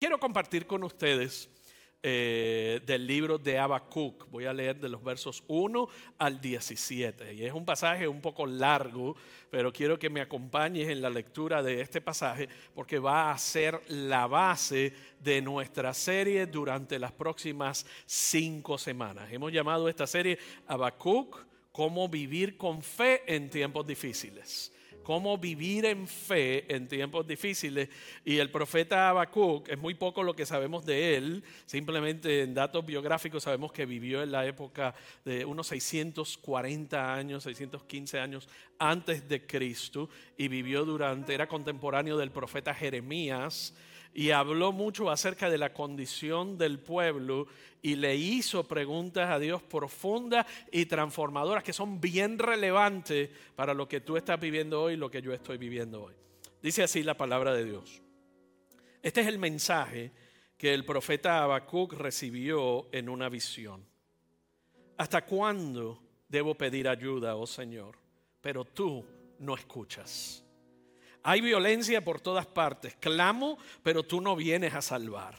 Quiero 0.00 0.20
compartir 0.20 0.64
con 0.64 0.84
ustedes 0.84 1.50
eh, 2.04 2.80
del 2.86 3.04
libro 3.04 3.36
de 3.36 3.58
Habacuc. 3.58 4.30
Voy 4.30 4.44
a 4.44 4.52
leer 4.52 4.78
de 4.78 4.88
los 4.88 5.02
versos 5.02 5.42
1 5.48 5.88
al 6.18 6.40
17. 6.40 7.34
Y 7.34 7.44
es 7.44 7.52
un 7.52 7.64
pasaje 7.64 8.06
un 8.06 8.20
poco 8.20 8.46
largo, 8.46 9.16
pero 9.50 9.72
quiero 9.72 9.98
que 9.98 10.08
me 10.08 10.20
acompañes 10.20 10.88
en 10.88 11.02
la 11.02 11.10
lectura 11.10 11.64
de 11.64 11.80
este 11.80 12.00
pasaje 12.00 12.48
porque 12.76 13.00
va 13.00 13.32
a 13.32 13.38
ser 13.38 13.82
la 13.88 14.28
base 14.28 14.92
de 15.18 15.42
nuestra 15.42 15.92
serie 15.92 16.46
durante 16.46 17.00
las 17.00 17.10
próximas 17.10 17.84
cinco 18.06 18.78
semanas. 18.78 19.32
Hemos 19.32 19.52
llamado 19.52 19.88
esta 19.88 20.06
serie 20.06 20.38
Habacuc, 20.68 21.44
cómo 21.72 22.08
vivir 22.08 22.56
con 22.56 22.82
fe 22.82 23.24
en 23.26 23.50
tiempos 23.50 23.84
difíciles 23.84 24.72
cómo 25.08 25.38
vivir 25.38 25.86
en 25.86 26.06
fe 26.06 26.66
en 26.68 26.86
tiempos 26.86 27.26
difíciles. 27.26 27.88
Y 28.26 28.36
el 28.36 28.50
profeta 28.50 29.08
Habacuc, 29.08 29.66
es 29.70 29.78
muy 29.78 29.94
poco 29.94 30.22
lo 30.22 30.36
que 30.36 30.44
sabemos 30.44 30.84
de 30.84 31.16
él, 31.16 31.42
simplemente 31.64 32.42
en 32.42 32.52
datos 32.52 32.84
biográficos 32.84 33.44
sabemos 33.44 33.72
que 33.72 33.86
vivió 33.86 34.22
en 34.22 34.32
la 34.32 34.44
época 34.44 34.94
de 35.24 35.46
unos 35.46 35.68
640 35.68 37.14
años, 37.14 37.44
615 37.44 38.20
años 38.20 38.50
antes 38.78 39.26
de 39.26 39.46
Cristo, 39.46 40.10
y 40.36 40.48
vivió 40.48 40.84
durante, 40.84 41.32
era 41.32 41.48
contemporáneo 41.48 42.18
del 42.18 42.30
profeta 42.30 42.74
Jeremías 42.74 43.72
y 44.14 44.30
habló 44.30 44.72
mucho 44.72 45.10
acerca 45.10 45.50
de 45.50 45.58
la 45.58 45.72
condición 45.72 46.58
del 46.58 46.78
pueblo 46.78 47.46
y 47.82 47.96
le 47.96 48.16
hizo 48.16 48.64
preguntas 48.64 49.30
a 49.30 49.38
Dios 49.38 49.62
profundas 49.62 50.46
y 50.72 50.86
transformadoras 50.86 51.62
que 51.62 51.72
son 51.72 52.00
bien 52.00 52.38
relevantes 52.38 53.30
para 53.54 53.74
lo 53.74 53.88
que 53.88 54.00
tú 54.00 54.16
estás 54.16 54.40
viviendo 54.40 54.82
hoy 54.82 54.94
y 54.94 54.96
lo 54.96 55.10
que 55.10 55.22
yo 55.22 55.32
estoy 55.32 55.58
viviendo 55.58 56.04
hoy. 56.04 56.14
Dice 56.62 56.82
así 56.82 57.02
la 57.02 57.16
palabra 57.16 57.54
de 57.54 57.64
Dios. 57.64 58.02
Este 59.02 59.20
es 59.20 59.26
el 59.28 59.38
mensaje 59.38 60.10
que 60.56 60.74
el 60.74 60.84
profeta 60.84 61.44
Habacuc 61.44 61.92
recibió 61.92 62.88
en 62.92 63.08
una 63.08 63.28
visión. 63.28 63.86
¿Hasta 64.96 65.24
cuándo 65.24 66.02
debo 66.28 66.56
pedir 66.56 66.88
ayuda, 66.88 67.36
oh 67.36 67.46
Señor? 67.46 67.96
Pero 68.40 68.64
tú 68.64 69.04
no 69.38 69.54
escuchas. 69.54 70.44
Hay 71.28 71.42
violencia 71.42 72.02
por 72.02 72.22
todas 72.22 72.46
partes. 72.46 72.96
Clamo, 72.96 73.58
pero 73.82 74.02
tú 74.02 74.18
no 74.18 74.34
vienes 74.34 74.72
a 74.72 74.80
salvar. 74.80 75.36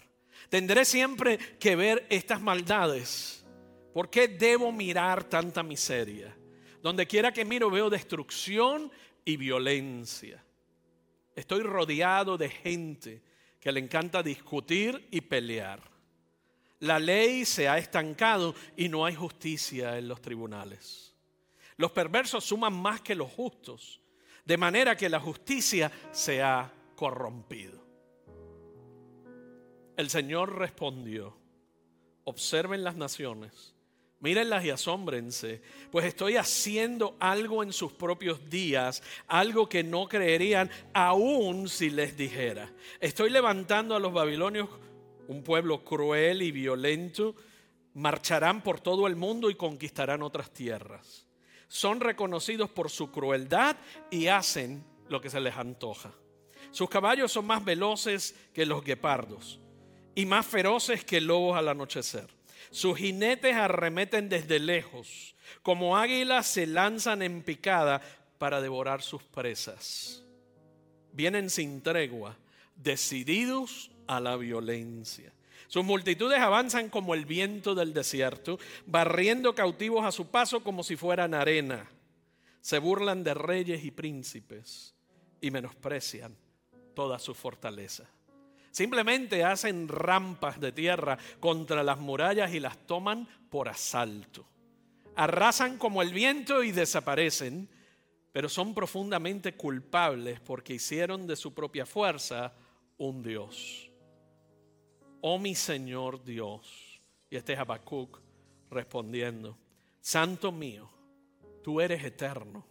Tendré 0.47 0.85
siempre 0.85 1.39
que 1.59 1.75
ver 1.75 2.05
estas 2.11 2.39
maldades. 2.39 3.43
¿Por 3.91 4.07
qué 4.11 4.27
debo 4.27 4.71
mirar 4.71 5.23
tanta 5.23 5.63
miseria? 5.63 6.37
Donde 6.83 7.07
quiera 7.07 7.33
que 7.33 7.43
miro 7.43 7.71
veo 7.71 7.89
destrucción 7.89 8.91
y 9.25 9.35
violencia. 9.35 10.45
Estoy 11.35 11.63
rodeado 11.63 12.37
de 12.37 12.49
gente 12.49 13.23
que 13.59 13.71
le 13.71 13.79
encanta 13.79 14.21
discutir 14.21 15.07
y 15.09 15.21
pelear. 15.21 15.81
La 16.81 16.99
ley 16.99 17.45
se 17.45 17.67
ha 17.67 17.79
estancado 17.79 18.53
y 18.77 18.89
no 18.89 19.05
hay 19.05 19.15
justicia 19.15 19.97
en 19.97 20.07
los 20.07 20.21
tribunales. 20.21 21.15
Los 21.77 21.91
perversos 21.91 22.45
suman 22.45 22.79
más 22.79 23.01
que 23.01 23.15
los 23.15 23.31
justos 23.31 23.99
de 24.49 24.57
manera 24.57 24.97
que 24.97 25.09
la 25.09 25.19
justicia 25.19 25.91
se 26.11 26.41
ha 26.41 26.73
corrompido. 26.95 27.85
El 29.95 30.09
Señor 30.09 30.57
respondió, 30.57 31.37
observen 32.23 32.83
las 32.83 32.95
naciones, 32.95 33.75
mírenlas 34.19 34.65
y 34.65 34.71
asómbrense, 34.71 35.61
pues 35.91 36.05
estoy 36.05 36.37
haciendo 36.37 37.15
algo 37.19 37.61
en 37.61 37.71
sus 37.71 37.93
propios 37.93 38.49
días, 38.49 39.03
algo 39.27 39.69
que 39.69 39.83
no 39.83 40.07
creerían 40.07 40.71
aún 40.95 41.69
si 41.69 41.91
les 41.91 42.17
dijera. 42.17 42.73
Estoy 42.99 43.29
levantando 43.29 43.95
a 43.95 43.99
los 43.99 44.11
babilonios, 44.11 44.67
un 45.27 45.43
pueblo 45.43 45.83
cruel 45.83 46.41
y 46.41 46.51
violento, 46.51 47.35
marcharán 47.93 48.63
por 48.63 48.79
todo 48.79 49.05
el 49.05 49.15
mundo 49.15 49.51
y 49.51 49.53
conquistarán 49.53 50.23
otras 50.23 50.49
tierras 50.49 51.28
son 51.69 52.01
reconocidos 52.01 52.69
por 52.69 52.89
su 52.89 53.11
crueldad 53.11 53.77
y 54.11 54.27
hacen 54.27 54.83
lo 55.07 55.21
que 55.21 55.29
se 55.29 55.39
les 55.39 55.55
antoja. 55.55 56.11
Sus 56.71 56.89
caballos 56.89 57.31
son 57.31 57.45
más 57.45 57.63
veloces 57.63 58.35
que 58.53 58.65
los 58.65 58.83
guepardos 58.83 59.61
y 60.15 60.25
más 60.25 60.45
feroces 60.45 61.05
que 61.05 61.21
lobos 61.21 61.57
al 61.57 61.69
anochecer. 61.69 62.27
Sus 62.71 62.97
jinetes 62.97 63.55
arremeten 63.55 64.29
desde 64.29 64.59
lejos, 64.59 65.35
como 65.63 65.95
águilas 65.95 66.47
se 66.47 66.67
lanzan 66.67 67.21
en 67.21 67.41
picada 67.41 68.01
para 68.37 68.61
devorar 68.61 69.01
sus 69.01 69.23
presas. 69.23 70.23
Vienen 71.13 71.49
sin 71.49 71.81
tregua, 71.81 72.35
decididos 72.75 73.91
a 74.07 74.19
la 74.19 74.35
violencia. 74.35 75.31
Sus 75.69 75.85
multitudes 75.85 76.39
avanzan 76.39 76.89
como 76.89 77.13
el 77.13 77.25
viento 77.25 77.75
del 77.75 77.93
desierto, 77.93 78.57
barriendo 78.87 79.53
cautivos 79.53 80.03
a 80.03 80.11
su 80.11 80.25
paso 80.25 80.63
como 80.63 80.81
si 80.83 80.95
fueran 80.95 81.35
arena. 81.35 81.87
Se 82.59 82.79
burlan 82.79 83.23
de 83.23 83.35
reyes 83.35 83.85
y 83.85 83.91
príncipes 83.91 84.95
y 85.39 85.51
menosprecian 85.51 86.35
toda 86.95 87.19
su 87.19 87.35
fortaleza. 87.35 88.05
Simplemente 88.71 89.43
hacen 89.43 89.87
rampas 89.87 90.59
de 90.59 90.71
tierra 90.71 91.19
contra 91.39 91.83
las 91.83 91.99
murallas 91.99 92.51
y 92.51 92.59
las 92.59 92.75
toman 92.87 93.27
por 93.51 93.69
asalto. 93.69 94.47
Arrasan 95.15 95.77
como 95.77 96.01
el 96.01 96.11
viento 96.15 96.63
y 96.63 96.71
desaparecen, 96.71 97.69
pero 98.31 98.49
son 98.49 98.73
profundamente 98.73 99.53
culpables 99.53 100.39
porque 100.39 100.73
hicieron 100.73 101.27
de 101.27 101.35
su 101.35 101.53
propia 101.53 101.85
fuerza 101.85 102.53
un 102.97 103.21
Dios 103.21 103.88
oh 105.21 105.37
mi 105.37 105.55
Señor 105.55 106.23
Dios. 106.23 107.01
Y 107.29 107.35
este 107.35 107.53
es 107.53 107.59
Habacuc 107.59 108.19
respondiendo, 108.71 109.57
Santo 110.01 110.51
mío, 110.51 110.89
tú 111.63 111.81
eres 111.81 112.03
eterno. 112.03 112.65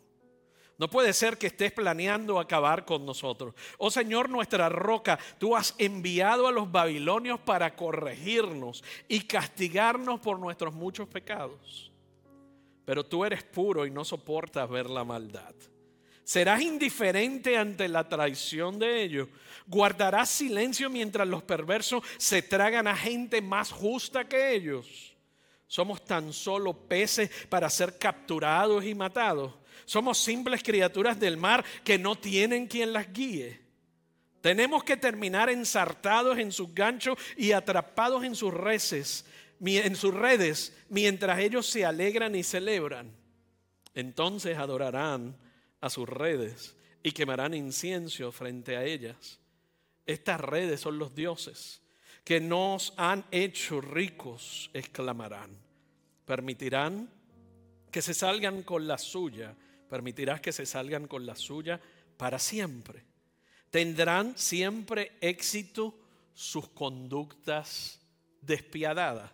No 0.78 0.88
puede 0.88 1.12
ser 1.12 1.38
que 1.38 1.48
estés 1.48 1.72
planeando 1.72 2.38
acabar 2.38 2.84
con 2.84 3.04
nosotros. 3.04 3.54
Oh 3.78 3.90
Señor, 3.90 4.30
nuestra 4.30 4.68
roca, 4.68 5.18
tú 5.38 5.56
has 5.56 5.74
enviado 5.76 6.46
a 6.46 6.52
los 6.52 6.70
babilonios 6.70 7.40
para 7.40 7.74
corregirnos 7.74 8.84
y 9.08 9.20
castigarnos 9.22 10.20
por 10.20 10.38
nuestros 10.38 10.72
muchos 10.72 11.08
pecados. 11.08 11.90
Pero 12.84 13.04
tú 13.04 13.24
eres 13.24 13.42
puro 13.42 13.86
y 13.86 13.90
no 13.90 14.04
soportas 14.04 14.70
ver 14.70 14.88
la 14.88 15.02
maldad. 15.02 15.54
¿Serás 16.28 16.60
indiferente 16.60 17.56
ante 17.56 17.88
la 17.88 18.06
traición 18.06 18.78
de 18.78 19.02
ellos? 19.02 19.28
¿Guardarás 19.66 20.28
silencio 20.28 20.90
mientras 20.90 21.26
los 21.26 21.42
perversos 21.42 22.02
se 22.18 22.42
tragan 22.42 22.86
a 22.86 22.94
gente 22.94 23.40
más 23.40 23.72
justa 23.72 24.28
que 24.28 24.54
ellos? 24.54 25.16
Somos 25.66 26.04
tan 26.04 26.34
solo 26.34 26.74
peces 26.74 27.30
para 27.48 27.70
ser 27.70 27.96
capturados 27.96 28.84
y 28.84 28.94
matados. 28.94 29.54
Somos 29.86 30.18
simples 30.18 30.62
criaturas 30.62 31.18
del 31.18 31.38
mar 31.38 31.64
que 31.82 31.98
no 31.98 32.14
tienen 32.14 32.66
quien 32.66 32.92
las 32.92 33.10
guíe. 33.10 33.62
Tenemos 34.42 34.84
que 34.84 34.98
terminar 34.98 35.48
ensartados 35.48 36.36
en 36.36 36.52
sus 36.52 36.74
ganchos 36.74 37.16
y 37.38 37.52
atrapados 37.52 38.22
en 38.22 38.34
sus 38.34 38.52
redes, 38.52 39.24
en 39.64 39.96
sus 39.96 40.12
redes, 40.12 40.76
mientras 40.90 41.38
ellos 41.38 41.66
se 41.66 41.86
alegran 41.86 42.34
y 42.34 42.42
celebran. 42.42 43.16
Entonces 43.94 44.58
adorarán 44.58 45.34
a 45.80 45.90
sus 45.90 46.08
redes 46.08 46.76
y 47.02 47.12
quemarán 47.12 47.54
incienso 47.54 48.32
frente 48.32 48.76
a 48.76 48.84
ellas. 48.84 49.38
Estas 50.06 50.40
redes 50.40 50.80
son 50.80 50.98
los 50.98 51.14
dioses 51.14 51.82
que 52.24 52.40
nos 52.40 52.92
han 52.96 53.24
hecho 53.30 53.80
ricos, 53.80 54.70
exclamarán. 54.74 55.50
Permitirán 56.26 57.08
que 57.90 58.02
se 58.02 58.12
salgan 58.12 58.62
con 58.62 58.86
la 58.86 58.98
suya, 58.98 59.54
permitirás 59.88 60.40
que 60.40 60.52
se 60.52 60.66
salgan 60.66 61.06
con 61.06 61.24
la 61.24 61.34
suya 61.34 61.80
para 62.16 62.38
siempre. 62.38 63.04
Tendrán 63.70 64.36
siempre 64.36 65.12
éxito 65.20 65.98
sus 66.34 66.68
conductas 66.68 68.00
despiadadas. 68.42 69.30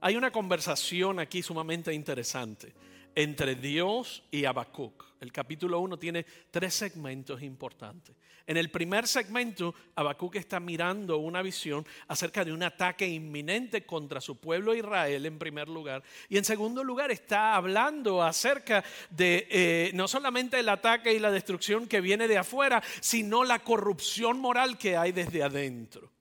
Hay 0.00 0.16
una 0.16 0.30
conversación 0.30 1.18
aquí 1.18 1.42
sumamente 1.42 1.92
interesante 1.92 2.72
entre 3.18 3.56
Dios 3.56 4.22
y 4.30 4.44
Habacuc. 4.44 5.04
El 5.20 5.32
capítulo 5.32 5.80
1 5.80 5.98
tiene 5.98 6.24
tres 6.52 6.72
segmentos 6.72 7.42
importantes. 7.42 8.14
En 8.46 8.56
el 8.56 8.70
primer 8.70 9.08
segmento, 9.08 9.74
Habacuc 9.96 10.36
está 10.36 10.60
mirando 10.60 11.18
una 11.18 11.42
visión 11.42 11.84
acerca 12.06 12.44
de 12.44 12.52
un 12.52 12.62
ataque 12.62 13.08
inminente 13.08 13.84
contra 13.84 14.20
su 14.20 14.36
pueblo 14.36 14.72
Israel 14.72 15.26
en 15.26 15.36
primer 15.36 15.68
lugar. 15.68 16.04
Y 16.28 16.38
en 16.38 16.44
segundo 16.44 16.84
lugar 16.84 17.10
está 17.10 17.56
hablando 17.56 18.22
acerca 18.22 18.84
de 19.10 19.48
eh, 19.50 19.90
no 19.94 20.06
solamente 20.06 20.60
el 20.60 20.68
ataque 20.68 21.12
y 21.12 21.18
la 21.18 21.32
destrucción 21.32 21.88
que 21.88 22.00
viene 22.00 22.28
de 22.28 22.38
afuera, 22.38 22.80
sino 23.00 23.42
la 23.42 23.58
corrupción 23.58 24.38
moral 24.38 24.78
que 24.78 24.96
hay 24.96 25.10
desde 25.10 25.42
adentro. 25.42 26.12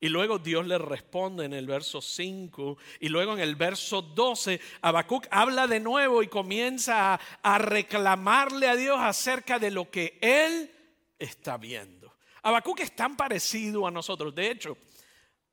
Y 0.00 0.08
luego 0.08 0.38
Dios 0.38 0.66
le 0.66 0.78
responde 0.78 1.44
en 1.44 1.52
el 1.52 1.66
verso 1.66 2.00
5 2.00 2.78
y 3.00 3.08
luego 3.08 3.32
en 3.32 3.40
el 3.40 3.56
verso 3.56 4.00
12 4.00 4.60
Habacuc 4.80 5.26
habla 5.30 5.66
de 5.66 5.80
nuevo 5.80 6.22
y 6.22 6.28
comienza 6.28 7.18
a, 7.42 7.58
reclamarle 7.58 8.68
a 8.68 8.76
Dios 8.76 8.98
acerca 9.00 9.58
de 9.58 9.72
lo 9.72 9.90
que 9.90 10.16
él 10.20 10.70
está 11.18 11.56
viendo. 11.56 12.14
Habacuc 12.42 12.78
es 12.80 12.94
tan 12.94 13.16
parecido 13.16 13.88
a 13.88 13.90
nosotros. 13.90 14.32
De 14.34 14.52
hecho, 14.52 14.78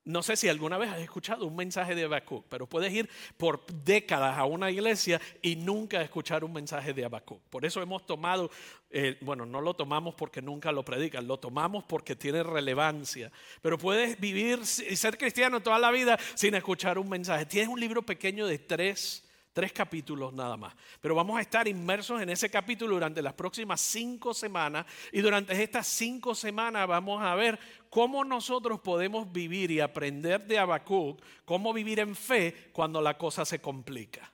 no 0.05 0.21
sé 0.21 0.35
si 0.35 0.47
alguna 0.47 0.77
vez 0.77 0.91
has 0.91 0.99
escuchado 0.99 1.45
un 1.45 1.55
mensaje 1.55 1.95
de 1.95 2.03
Habacuc, 2.03 2.45
pero 2.47 2.67
puedes 2.67 2.93
ir 2.93 3.09
por 3.37 3.65
décadas 3.83 4.37
a 4.37 4.45
una 4.45 4.69
iglesia 4.69 5.19
y 5.41 5.55
nunca 5.55 6.01
escuchar 6.01 6.43
un 6.43 6.53
mensaje 6.53 6.93
de 6.93 7.05
Habacuc. 7.05 7.41
Por 7.49 7.65
eso 7.65 7.81
hemos 7.81 8.05
tomado, 8.05 8.51
eh, 8.91 9.17
bueno, 9.21 9.45
no 9.45 9.61
lo 9.61 9.73
tomamos 9.73 10.13
porque 10.13 10.41
nunca 10.41 10.71
lo 10.71 10.85
predican, 10.85 11.27
lo 11.27 11.37
tomamos 11.37 11.83
porque 11.85 12.15
tiene 12.15 12.43
relevancia. 12.43 13.31
Pero 13.61 13.79
puedes 13.79 14.19
vivir 14.19 14.59
y 14.61 14.95
ser 14.95 15.17
cristiano 15.17 15.61
toda 15.61 15.79
la 15.79 15.89
vida 15.89 16.19
sin 16.35 16.53
escuchar 16.53 16.99
un 16.99 17.09
mensaje. 17.09 17.47
Tienes 17.47 17.69
un 17.69 17.79
libro 17.79 18.03
pequeño 18.03 18.45
de 18.45 18.59
tres 18.59 19.25
Tres 19.55 19.71
capítulos 19.71 20.33
nada 20.33 20.57
más. 20.57 20.73
Pero 20.99 21.15
vamos 21.15 21.37
a 21.37 21.41
estar 21.41 21.65
inmersos 21.65 22.21
en 22.21 22.29
ese 22.29 22.49
capítulo 22.49 22.95
durante 22.95 23.21
las 23.21 23.33
próximas 23.35 23.79
cinco 23.79 24.33
semanas. 24.33 24.85
Y 25.13 25.21
durante 25.21 25.63
estas 25.63 25.87
cinco 25.87 26.35
semanas 26.35 26.85
vamos 26.85 27.23
a 27.23 27.33
ver 27.35 27.57
cómo 27.95 28.25
nosotros 28.25 28.81
podemos 28.81 29.31
vivir 29.31 29.71
y 29.71 29.79
aprender 29.79 30.45
de 30.45 30.59
Habacuc, 30.59 31.17
cómo 31.45 31.71
vivir 31.71 32.01
en 32.01 32.13
fe 32.13 32.69
cuando 32.73 33.01
la 33.01 33.17
cosa 33.17 33.45
se 33.45 33.61
complica. 33.61 34.29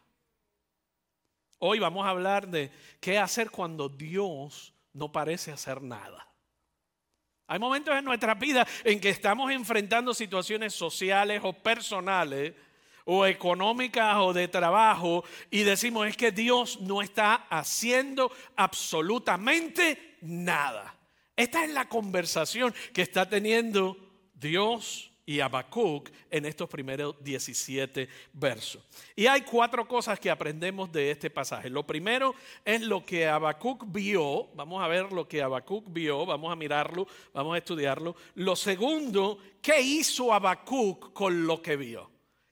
Hoy 1.59 1.77
vamos 1.77 2.03
a 2.03 2.09
hablar 2.09 2.47
de 2.47 2.71
qué 2.99 3.19
hacer 3.19 3.51
cuando 3.51 3.87
Dios 3.87 4.73
no 4.93 5.11
parece 5.11 5.51
hacer 5.51 5.79
nada. 5.79 6.27
Hay 7.45 7.59
momentos 7.59 7.95
en 7.95 8.03
nuestra 8.03 8.33
vida 8.33 8.65
en 8.83 8.99
que 8.99 9.09
estamos 9.09 9.51
enfrentando 9.51 10.15
situaciones 10.15 10.73
sociales 10.73 11.39
o 11.43 11.53
personales 11.53 12.55
o 13.05 13.27
económicas 13.27 14.17
o 14.21 14.33
de 14.33 14.47
trabajo 14.47 15.23
y 15.51 15.61
decimos 15.61 16.07
es 16.07 16.17
que 16.17 16.31
Dios 16.31 16.81
no 16.81 17.03
está 17.03 17.45
haciendo 17.47 18.31
absolutamente 18.55 20.17
nada. 20.21 20.95
Esta 21.35 21.63
es 21.63 21.71
la 21.71 21.87
conversación 21.87 22.73
que 22.93 23.01
está 23.01 23.27
teniendo 23.27 23.97
Dios 24.33 25.11
y 25.25 25.39
Habacuc 25.39 26.09
en 26.29 26.45
estos 26.45 26.69
primeros 26.69 27.15
17 27.23 28.09
versos. 28.33 28.83
Y 29.15 29.27
hay 29.27 29.41
cuatro 29.41 29.87
cosas 29.87 30.19
que 30.19 30.29
aprendemos 30.29 30.91
de 30.91 31.11
este 31.11 31.29
pasaje. 31.29 31.69
Lo 31.69 31.85
primero 31.85 32.35
es 32.65 32.81
lo 32.81 33.05
que 33.05 33.27
Habacuc 33.27 33.85
vio, 33.87 34.49
vamos 34.55 34.83
a 34.83 34.87
ver 34.87 35.11
lo 35.11 35.27
que 35.27 35.41
Habacuc 35.41 35.85
vio, 35.87 36.25
vamos 36.25 36.51
a 36.51 36.55
mirarlo, 36.55 37.07
vamos 37.33 37.55
a 37.55 37.59
estudiarlo. 37.59 38.15
Lo 38.35 38.55
segundo, 38.55 39.37
¿qué 39.61 39.81
hizo 39.81 40.33
Habacuc 40.33 41.13
con 41.13 41.45
lo 41.47 41.61
que 41.61 41.77
vio? 41.77 42.10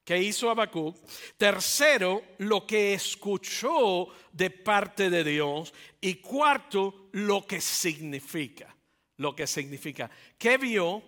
Que 0.10 0.18
hizo 0.18 0.50
Habacuc. 0.50 0.98
Tercero, 1.38 2.24
lo 2.40 2.66
que 2.66 2.96
escuchó 2.96 4.08
de 4.32 4.50
parte 4.50 5.12
de 5.12 5.24
Dios. 5.24 5.72
Y 6.02 6.16
cuarto, 6.16 7.10
lo 7.12 7.46
que 7.46 7.62
significa. 7.62 8.76
Lo 9.18 9.36
que 9.36 9.46
significa. 9.46 10.10
¿Qué 10.36 10.58
vio? 10.58 11.04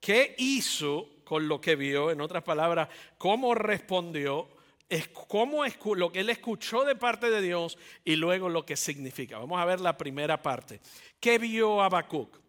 ¿Qué 0.00 0.34
hizo 0.38 1.06
con 1.22 1.46
lo 1.46 1.60
que 1.60 1.76
vio? 1.76 2.10
En 2.10 2.22
otras 2.22 2.42
palabras, 2.44 2.88
¿cómo 3.18 3.54
respondió? 3.54 4.48
Es 4.88 5.08
cómo 5.08 5.62
lo 5.94 6.10
que 6.10 6.20
él 6.20 6.30
escuchó 6.30 6.86
de 6.86 6.96
parte 6.96 7.28
de 7.28 7.42
Dios 7.42 7.76
y 8.06 8.16
luego 8.16 8.48
lo 8.48 8.64
que 8.64 8.76
significa. 8.76 9.36
Vamos 9.36 9.60
a 9.60 9.66
ver 9.66 9.82
la 9.82 9.98
primera 9.98 10.40
parte. 10.40 10.80
¿Qué 11.20 11.36
vio 11.36 11.82
Habacuc? 11.82 12.45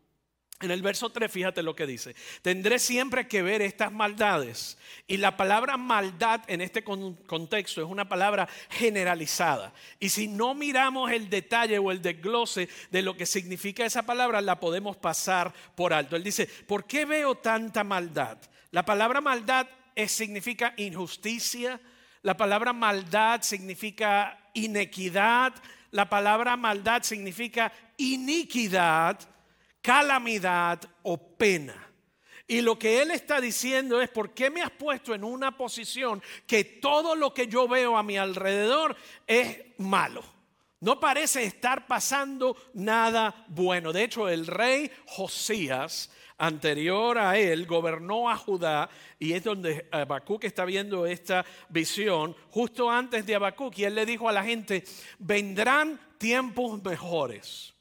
En 0.59 0.71
el 0.71 0.81
verso 0.81 1.11
3, 1.11 1.31
fíjate 1.31 1.61
lo 1.61 1.75
que 1.75 1.85
dice. 1.85 2.15
Tendré 2.41 2.79
siempre 2.79 3.27
que 3.27 3.43
ver 3.43 3.61
estas 3.61 3.91
maldades. 3.91 4.79
Y 5.05 5.17
la 5.17 5.37
palabra 5.37 5.77
maldad 5.77 6.41
en 6.47 6.61
este 6.61 6.83
contexto 6.83 7.79
es 7.79 7.87
una 7.87 8.09
palabra 8.09 8.49
generalizada. 8.71 9.71
Y 9.99 10.09
si 10.09 10.27
no 10.27 10.55
miramos 10.55 11.11
el 11.11 11.29
detalle 11.29 11.77
o 11.77 11.91
el 11.91 12.01
desglose 12.01 12.69
de 12.89 13.01
lo 13.03 13.15
que 13.15 13.27
significa 13.27 13.85
esa 13.85 14.01
palabra, 14.03 14.41
la 14.41 14.59
podemos 14.59 14.97
pasar 14.97 15.53
por 15.75 15.93
alto. 15.93 16.15
Él 16.15 16.23
dice, 16.23 16.47
¿por 16.47 16.85
qué 16.85 17.05
veo 17.05 17.35
tanta 17.35 17.83
maldad? 17.83 18.39
La 18.71 18.83
palabra 18.83 19.21
maldad 19.21 19.67
significa 20.07 20.73
injusticia. 20.77 21.79
La 22.23 22.35
palabra 22.35 22.73
maldad 22.73 23.43
significa 23.43 24.39
inequidad. 24.55 25.53
La 25.91 26.09
palabra 26.09 26.57
maldad 26.57 27.03
significa 27.03 27.71
iniquidad 27.97 29.19
calamidad 29.87 30.81
o 31.03 31.17
pena. 31.17 31.89
Y 32.45 32.59
lo 32.59 32.77
que 32.77 33.01
él 33.01 33.11
está 33.11 33.39
diciendo 33.39 34.01
es, 34.01 34.09
¿por 34.09 34.33
qué 34.33 34.49
me 34.49 34.61
has 34.61 34.71
puesto 34.71 35.15
en 35.15 35.23
una 35.23 35.55
posición 35.55 36.21
que 36.45 36.65
todo 36.65 37.15
lo 37.15 37.33
que 37.33 37.47
yo 37.47 37.69
veo 37.69 37.95
a 37.95 38.03
mi 38.03 38.17
alrededor 38.17 38.97
es 39.25 39.59
malo? 39.77 40.21
No 40.81 40.99
parece 40.99 41.45
estar 41.45 41.87
pasando 41.87 42.57
nada 42.73 43.45
bueno. 43.47 43.93
De 43.93 44.03
hecho, 44.03 44.27
el 44.27 44.45
rey 44.45 44.91
Josías, 45.05 46.11
anterior 46.37 47.17
a 47.17 47.37
él, 47.37 47.65
gobernó 47.65 48.29
a 48.29 48.35
Judá 48.35 48.89
y 49.17 49.31
es 49.31 49.45
donde 49.45 49.87
Habacuc 49.89 50.43
está 50.43 50.65
viendo 50.65 51.05
esta 51.05 51.45
visión, 51.69 52.35
justo 52.49 52.91
antes 52.91 53.25
de 53.25 53.35
Habacuc, 53.35 53.77
y 53.77 53.85
él 53.85 53.95
le 53.95 54.05
dijo 54.05 54.27
a 54.27 54.33
la 54.33 54.43
gente, 54.43 54.83
vendrán 55.17 55.97
tiempos 56.17 56.83
mejores. 56.83 57.73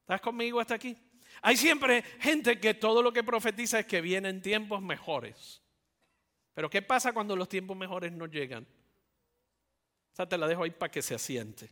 ¿Estás 0.00 0.20
conmigo 0.20 0.58
hasta 0.58 0.74
aquí? 0.74 1.03
Hay 1.46 1.58
siempre 1.58 2.02
gente 2.20 2.58
que 2.58 2.72
todo 2.72 3.02
lo 3.02 3.12
que 3.12 3.22
profetiza 3.22 3.78
es 3.78 3.84
que 3.84 4.00
vienen 4.00 4.40
tiempos 4.40 4.80
mejores. 4.80 5.60
Pero 6.54 6.70
¿qué 6.70 6.80
pasa 6.80 7.12
cuando 7.12 7.36
los 7.36 7.50
tiempos 7.50 7.76
mejores 7.76 8.12
no 8.12 8.24
llegan? 8.24 8.62
O 8.64 10.16
sea, 10.16 10.26
te 10.26 10.38
la 10.38 10.48
dejo 10.48 10.64
ahí 10.64 10.70
para 10.70 10.90
que 10.90 11.02
se 11.02 11.14
asiente. 11.14 11.70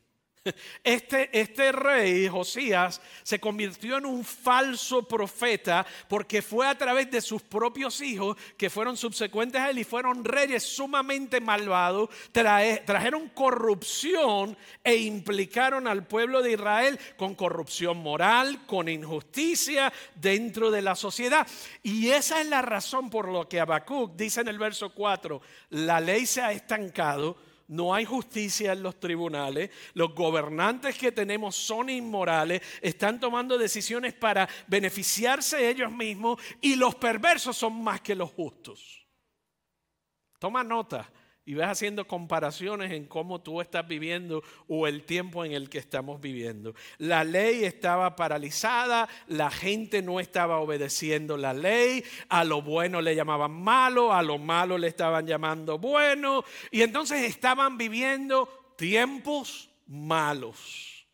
Este, 0.83 1.31
este, 1.39 1.71
rey, 1.71 2.27
Josías, 2.27 3.01
se 3.23 3.39
convirtió 3.39 3.99
en 3.99 4.07
un 4.07 4.25
falso 4.25 5.07
profeta 5.07 5.87
porque 6.09 6.43
fue 6.43 6.67
a 6.67 6.77
través 6.77 7.09
de 7.13 7.21
sus 7.21 7.43
propios 7.43 8.01
hijos 8.01 8.37
que 8.57 8.69
fueron 8.69 8.97
subsecuentes 8.97 9.61
a 9.61 9.71
él 9.71 9.79
y 9.79 9.85
fueron 9.85 10.25
reyes 10.25 10.65
sumamente 10.65 11.41
malvados, 11.41 12.11
trajeron 12.33 13.29
corrupción 13.29 14.57
e 14.83 14.97
implicaron 14.97 15.87
al 15.87 16.09
pueblo 16.09 16.43
de 16.43 16.53
Israel 16.53 16.99
con 17.17 17.37
corrupción 17.37 17.99
moral, 17.99 18.67
con 18.67 18.89
injusticia 18.89 19.93
dentro 20.17 20.73
de 20.73 20.83
la 20.83 20.97
sociedad. 20.97 21.47
Y 21.85 22.09
esa 22.09 22.41
es 22.41 22.49
la 22.49 22.63
razón 22.63 23.11
por 23.11 23.29
lo 23.29 23.49
que 23.49 23.61
Habacuc 23.61 24.17
dice 24.17 24.41
en 24.41 24.49
el 24.49 24.59
verso 24.59 24.93
4, 24.93 25.41
la 25.71 26.01
ley 26.01 26.27
se 26.27 26.43
ha 26.43 26.51
estancado 26.51 27.52
no 27.69 27.95
hay 27.95 28.05
justicia 28.05 28.73
en 28.73 28.83
los 28.83 28.99
tribunales, 28.99 29.71
los 29.95 30.15
gobernantes 30.15 30.97
que 30.97 31.13
tenemos 31.13 31.57
son 31.57 31.91
inmorales, 31.91 32.63
están 32.81 33.21
tomando 33.21 33.59
decisiones 33.59 34.15
para 34.15 34.49
beneficiarse 34.67 35.69
ellos 35.69 35.91
mismos 35.91 36.41
y 36.61 36.77
los 36.77 36.95
perversos 36.95 37.57
son 37.57 37.83
más 37.83 38.01
que 38.01 38.15
los 38.15 38.31
justos. 38.31 39.07
Toma 40.39 40.65
nota 40.65 41.11
y 41.45 41.55
ves 41.55 41.67
haciendo 41.67 42.07
comparaciones 42.07 42.93
en 42.93 43.07
cómo 43.07 43.41
tú 43.41 43.61
estás 43.61 43.87
viviendo 43.87 44.43
o 44.69 44.87
el 44.87 45.05
tiempo 45.05 45.45
en 45.45 45.53
el 45.53 45.69
que 45.69 45.79
estamos 45.79 46.21
viviendo. 46.21 46.75
La 46.99 47.25
ley 47.25 47.65
estaba 47.65 48.15
paralizada, 48.15 49.09
la 49.27 49.51
gente 49.51 50.03
no 50.03 50.21
estaba 50.21 50.59
obedeciendo 50.59 51.37
la 51.37 51.53
ley, 51.53 52.05
a 52.29 52.45
lo 52.45 52.63
bueno 52.63 53.01
le 53.01 53.17
llamaban 53.17 53.51
malo, 53.51 54.13
a 54.13 54.23
lo 54.23 54.39
malo 54.39 54.79
le 54.79 54.87
estaban 54.89 55.27
llamando 55.27 55.79
bueno, 55.79 56.45
y 56.71 56.83
entonces 56.83 57.23
estaban 57.23 57.77
viviendo 57.77 58.75
tiempos 58.77 59.69
malos. 59.87 61.07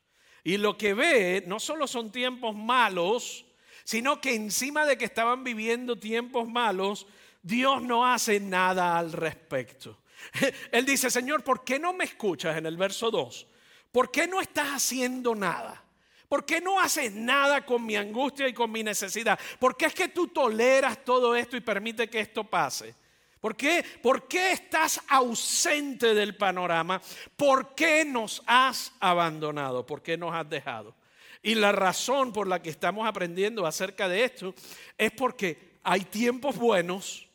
Y 0.45 0.59
lo 0.59 0.77
que 0.77 0.95
ve 0.95 1.45
no 1.47 1.59
solo 1.59 1.87
son 1.87 2.13
tiempos 2.13 2.55
malos, 2.55 3.47
sino 3.85 4.21
que 4.21 4.35
encima 4.35 4.85
de 4.85 4.99
que 4.99 5.07
estaban 5.07 5.43
viviendo 5.43 5.97
tiempos 5.97 6.47
malos, 6.47 7.07
Dios 7.43 7.83
no 7.83 8.07
hace 8.07 8.41
nada 8.41 8.99
al 8.99 9.13
respecto. 9.13 9.99
Él 10.73 10.85
dice, 10.85 11.11
Señor, 11.11 11.43
¿por 11.43 11.65
qué 11.65 11.79
no 11.79 11.93
me 11.93 12.05
escuchas 12.05 12.57
en 12.57 12.67
el 12.67 12.77
verso 12.77 13.11
2? 13.11 13.47
¿Por 13.93 14.11
qué 14.11 14.27
no 14.27 14.41
estás 14.41 14.69
haciendo 14.69 15.35
nada? 15.35 15.85
¿Por 16.29 16.45
qué 16.45 16.61
no 16.61 16.79
haces 16.79 17.13
nada 17.13 17.65
con 17.65 17.87
mi 17.87 17.97
angustia 17.97 18.47
y 18.47 18.53
con 18.53 18.71
mi 18.71 18.83
necesidad? 18.83 19.39
¿Por 19.59 19.77
qué 19.77 19.87
es 19.87 19.95
que 19.95 20.09
tú 20.09 20.29
toleras 20.29 21.03
todo 21.05 21.35
esto 21.35 21.57
y 21.57 21.61
permite 21.61 22.11
que 22.11 22.21
esto 22.21 22.45
pase? 22.45 22.95
¿Por 23.41 23.57
qué? 23.57 23.85
¿Por 24.03 24.29
qué 24.29 24.53
estás 24.53 25.01
ausente 25.09 26.13
del 26.13 26.37
panorama? 26.37 27.01
¿Por 27.37 27.75
qué 27.75 28.05
nos 28.05 28.43
has 28.47 28.93
abandonado? 29.01 29.87
¿Por 29.87 30.03
qué 30.03 30.19
nos 30.19 30.35
has 30.35 30.49
dejado? 30.49 30.95
Y 31.43 31.55
la 31.55 31.73
razón 31.73 32.33
por 32.33 32.47
la 32.47 32.61
que 32.61 32.71
estamos 32.71 33.07
aprendiendo 33.07 33.65
acerca 33.65 34.09
de 34.09 34.25
esto 34.25 34.55
es 34.99 35.13
porque 35.13 35.79
hay 35.83 36.01
tiempos 36.03 36.57
buenos 36.57 37.29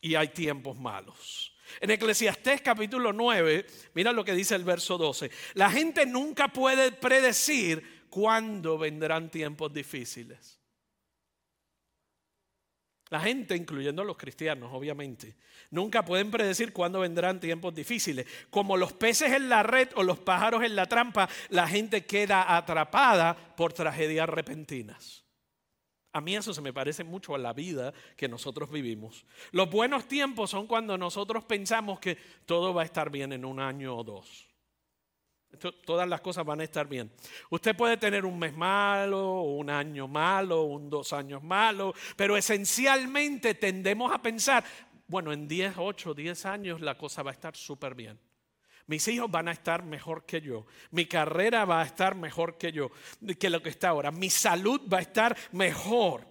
y 0.00 0.14
hay 0.14 0.28
tiempos 0.28 0.78
malos. 0.78 1.49
En 1.80 1.90
Eclesiastés 1.90 2.60
capítulo 2.62 3.12
9, 3.12 3.66
mira 3.94 4.12
lo 4.12 4.24
que 4.24 4.34
dice 4.34 4.54
el 4.54 4.64
verso 4.64 4.98
12. 4.98 5.30
La 5.54 5.70
gente 5.70 6.06
nunca 6.06 6.48
puede 6.48 6.92
predecir 6.92 8.06
cuándo 8.10 8.78
vendrán 8.78 9.30
tiempos 9.30 9.72
difíciles. 9.72 10.60
La 13.10 13.20
gente, 13.20 13.56
incluyendo 13.56 14.02
a 14.02 14.04
los 14.04 14.16
cristianos, 14.16 14.70
obviamente, 14.72 15.34
nunca 15.70 16.04
pueden 16.04 16.30
predecir 16.30 16.72
cuándo 16.72 17.00
vendrán 17.00 17.40
tiempos 17.40 17.74
difíciles. 17.74 18.24
Como 18.50 18.76
los 18.76 18.92
peces 18.92 19.32
en 19.32 19.48
la 19.48 19.64
red 19.64 19.88
o 19.96 20.04
los 20.04 20.20
pájaros 20.20 20.62
en 20.62 20.76
la 20.76 20.86
trampa, 20.86 21.28
la 21.48 21.66
gente 21.66 22.06
queda 22.06 22.56
atrapada 22.56 23.36
por 23.56 23.72
tragedias 23.72 24.28
repentinas. 24.28 25.24
A 26.12 26.20
mí 26.20 26.34
eso 26.34 26.52
se 26.52 26.60
me 26.60 26.72
parece 26.72 27.04
mucho 27.04 27.34
a 27.34 27.38
la 27.38 27.52
vida 27.52 27.92
que 28.16 28.28
nosotros 28.28 28.70
vivimos. 28.70 29.24
Los 29.52 29.70
buenos 29.70 30.08
tiempos 30.08 30.50
son 30.50 30.66
cuando 30.66 30.98
nosotros 30.98 31.44
pensamos 31.44 32.00
que 32.00 32.18
todo 32.46 32.74
va 32.74 32.82
a 32.82 32.84
estar 32.84 33.10
bien 33.10 33.32
en 33.32 33.44
un 33.44 33.60
año 33.60 33.96
o 33.96 34.02
dos. 34.02 34.48
todas 35.84 36.08
las 36.08 36.20
cosas 36.20 36.44
van 36.44 36.60
a 36.60 36.64
estar 36.64 36.88
bien. 36.88 37.12
Usted 37.50 37.76
puede 37.76 37.96
tener 37.96 38.24
un 38.24 38.38
mes 38.38 38.56
malo, 38.56 39.42
un 39.42 39.70
año 39.70 40.08
malo, 40.08 40.62
un 40.62 40.90
dos 40.90 41.12
años 41.12 41.42
malo, 41.42 41.94
pero 42.16 42.36
esencialmente 42.36 43.54
tendemos 43.54 44.12
a 44.12 44.22
pensar, 44.22 44.64
bueno, 45.06 45.32
en 45.32 45.46
10, 45.46 45.74
8, 45.76 46.14
10 46.14 46.46
años 46.46 46.80
la 46.80 46.96
cosa 46.96 47.22
va 47.22 47.30
a 47.30 47.34
estar 47.34 47.56
súper 47.56 47.94
bien. 47.94 48.18
Mis 48.90 49.06
hijos 49.06 49.30
van 49.30 49.46
a 49.46 49.52
estar 49.52 49.84
mejor 49.84 50.24
que 50.24 50.40
yo. 50.40 50.66
Mi 50.90 51.06
carrera 51.06 51.64
va 51.64 51.80
a 51.80 51.84
estar 51.84 52.16
mejor 52.16 52.58
que 52.58 52.72
yo, 52.72 52.90
que 53.38 53.48
lo 53.48 53.62
que 53.62 53.68
está 53.68 53.90
ahora. 53.90 54.10
Mi 54.10 54.30
salud 54.30 54.80
va 54.92 54.98
a 54.98 55.02
estar 55.02 55.36
mejor. 55.52 56.26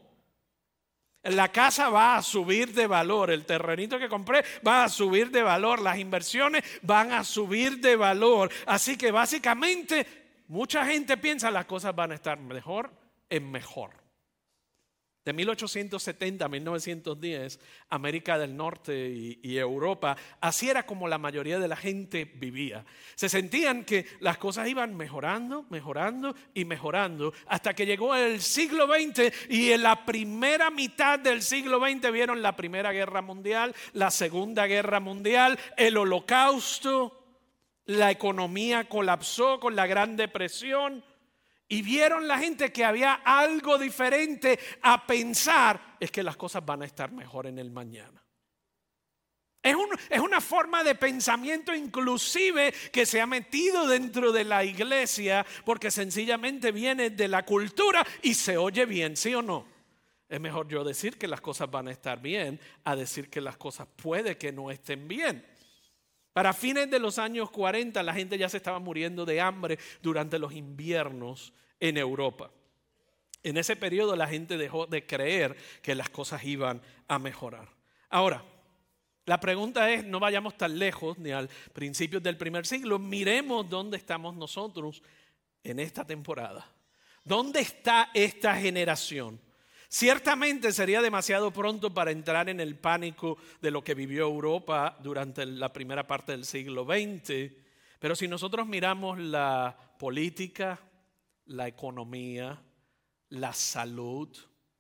La 1.24 1.54
casa 1.54 1.88
va 1.88 2.18
a 2.18 2.22
subir 2.22 2.74
de 2.74 2.86
valor, 2.86 3.32
el 3.32 3.46
terrenito 3.46 3.98
que 3.98 4.10
compré 4.10 4.44
va 4.68 4.84
a 4.84 4.90
subir 4.90 5.32
de 5.32 5.42
valor, 5.42 5.80
las 5.80 6.00
inversiones 6.00 6.66
van 6.82 7.14
a 7.14 7.24
subir 7.24 7.80
de 7.80 7.96
valor. 7.96 8.52
Así 8.66 8.98
que 8.98 9.10
básicamente 9.12 10.06
mucha 10.50 10.86
gente 10.86 11.16
piensa 11.16 11.50
las 11.52 11.64
cosas 11.64 11.96
van 11.96 12.12
a 12.12 12.16
estar 12.16 12.38
mejor 12.38 12.92
en 13.30 13.50
mejor. 13.50 13.92
De 15.30 15.34
1870 15.34 16.44
a 16.44 16.50
1910, 16.50 17.60
América 17.92 18.40
del 18.40 18.58
Norte 18.58 19.38
y, 19.44 19.60
Europa, 19.60 20.18
así 20.42 20.72
era 20.72 20.88
como 20.88 21.08
la 21.08 21.20
mayoría 21.20 21.60
de 21.60 21.68
la 21.68 21.76
gente 21.76 22.26
vivía. 22.26 22.84
Se 23.14 23.30
sentían 23.30 23.86
que 23.86 24.08
las 24.22 24.40
cosas 24.40 24.68
iban 24.68 24.98
mejorando, 24.98 25.68
mejorando 25.70 26.34
y 26.56 26.66
mejorando, 26.66 27.32
hasta 27.46 27.76
que 27.76 27.86
llegó 27.86 28.16
el 28.16 28.42
siglo 28.42 28.88
XX 28.88 29.32
y 29.52 29.72
en 29.72 29.84
la 29.84 30.04
primera 30.04 30.72
mitad 30.72 31.20
del 31.20 31.44
siglo 31.44 31.80
XX 31.80 32.12
vieron 32.12 32.42
la 32.42 32.56
Primera 32.56 32.92
Guerra 32.92 33.22
Mundial, 33.22 33.76
la 33.94 34.10
Segunda 34.10 34.66
Guerra 34.66 35.00
Mundial, 35.00 35.60
el 35.78 35.96
Holocausto, 35.96 37.24
la 37.86 38.10
economía 38.10 38.90
colapsó 38.90 39.60
con 39.60 39.76
la 39.76 39.86
Gran 39.86 40.16
Depresión 40.16 41.04
y 41.70 41.84
vieron 41.84 42.28
la 42.28 42.40
gente 42.40 42.74
que 42.74 42.84
había 42.84 43.14
algo 43.14 43.78
diferente 43.78 44.60
a 44.82 45.06
pensar, 45.06 45.96
es 46.00 46.10
que 46.10 46.24
las 46.24 46.36
cosas 46.36 46.66
van 46.66 46.82
a 46.82 46.86
estar 46.86 47.12
mejor 47.12 47.46
en 47.46 47.60
el 47.60 47.70
mañana. 47.70 48.24
Es, 49.62 49.76
es, 50.10 50.20
una 50.20 50.42
forma 50.42 50.84
de 50.84 50.96
pensamiento 50.96 51.76
inclusive 51.76 52.74
que 52.92 53.06
se 53.06 53.22
ha 53.22 53.28
metido 53.28 53.88
dentro 53.88 54.32
de 54.32 54.46
la 54.46 54.64
iglesia 54.64 55.46
porque 55.66 55.92
sencillamente 55.92 56.72
viene 56.72 57.12
de 57.12 57.28
la 57.28 57.46
cultura 57.46 58.06
y 58.24 58.34
se 58.34 58.58
oye 58.58 58.86
bien, 58.86 59.16
¿sí 59.16 59.36
o 59.36 59.42
no? 59.42 59.68
Es 60.30 60.40
mejor 60.40 60.68
yo 60.70 60.84
decir 60.84 61.18
que 61.18 61.28
las 61.28 61.42
cosas 61.42 61.70
van 61.70 61.88
a 61.88 61.92
estar 61.92 62.22
bien 62.22 62.60
a 62.84 62.96
decir 62.96 63.30
que 63.30 63.42
las 63.42 63.58
cosas 63.58 63.88
puede 63.96 64.38
que 64.38 64.52
no 64.52 64.72
estén 64.72 65.08
bien. 65.08 65.46
Para 66.40 66.54
fines 66.54 66.90
de 66.90 67.00
los 67.00 67.20
años 67.20 67.52
40 67.52 68.02
la 68.02 68.14
gente 68.14 68.38
ya 68.38 68.48
se 68.48 68.56
estaba 68.56 68.80
muriendo 68.80 69.26
de 69.26 69.42
hambre 69.42 69.78
durante 70.02 70.40
los 70.40 70.54
inviernos 70.54 71.52
en 71.82 71.98
Europa. 71.98 72.50
En 73.44 73.58
ese 73.58 73.76
periodo 73.76 74.16
la 74.16 74.26
gente 74.26 74.58
dejó 74.58 74.88
de 74.88 75.06
creer 75.06 75.58
que 75.82 75.96
las 75.96 76.10
cosas 76.10 76.46
iban 76.46 76.82
a 77.10 77.20
mejorar. 77.20 77.68
Ahora, 78.10 78.42
la 79.26 79.42
pregunta 79.42 79.92
es, 79.92 80.06
no 80.06 80.22
vayamos 80.22 80.58
tan 80.58 80.80
lejos 80.80 81.18
ni 81.18 81.32
al 81.32 81.50
principio 81.74 82.22
del 82.22 82.38
primer 82.38 82.66
siglo, 82.66 83.00
miremos 83.00 83.70
dónde 83.70 83.98
estamos 83.98 84.34
nosotros 84.34 85.04
en 85.62 85.78
esta 85.78 86.08
temporada. 86.08 86.66
¿Dónde 87.26 87.60
está 87.60 88.12
esta 88.14 88.56
generación? 88.56 89.42
Ciertamente 89.92 90.72
sería 90.72 91.02
demasiado 91.02 91.50
pronto 91.50 91.92
para 91.92 92.12
entrar 92.12 92.48
en 92.48 92.60
el 92.60 92.76
pánico 92.76 93.40
de 93.60 93.72
lo 93.72 93.84
que 93.84 93.96
vivió 93.96 94.26
Europa 94.26 94.96
durante 95.02 95.48
la 95.48 95.74
primera 95.74 96.06
parte 96.06 96.32
del 96.32 96.46
siglo 96.46 96.86
XX, 96.86 97.52
pero 97.98 98.16
si 98.16 98.28
nosotros 98.28 98.68
miramos 98.68 99.18
la 99.18 99.76
política, 99.98 100.80
la 101.46 101.68
economía, 101.68 102.62
la 103.30 103.52
salud, 103.52 104.30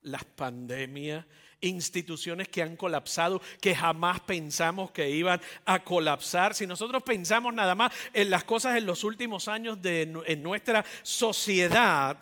las 0.01 0.25
pandemias, 0.25 1.25
instituciones 1.61 2.47
que 2.47 2.61
han 2.61 2.75
colapsado, 2.75 3.41
que 3.59 3.75
jamás 3.75 4.19
pensamos 4.19 4.91
que 4.91 5.09
iban 5.09 5.41
a 5.65 5.83
colapsar. 5.83 6.53
Si 6.53 6.67
nosotros 6.67 7.01
pensamos 7.01 7.51
nada 7.51 7.73
más 7.73 7.91
en 8.13 8.29
las 8.29 8.43
cosas 8.43 8.77
en 8.77 8.85
los 8.85 9.03
últimos 9.03 9.47
años 9.47 9.81
de 9.81 10.03
en 10.27 10.43
nuestra 10.43 10.85
sociedad, 11.01 12.15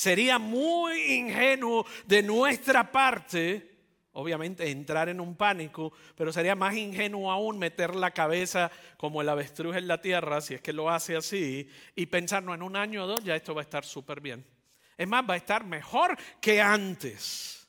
Sería 0.00 0.38
muy 0.38 1.12
ingenuo 1.12 1.84
de 2.06 2.22
nuestra 2.22 2.90
parte, 2.90 3.70
obviamente, 4.12 4.70
entrar 4.70 5.10
en 5.10 5.20
un 5.20 5.36
pánico, 5.36 5.92
pero 6.16 6.32
sería 6.32 6.54
más 6.54 6.74
ingenuo 6.74 7.30
aún 7.30 7.58
meter 7.58 7.94
la 7.94 8.10
cabeza 8.10 8.70
como 8.96 9.20
el 9.20 9.28
avestruz 9.28 9.76
en 9.76 9.86
la 9.86 10.00
tierra, 10.00 10.40
si 10.40 10.54
es 10.54 10.62
que 10.62 10.72
lo 10.72 10.88
hace 10.88 11.16
así, 11.16 11.68
y 11.94 12.06
pensar, 12.06 12.42
no, 12.42 12.54
en 12.54 12.62
un 12.62 12.76
año 12.76 13.04
o 13.04 13.06
dos 13.06 13.22
ya 13.22 13.36
esto 13.36 13.54
va 13.54 13.60
a 13.60 13.64
estar 13.64 13.84
súper 13.84 14.22
bien. 14.22 14.42
Es 14.96 15.06
más, 15.06 15.22
va 15.28 15.34
a 15.34 15.36
estar 15.36 15.64
mejor 15.64 16.16
que 16.40 16.62
antes. 16.62 17.68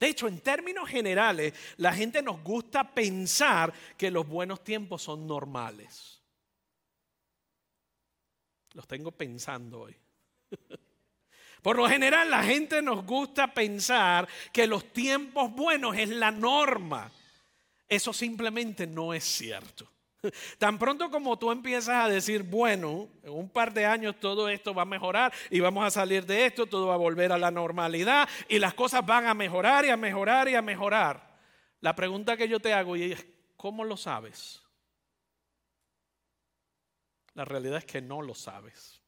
De 0.00 0.08
hecho, 0.08 0.26
en 0.26 0.40
términos 0.40 0.88
generales, 0.88 1.54
la 1.76 1.92
gente 1.92 2.22
nos 2.22 2.42
gusta 2.42 2.92
pensar 2.92 3.72
que 3.96 4.10
los 4.10 4.26
buenos 4.26 4.64
tiempos 4.64 5.02
son 5.02 5.28
normales. 5.28 6.24
Los 8.72 8.88
tengo 8.88 9.12
pensando 9.12 9.82
hoy. 9.82 9.96
Por 11.62 11.76
lo 11.76 11.88
general 11.88 12.30
la 12.30 12.42
gente 12.42 12.82
nos 12.82 13.04
gusta 13.04 13.52
pensar 13.52 14.28
que 14.52 14.66
los 14.66 14.92
tiempos 14.92 15.50
buenos 15.52 15.96
es 15.96 16.08
la 16.08 16.30
norma. 16.30 17.10
Eso 17.88 18.12
simplemente 18.12 18.86
no 18.86 19.14
es 19.14 19.24
cierto. 19.24 19.90
Tan 20.58 20.78
pronto 20.78 21.10
como 21.10 21.38
tú 21.38 21.50
empiezas 21.50 22.04
a 22.04 22.08
decir, 22.08 22.42
bueno, 22.42 23.08
en 23.22 23.32
un 23.32 23.48
par 23.48 23.72
de 23.72 23.86
años 23.86 24.16
todo 24.20 24.48
esto 24.48 24.74
va 24.74 24.82
a 24.82 24.86
mejorar 24.86 25.32
y 25.50 25.60
vamos 25.60 25.84
a 25.84 25.90
salir 25.90 26.26
de 26.26 26.46
esto, 26.46 26.66
todo 26.66 26.88
va 26.88 26.94
a 26.94 26.98
volver 26.98 27.32
a 27.32 27.38
la 27.38 27.50
normalidad 27.50 28.28
y 28.48 28.58
las 28.58 28.74
cosas 28.74 29.04
van 29.06 29.26
a 29.26 29.34
mejorar 29.34 29.84
y 29.84 29.90
a 29.90 29.96
mejorar 29.96 30.48
y 30.48 30.54
a 30.54 30.62
mejorar. 30.62 31.38
La 31.80 31.94
pregunta 31.94 32.36
que 32.36 32.48
yo 32.48 32.60
te 32.60 32.72
hago 32.72 32.96
es, 32.96 33.24
¿cómo 33.56 33.84
lo 33.84 33.96
sabes? 33.96 34.62
La 37.34 37.44
realidad 37.44 37.78
es 37.78 37.84
que 37.84 38.00
no 38.00 38.20
lo 38.20 38.34
sabes. 38.34 39.00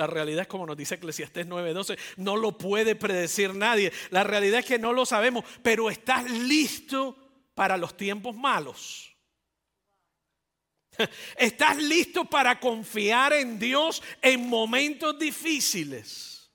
La 0.00 0.06
realidad 0.06 0.40
es 0.40 0.48
como 0.48 0.64
nos 0.64 0.78
dice 0.78 0.94
Eclesiastés 0.94 1.46
9:12, 1.46 1.98
no 2.16 2.34
lo 2.34 2.56
puede 2.56 2.96
predecir 2.96 3.54
nadie. 3.54 3.92
La 4.08 4.24
realidad 4.24 4.60
es 4.60 4.64
que 4.64 4.78
no 4.78 4.94
lo 4.94 5.04
sabemos, 5.04 5.44
pero 5.62 5.90
estás 5.90 6.24
listo 6.30 7.18
para 7.54 7.76
los 7.76 7.94
tiempos 7.98 8.34
malos. 8.34 9.14
Estás 11.36 11.76
listo 11.76 12.24
para 12.24 12.58
confiar 12.58 13.34
en 13.34 13.58
Dios 13.58 14.02
en 14.22 14.48
momentos 14.48 15.18
difíciles. 15.18 16.50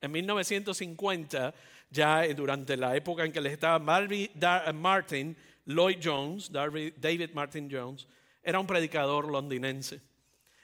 En 0.00 0.10
1950, 0.12 1.54
ya 1.90 2.26
durante 2.28 2.78
la 2.78 2.96
época 2.96 3.26
en 3.26 3.32
que 3.32 3.42
les 3.42 3.52
estaba 3.52 3.78
Martin 3.78 5.36
Lloyd 5.66 5.98
Jones, 6.02 6.50
David 6.50 7.30
Martin 7.34 7.68
Jones, 7.70 8.08
era 8.42 8.58
un 8.58 8.66
predicador 8.66 9.30
londinense. 9.30 10.11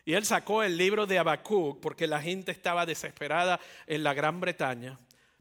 Y 0.08 0.14
él 0.14 0.24
sacó 0.24 0.62
el 0.62 0.78
libro 0.78 1.04
de 1.04 1.18
Habacuc 1.18 1.80
porque 1.80 2.06
la 2.06 2.18
gente 2.18 2.50
estaba 2.50 2.86
desesperada 2.86 3.60
en 3.86 4.02
la 4.02 4.14
Gran 4.14 4.40
Bretaña, 4.40 4.98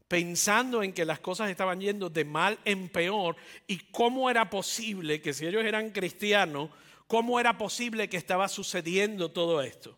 pensando 0.08 0.82
en 0.82 0.92
que 0.92 1.06
las 1.06 1.20
cosas 1.20 1.48
estaban 1.48 1.80
yendo 1.80 2.10
de 2.10 2.26
mal 2.26 2.58
en 2.66 2.90
peor 2.90 3.36
y 3.66 3.78
cómo 3.90 4.28
era 4.28 4.50
posible 4.50 5.22
que 5.22 5.32
si 5.32 5.46
ellos 5.46 5.64
eran 5.64 5.88
cristianos, 5.88 6.68
cómo 7.06 7.40
era 7.40 7.56
posible 7.56 8.10
que 8.10 8.18
estaba 8.18 8.46
sucediendo 8.46 9.30
todo 9.30 9.62
esto. 9.62 9.96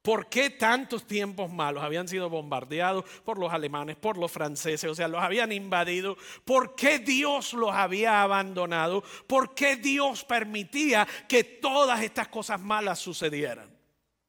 ¿Por 0.00 0.28
qué 0.28 0.48
tantos 0.48 1.08
tiempos 1.08 1.50
malos 1.50 1.82
habían 1.82 2.06
sido 2.06 2.30
bombardeados 2.30 3.04
por 3.24 3.36
los 3.36 3.52
alemanes, 3.52 3.96
por 3.96 4.16
los 4.16 4.30
franceses? 4.30 4.88
O 4.88 4.94
sea, 4.94 5.08
los 5.08 5.20
habían 5.20 5.50
invadido. 5.50 6.16
¿Por 6.44 6.76
qué 6.76 7.00
Dios 7.00 7.52
los 7.52 7.72
había 7.72 8.22
abandonado? 8.22 9.02
¿Por 9.26 9.56
qué 9.56 9.74
Dios 9.74 10.22
permitía 10.22 11.04
que 11.26 11.42
todas 11.42 12.00
estas 12.00 12.28
cosas 12.28 12.60
malas 12.60 13.00
sucedieran? 13.00 13.73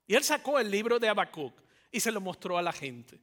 Y 0.08 0.16
él 0.16 0.24
sacó 0.24 0.60
el 0.60 0.70
libro 0.70 1.00
de 1.00 1.10
Habacuc 1.10 1.54
y 1.92 2.00
se 2.00 2.12
lo 2.12 2.22
mostró 2.22 2.58
a 2.58 2.62
la 2.62 2.74
gente. 2.74 3.20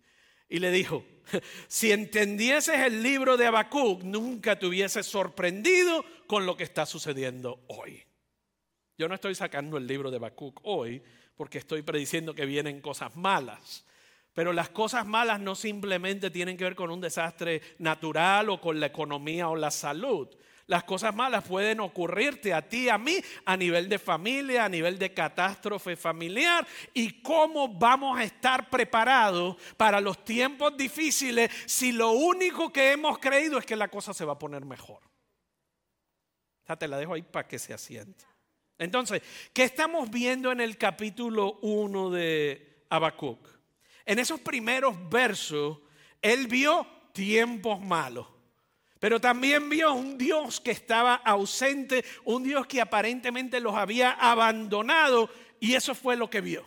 Y 0.49 0.59
le 0.59 0.71
dijo, 0.71 1.05
si 1.69 1.93
entendieses 1.93 2.79
el 2.81 3.03
libro 3.03 3.37
de 3.37 3.47
Habacuc, 3.47 4.03
nunca 4.03 4.59
te 4.59 4.67
hubieses 4.67 5.07
sorprendido 5.07 6.05
con 6.27 6.45
lo 6.45 6.57
que 6.57 6.65
está 6.65 6.85
sucediendo 6.85 7.65
hoy. 7.69 8.03
Yo 8.99 9.09
no 9.09 9.15
estoy 9.15 9.35
sacando 9.35 9.79
el 9.79 9.87
libro 9.87 10.11
de 10.11 10.17
Habacuc 10.17 10.61
hoy 10.65 11.03
porque 11.37 11.59
estoy 11.59 11.83
prediciendo 11.83 12.35
que 12.35 12.47
vienen 12.47 12.81
cosas 12.81 13.17
malas. 13.17 13.87
Pero 14.35 14.53
las 14.53 14.71
cosas 14.71 15.07
malas 15.07 15.41
no 15.41 15.55
simplemente 15.55 16.31
tienen 16.31 16.57
que 16.57 16.65
ver 16.65 16.75
con 16.75 16.91
un 16.91 17.01
desastre 17.01 17.61
natural 17.79 18.49
o 18.51 18.61
con 18.61 18.81
la 18.81 18.87
economía 18.87 19.49
o 19.49 19.57
la 19.57 19.71
salud. 19.71 20.29
Las 20.67 20.85
cosas 20.85 21.15
malas 21.15 21.45
pueden 21.45 21.81
ocurrirte 21.81 22.55
a 22.55 22.63
ti, 22.63 22.89
a 22.89 22.97
mí, 22.97 23.19
a 23.45 23.57
nivel 23.57 23.89
de 23.89 23.99
familia, 23.99 24.65
a 24.65 24.69
nivel 24.69 24.99
de 24.99 25.13
catástrofe 25.13 25.97
familiar. 25.97 26.67
¿Y 26.95 27.21
cómo 27.23 27.69
vamos 27.69 28.19
a 28.19 28.25
estar 28.25 28.71
preparados 28.71 29.57
para 29.77 30.01
los 30.01 30.25
tiempos 30.25 30.77
difíciles 30.77 31.51
si 31.67 31.93
lo 31.93 32.13
único 32.13 32.73
que 32.73 32.93
hemos 32.93 33.19
creído 33.19 33.59
es 33.59 33.67
que 33.67 33.77
la 33.77 33.89
cosa 33.89 34.15
se 34.15 34.25
va 34.25 34.35
a 34.35 34.39
poner 34.39 34.65
mejor? 34.65 35.01
Ya 36.69 36.77
te 36.77 36.87
la 36.87 36.97
dejo 36.97 37.15
ahí 37.15 37.23
para 37.23 37.49
que 37.49 37.59
se 37.59 37.75
asiente. 37.75 38.25
Entonces, 38.79 39.23
¿qué 39.53 39.65
estamos 39.65 40.11
viendo 40.11 40.53
en 40.53 40.61
el 40.61 40.79
capítulo 40.79 41.59
1 41.63 42.11
de 42.11 42.87
Habacuc? 42.89 43.49
En 44.05 44.19
esos 44.19 44.41
primeros 44.41 44.97
versos, 45.09 45.79
él 46.21 46.47
vio 46.47 46.87
tiempos 47.13 47.81
malos. 47.81 48.32
Pero 49.03 49.21
también 49.21 49.69
vio 49.69 49.95
un 49.95 50.17
Dios 50.17 50.61
que 50.61 50.71
estaba 50.71 51.17
ausente, 51.17 52.05
un 52.25 52.45
Dios 52.45 52.69
que 52.69 52.81
aparentemente 52.81 53.59
los 53.59 53.75
había 53.75 54.13
abandonado 54.13 55.29
y 55.59 55.75
eso 55.75 55.93
fue 55.93 56.15
lo 56.15 56.31
que 56.31 56.41
vio. 56.41 56.65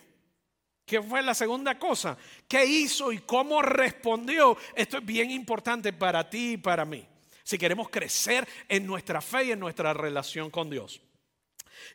¿Qué 0.86 1.02
fue 1.02 1.22
la 1.22 1.34
segunda 1.34 1.80
cosa? 1.80 2.18
¿Qué 2.46 2.66
hizo 2.66 3.14
y 3.14 3.20
cómo 3.20 3.62
respondió? 3.62 4.58
Esto 4.76 4.98
es 4.98 5.06
bien 5.06 5.32
importante 5.32 5.94
para 5.94 6.30
ti 6.30 6.52
y 6.52 6.58
para 6.58 6.84
mí. 6.84 7.08
Si 7.42 7.58
queremos 7.58 7.88
crecer 7.90 8.46
en 8.68 8.86
nuestra 8.86 9.22
fe 9.22 9.46
y 9.46 9.52
en 9.54 9.60
nuestra 9.62 9.94
relación 9.94 10.50
con 10.50 10.70
Dios. 10.70 11.00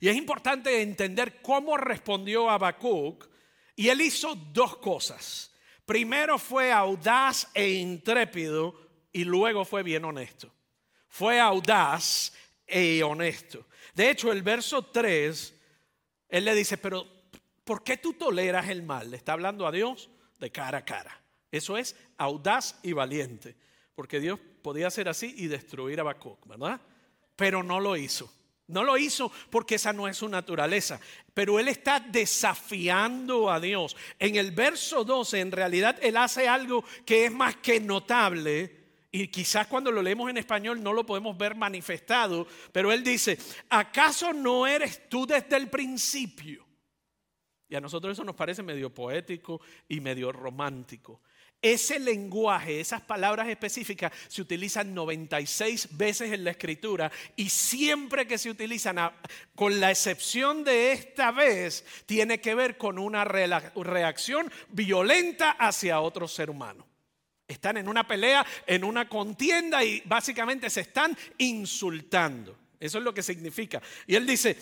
Y 0.01 0.09
es 0.09 0.17
importante 0.17 0.81
entender 0.81 1.43
cómo 1.43 1.77
respondió 1.77 2.49
Habacuc. 2.49 3.29
Y 3.77 3.91
él 3.91 4.01
hizo 4.01 4.35
dos 4.35 4.79
cosas. 4.79 5.55
Primero 5.85 6.39
fue 6.39 6.73
audaz 6.73 7.47
e 7.53 7.69
intrépido 7.69 8.90
y 9.13 9.25
luego 9.25 9.65
fue 9.65 9.83
bien 9.83 10.05
honesto. 10.05 10.53
Fue 11.09 11.41
audaz 11.41 12.33
e 12.67 13.03
honesto. 13.03 13.67
De 13.95 14.11
hecho, 14.11 14.31
el 14.31 14.43
verso 14.43 14.85
3, 14.87 15.55
él 16.29 16.45
le 16.45 16.55
dice, 16.55 16.79
pero 16.79 17.07
¿por 17.65 17.83
qué 17.83 17.97
tú 17.97 18.13
toleras 18.15 18.69
el 18.69 18.83
mal? 18.83 19.11
Le 19.11 19.17
está 19.17 19.33
hablando 19.33 19.67
a 19.67 19.73
Dios 19.73 20.11
de 20.39 20.51
cara 20.51 20.79
a 20.79 20.85
cara. 20.85 21.21
Eso 21.51 21.77
es 21.77 21.97
audaz 22.17 22.79
y 22.83 22.93
valiente. 22.93 23.57
Porque 23.95 24.21
Dios 24.21 24.39
podía 24.63 24.91
ser 24.91 25.09
así 25.09 25.35
y 25.37 25.49
destruir 25.49 25.99
a 25.99 26.03
Habacuc, 26.03 26.47
¿verdad? 26.47 26.81
Pero 27.37 27.63
no 27.63 27.81
lo 27.81 27.97
hizo. 27.97 28.33
No 28.69 28.85
lo 28.85 28.97
hizo 28.97 29.33
porque 29.51 29.75
esa 29.75 29.93
no 29.93 30.07
es 30.07 30.17
su 30.17 30.29
naturaleza. 30.29 31.01
Pero 31.35 31.59
él 31.59 31.67
está 31.67 31.99
desafiando 31.99 33.51
a 33.51 33.59
Dios. 33.59 33.97
En 34.19 34.37
el 34.37 34.53
verso 34.53 35.05
12, 35.05 35.41
en 35.41 35.51
realidad, 35.53 35.99
él 36.01 36.17
hace 36.17 36.47
algo 36.47 36.85
que 37.05 37.25
es 37.25 37.33
más 37.33 37.57
que 37.57 37.81
notable 37.81 38.80
y 39.13 39.29
quizás 39.29 39.67
cuando 39.67 39.91
lo 39.91 40.03
leemos 40.03 40.31
en 40.31 40.37
español 40.37 40.83
no 40.83 40.93
lo 40.93 41.05
podemos 41.05 41.37
ver 41.37 41.57
manifestado, 41.57 42.47
pero 42.73 42.93
él 42.93 43.03
dice, 43.03 43.39
¿acaso 43.69 44.33
no 44.33 44.67
eres 44.67 45.09
tú 45.09 45.27
desde 45.27 45.57
el 45.57 45.69
principio? 45.69 46.65
Y 47.69 47.75
a 47.75 47.81
nosotros 47.81 48.13
eso 48.13 48.25
nos 48.25 48.37
parece 48.37 48.63
medio 48.63 48.93
poético 48.93 49.61
y 49.89 50.01
medio 50.01 50.33
romántico. 50.33 51.23
Ese 51.63 51.99
lenguaje, 52.01 52.81
esas 52.81 53.03
palabras 53.03 53.49
específicas 53.49 54.13
se 54.29 54.43
utilizan 54.43 54.95
96 54.95 55.97
veces 55.97 56.33
en 56.33 56.43
la 56.43 56.53
escritura 56.53 57.13
y 57.37 57.51
siempre 57.51 58.27
que 58.27 58.39
se 58.39 58.49
utilizan, 58.49 58.97
con 59.55 59.79
la 59.79 59.91
excepción 59.91 60.65
de 60.65 60.93
esta 60.93 61.33
vez, 61.33 61.85
tiene 62.07 62.41
que 62.41 62.55
ver 62.55 62.79
con 62.79 62.99
una 62.99 63.25
reacción 63.25 64.51
violenta 64.71 65.51
hacia 65.51 66.01
otro 66.01 66.27
ser 66.27 66.49
humano. 66.49 66.90
Están 67.51 67.79
en 67.79 67.89
una 67.89 68.07
pelea, 68.07 68.47
en 68.65 68.85
una 68.85 69.09
contienda 69.09 69.83
y 69.83 70.01
básicamente 70.05 70.71
se 70.71 70.83
están 70.83 71.19
insultando. 71.39 72.57
Eso 72.79 72.99
es 72.99 73.05
lo 73.05 73.13
que 73.13 73.25
significa. 73.25 73.83
Y 74.07 74.15
él 74.15 74.25
dice, 74.25 74.57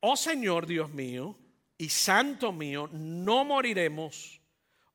oh 0.00 0.16
Señor 0.16 0.66
Dios 0.66 0.90
mío 0.90 1.34
y 1.78 1.88
Santo 1.88 2.52
mío, 2.52 2.90
no 2.92 3.46
moriremos. 3.46 4.38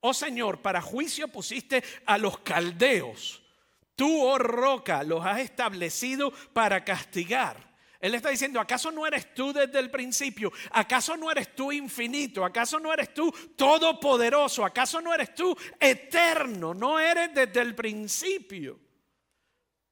Oh 0.01 0.13
Señor, 0.13 0.61
para 0.61 0.83
juicio 0.83 1.27
pusiste 1.29 1.83
a 2.05 2.19
los 2.19 2.37
caldeos. 2.37 3.41
Tú, 3.95 4.23
oh 4.23 4.37
roca, 4.37 5.01
los 5.01 5.25
has 5.25 5.39
establecido 5.39 6.31
para 6.53 6.85
castigar. 6.85 7.74
Él 8.05 8.13
está 8.13 8.29
diciendo, 8.29 8.59
¿acaso 8.59 8.91
no 8.91 9.07
eres 9.07 9.33
tú 9.33 9.51
desde 9.51 9.79
el 9.79 9.89
principio? 9.89 10.53
¿Acaso 10.69 11.17
no 11.17 11.31
eres 11.31 11.55
tú 11.55 11.71
infinito? 11.71 12.45
¿Acaso 12.45 12.79
no 12.79 12.93
eres 12.93 13.11
tú 13.15 13.33
todopoderoso? 13.55 14.63
¿Acaso 14.63 15.01
no 15.01 15.11
eres 15.11 15.33
tú 15.33 15.57
eterno? 15.79 16.75
¿No 16.75 16.99
eres 16.99 17.33
desde 17.33 17.61
el 17.61 17.73
principio? 17.73 18.84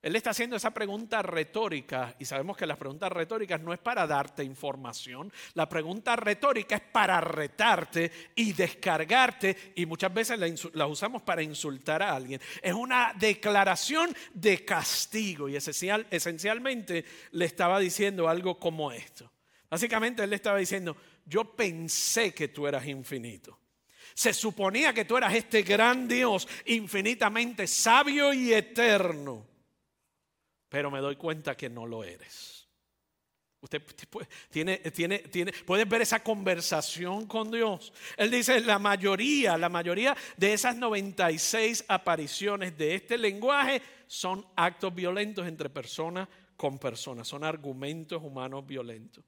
Él 0.03 0.17
está 0.17 0.31
haciendo 0.31 0.57
esa 0.57 0.71
pregunta 0.71 1.21
retórica 1.21 2.13
y 2.19 2.25
sabemos 2.25 2.57
que 2.57 2.67
las 2.67 2.77
preguntas 2.77 3.09
retóricas 3.09 3.61
no 3.61 3.71
es 3.71 3.79
para 3.79 4.05
darte 4.05 4.43
información, 4.43 5.31
la 5.53 5.69
pregunta 5.69 6.17
retórica 6.17 6.75
es 6.75 6.81
para 6.81 7.21
retarte 7.21 8.11
y 8.35 8.51
descargarte 8.51 9.71
y 9.75 9.85
muchas 9.85 10.13
veces 10.13 10.37
la, 10.73 10.87
usamos 10.87 11.21
para 11.21 11.41
insultar 11.41 12.03
a 12.03 12.13
alguien. 12.13 12.41
Es 12.61 12.73
una 12.73 13.13
declaración 13.17 14.13
de 14.33 14.65
castigo 14.65 15.47
y 15.47 15.55
esencial, 15.55 16.05
esencialmente 16.11 17.05
le 17.31 17.45
estaba 17.45 17.79
diciendo 17.79 18.27
algo 18.27 18.59
como 18.59 18.91
esto. 18.91 19.31
Básicamente 19.69 20.21
él 20.21 20.31
le 20.31 20.35
estaba 20.35 20.57
diciendo, 20.57 20.97
yo 21.25 21.55
pensé 21.55 22.33
que 22.33 22.49
tú 22.49 22.67
eras 22.67 22.85
infinito. 22.87 23.57
Se 24.13 24.33
suponía 24.33 24.93
que 24.93 25.05
tú 25.05 25.15
eras 25.15 25.33
este 25.33 25.61
gran 25.61 26.09
Dios 26.09 26.45
infinitamente 26.65 27.67
sabio 27.67 28.33
y 28.33 28.53
eterno 28.53 29.52
pero 30.73 30.89
me 30.89 31.01
doy 31.01 31.17
cuenta 31.17 31.55
que 31.55 31.69
no 31.69 31.85
lo 31.85 32.03
eres. 32.03 32.67
Usted 33.61 33.83
tiene, 34.49 34.77
tiene, 34.77 35.19
tiene, 35.19 35.53
puede 35.67 35.85
ver 35.85 36.01
esa 36.01 36.23
conversación 36.23 37.27
con 37.27 37.51
Dios. 37.51 37.93
Él 38.17 38.31
dice, 38.31 38.59
la 38.59 38.79
mayoría, 38.79 39.55
la 39.55 39.69
mayoría 39.69 40.17
de 40.35 40.51
esas 40.51 40.75
96 40.75 41.85
apariciones 41.87 42.75
de 42.75 42.95
este 42.95 43.19
lenguaje 43.19 43.83
son 44.07 44.47
actos 44.55 44.95
violentos 44.95 45.47
entre 45.47 45.69
personas 45.69 46.27
con 46.57 46.79
personas, 46.79 47.27
son 47.27 47.43
argumentos 47.43 48.23
humanos 48.23 48.65
violentos. 48.65 49.23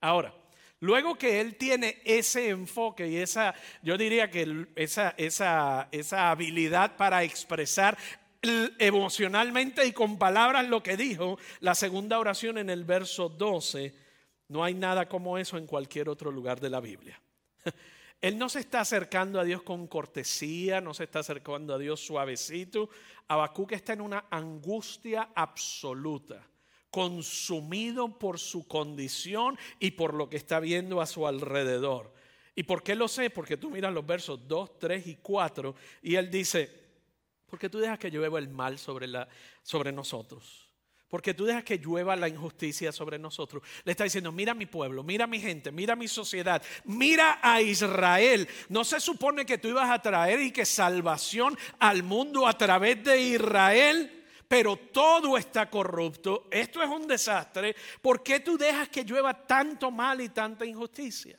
Ahora, 0.00 0.34
luego 0.80 1.16
que 1.18 1.42
él 1.42 1.56
tiene 1.56 2.00
ese 2.06 2.48
enfoque 2.48 3.06
y 3.06 3.18
esa, 3.18 3.54
yo 3.82 3.98
diría 3.98 4.30
que 4.30 4.66
esa, 4.76 5.10
esa, 5.18 5.88
esa 5.92 6.30
habilidad 6.30 6.96
para 6.96 7.22
expresar 7.22 7.98
emocionalmente 8.42 9.86
y 9.86 9.92
con 9.92 10.18
palabras 10.18 10.68
lo 10.68 10.82
que 10.82 10.96
dijo, 10.96 11.38
la 11.60 11.74
segunda 11.74 12.18
oración 12.18 12.58
en 12.58 12.70
el 12.70 12.84
verso 12.84 13.28
12, 13.28 13.94
no 14.48 14.62
hay 14.64 14.74
nada 14.74 15.08
como 15.08 15.38
eso 15.38 15.58
en 15.58 15.66
cualquier 15.66 16.08
otro 16.08 16.30
lugar 16.30 16.60
de 16.60 16.70
la 16.70 16.80
Biblia. 16.80 17.20
Él 18.20 18.38
no 18.38 18.48
se 18.48 18.60
está 18.60 18.80
acercando 18.80 19.38
a 19.38 19.44
Dios 19.44 19.62
con 19.62 19.86
cortesía, 19.86 20.80
no 20.80 20.94
se 20.94 21.04
está 21.04 21.20
acercando 21.20 21.74
a 21.74 21.78
Dios 21.78 22.00
suavecito. 22.00 22.88
Habacuc 23.28 23.72
está 23.72 23.92
en 23.92 24.00
una 24.00 24.24
angustia 24.30 25.30
absoluta, 25.34 26.46
consumido 26.90 28.18
por 28.18 28.38
su 28.38 28.66
condición 28.66 29.58
y 29.78 29.92
por 29.92 30.14
lo 30.14 30.30
que 30.30 30.36
está 30.36 30.60
viendo 30.60 31.00
a 31.00 31.06
su 31.06 31.26
alrededor. 31.26 32.14
¿Y 32.54 32.62
por 32.62 32.82
qué 32.82 32.94
lo 32.94 33.06
sé? 33.06 33.28
Porque 33.28 33.58
tú 33.58 33.70
miras 33.70 33.92
los 33.92 34.06
versos 34.06 34.48
2, 34.48 34.78
3 34.78 35.06
y 35.08 35.16
4 35.16 35.74
y 36.02 36.14
él 36.14 36.30
dice, 36.30 36.85
porque 37.46 37.70
tú 37.70 37.78
dejas 37.78 37.98
que 37.98 38.10
llueva 38.10 38.38
el 38.38 38.48
mal 38.48 38.78
sobre, 38.78 39.06
la, 39.06 39.28
sobre 39.62 39.92
nosotros. 39.92 40.66
Porque 41.08 41.34
tú 41.34 41.44
dejas 41.44 41.62
que 41.62 41.78
llueva 41.78 42.16
la 42.16 42.28
injusticia 42.28 42.90
sobre 42.90 43.18
nosotros. 43.18 43.62
Le 43.84 43.92
está 43.92 44.04
diciendo, 44.04 44.32
mira 44.32 44.54
mi 44.54 44.66
pueblo, 44.66 45.04
mira 45.04 45.28
mi 45.28 45.40
gente, 45.40 45.70
mira 45.70 45.94
mi 45.94 46.08
sociedad, 46.08 46.60
mira 46.84 47.38
a 47.40 47.62
Israel. 47.62 48.48
No 48.68 48.82
se 48.82 48.98
supone 48.98 49.46
que 49.46 49.58
tú 49.58 49.68
ibas 49.68 49.88
a 49.88 50.02
traer 50.02 50.40
y 50.40 50.50
que 50.50 50.66
salvación 50.66 51.56
al 51.78 52.02
mundo 52.02 52.46
a 52.48 52.58
través 52.58 53.04
de 53.04 53.20
Israel, 53.20 54.24
pero 54.48 54.76
todo 54.76 55.38
está 55.38 55.70
corrupto. 55.70 56.48
Esto 56.50 56.82
es 56.82 56.88
un 56.88 57.06
desastre. 57.06 57.76
¿Por 58.02 58.24
qué 58.24 58.40
tú 58.40 58.58
dejas 58.58 58.88
que 58.88 59.04
llueva 59.04 59.46
tanto 59.46 59.92
mal 59.92 60.20
y 60.20 60.30
tanta 60.30 60.66
injusticia? 60.66 61.38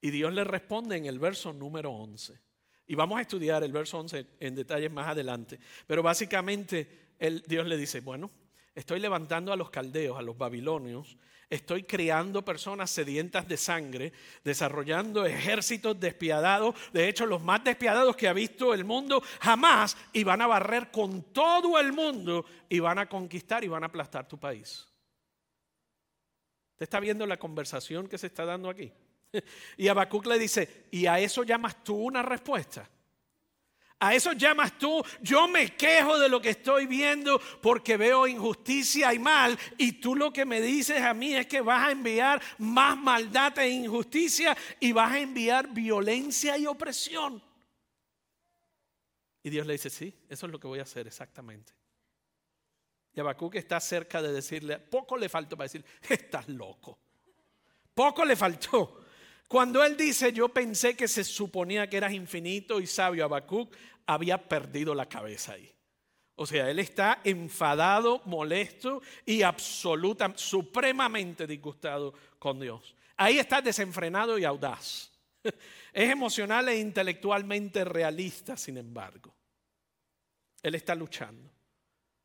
Y 0.00 0.10
Dios 0.10 0.32
le 0.32 0.44
responde 0.44 0.96
en 0.96 1.06
el 1.06 1.18
verso 1.18 1.52
número 1.52 1.90
11. 1.90 2.49
Y 2.90 2.96
vamos 2.96 3.20
a 3.20 3.22
estudiar 3.22 3.62
el 3.62 3.70
verso 3.70 4.00
11 4.00 4.26
en 4.40 4.56
detalles 4.56 4.90
más 4.90 5.06
adelante. 5.06 5.60
Pero 5.86 6.02
básicamente 6.02 7.12
Dios 7.46 7.64
le 7.64 7.76
dice, 7.76 8.00
bueno, 8.00 8.32
estoy 8.74 8.98
levantando 8.98 9.52
a 9.52 9.56
los 9.56 9.70
caldeos, 9.70 10.18
a 10.18 10.22
los 10.22 10.36
babilonios, 10.36 11.16
estoy 11.48 11.84
creando 11.84 12.44
personas 12.44 12.90
sedientas 12.90 13.46
de 13.46 13.56
sangre, 13.58 14.12
desarrollando 14.42 15.24
ejércitos 15.24 16.00
despiadados, 16.00 16.74
de 16.92 17.08
hecho 17.08 17.26
los 17.26 17.40
más 17.40 17.62
despiadados 17.62 18.16
que 18.16 18.26
ha 18.26 18.32
visto 18.32 18.74
el 18.74 18.84
mundo 18.84 19.22
jamás, 19.40 19.96
y 20.12 20.24
van 20.24 20.40
a 20.40 20.48
barrer 20.48 20.90
con 20.90 21.22
todo 21.32 21.78
el 21.78 21.92
mundo 21.92 22.44
y 22.68 22.80
van 22.80 22.98
a 22.98 23.08
conquistar 23.08 23.62
y 23.62 23.68
van 23.68 23.84
a 23.84 23.86
aplastar 23.86 24.26
tu 24.26 24.36
país. 24.36 24.84
¿Usted 26.72 26.86
está 26.86 26.98
viendo 26.98 27.24
la 27.24 27.38
conversación 27.38 28.08
que 28.08 28.18
se 28.18 28.26
está 28.26 28.44
dando 28.44 28.68
aquí? 28.68 28.92
Y 29.76 29.88
Habacuc 29.88 30.26
le 30.26 30.38
dice, 30.38 30.86
¿y 30.90 31.06
a 31.06 31.18
eso 31.18 31.42
llamas 31.44 31.84
tú 31.84 31.96
una 31.96 32.22
respuesta? 32.22 32.88
A 34.02 34.14
eso 34.14 34.32
llamas 34.32 34.78
tú, 34.78 35.04
yo 35.20 35.46
me 35.46 35.76
quejo 35.76 36.18
de 36.18 36.30
lo 36.30 36.40
que 36.40 36.50
estoy 36.50 36.86
viendo 36.86 37.38
porque 37.60 37.98
veo 37.98 38.26
injusticia 38.26 39.12
y 39.12 39.18
mal. 39.18 39.58
Y 39.76 39.92
tú 39.92 40.16
lo 40.16 40.32
que 40.32 40.46
me 40.46 40.62
dices 40.62 41.02
a 41.02 41.12
mí 41.12 41.34
es 41.34 41.46
que 41.46 41.60
vas 41.60 41.88
a 41.88 41.90
enviar 41.90 42.40
más 42.58 42.96
maldad 42.96 43.58
e 43.58 43.68
injusticia 43.68 44.56
y 44.80 44.92
vas 44.92 45.12
a 45.12 45.18
enviar 45.18 45.68
violencia 45.68 46.56
y 46.56 46.66
opresión. 46.66 47.42
Y 49.42 49.50
Dios 49.50 49.66
le 49.66 49.74
dice, 49.74 49.90
sí, 49.90 50.14
eso 50.30 50.46
es 50.46 50.52
lo 50.52 50.58
que 50.58 50.66
voy 50.66 50.78
a 50.78 50.84
hacer 50.84 51.06
exactamente. 51.06 51.74
Y 53.12 53.20
Habacuc 53.20 53.56
está 53.56 53.78
cerca 53.80 54.22
de 54.22 54.32
decirle, 54.32 54.78
poco 54.78 55.18
le 55.18 55.28
faltó 55.28 55.58
para 55.58 55.66
decir, 55.66 55.84
estás 56.08 56.48
loco. 56.48 56.98
Poco 57.92 58.24
le 58.24 58.34
faltó. 58.34 58.99
Cuando 59.50 59.82
él 59.82 59.96
dice, 59.96 60.32
yo 60.32 60.50
pensé 60.50 60.94
que 60.94 61.08
se 61.08 61.24
suponía 61.24 61.90
que 61.90 61.96
eras 61.96 62.12
infinito 62.12 62.80
y 62.80 62.86
sabio, 62.86 63.24
Habacuc 63.24 63.74
había 64.06 64.38
perdido 64.48 64.94
la 64.94 65.08
cabeza 65.08 65.54
ahí. 65.54 65.74
O 66.36 66.46
sea, 66.46 66.70
él 66.70 66.78
está 66.78 67.20
enfadado, 67.24 68.22
molesto 68.26 69.02
y 69.26 69.42
absoluta, 69.42 70.32
supremamente 70.36 71.48
disgustado 71.48 72.14
con 72.38 72.60
Dios. 72.60 72.94
Ahí 73.16 73.40
está 73.40 73.60
desenfrenado 73.60 74.38
y 74.38 74.44
audaz. 74.44 75.10
Es 75.92 76.08
emocional 76.08 76.68
e 76.68 76.78
intelectualmente 76.78 77.84
realista, 77.84 78.56
sin 78.56 78.76
embargo. 78.76 79.34
Él 80.62 80.76
está 80.76 80.94
luchando. 80.94 81.50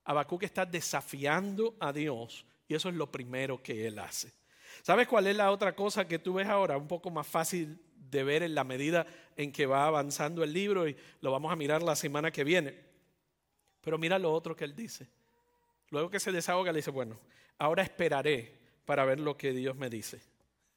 Habacuc 0.03 0.43
está 0.43 0.63
desafiando 0.63 1.75
a 1.79 1.91
Dios 1.91 2.45
y 2.67 2.75
eso 2.75 2.89
es 2.89 2.95
lo 2.95 3.11
primero 3.11 3.63
que 3.63 3.87
él 3.87 3.97
hace. 3.97 4.31
¿Sabes 4.85 5.07
cuál 5.07 5.25
es 5.25 5.35
la 5.35 5.49
otra 5.49 5.75
cosa 5.75 6.07
que 6.07 6.19
tú 6.19 6.35
ves 6.35 6.47
ahora? 6.47 6.77
Un 6.77 6.87
poco 6.87 7.09
más 7.09 7.25
fácil 7.25 7.81
de 8.11 8.23
ver 8.23 8.43
en 8.43 8.53
la 8.53 8.63
medida 8.63 9.07
en 9.35 9.51
que 9.51 9.65
va 9.65 9.87
avanzando 9.87 10.43
el 10.43 10.53
libro 10.53 10.87
y 10.87 10.95
lo 11.21 11.31
vamos 11.31 11.51
a 11.51 11.55
mirar 11.55 11.81
la 11.81 11.95
semana 11.95 12.29
que 12.29 12.43
viene. 12.43 12.75
Pero 13.81 13.97
mira 13.97 14.19
lo 14.19 14.31
otro 14.31 14.55
que 14.55 14.63
él 14.63 14.75
dice. 14.75 15.07
Luego 15.89 16.11
que 16.11 16.19
se 16.19 16.31
desahoga, 16.31 16.71
le 16.71 16.77
dice, 16.77 16.91
bueno, 16.91 17.19
ahora 17.57 17.81
esperaré 17.81 18.59
para 18.85 19.05
ver 19.05 19.19
lo 19.19 19.35
que 19.35 19.53
Dios 19.53 19.75
me 19.75 19.89
dice. 19.89 20.21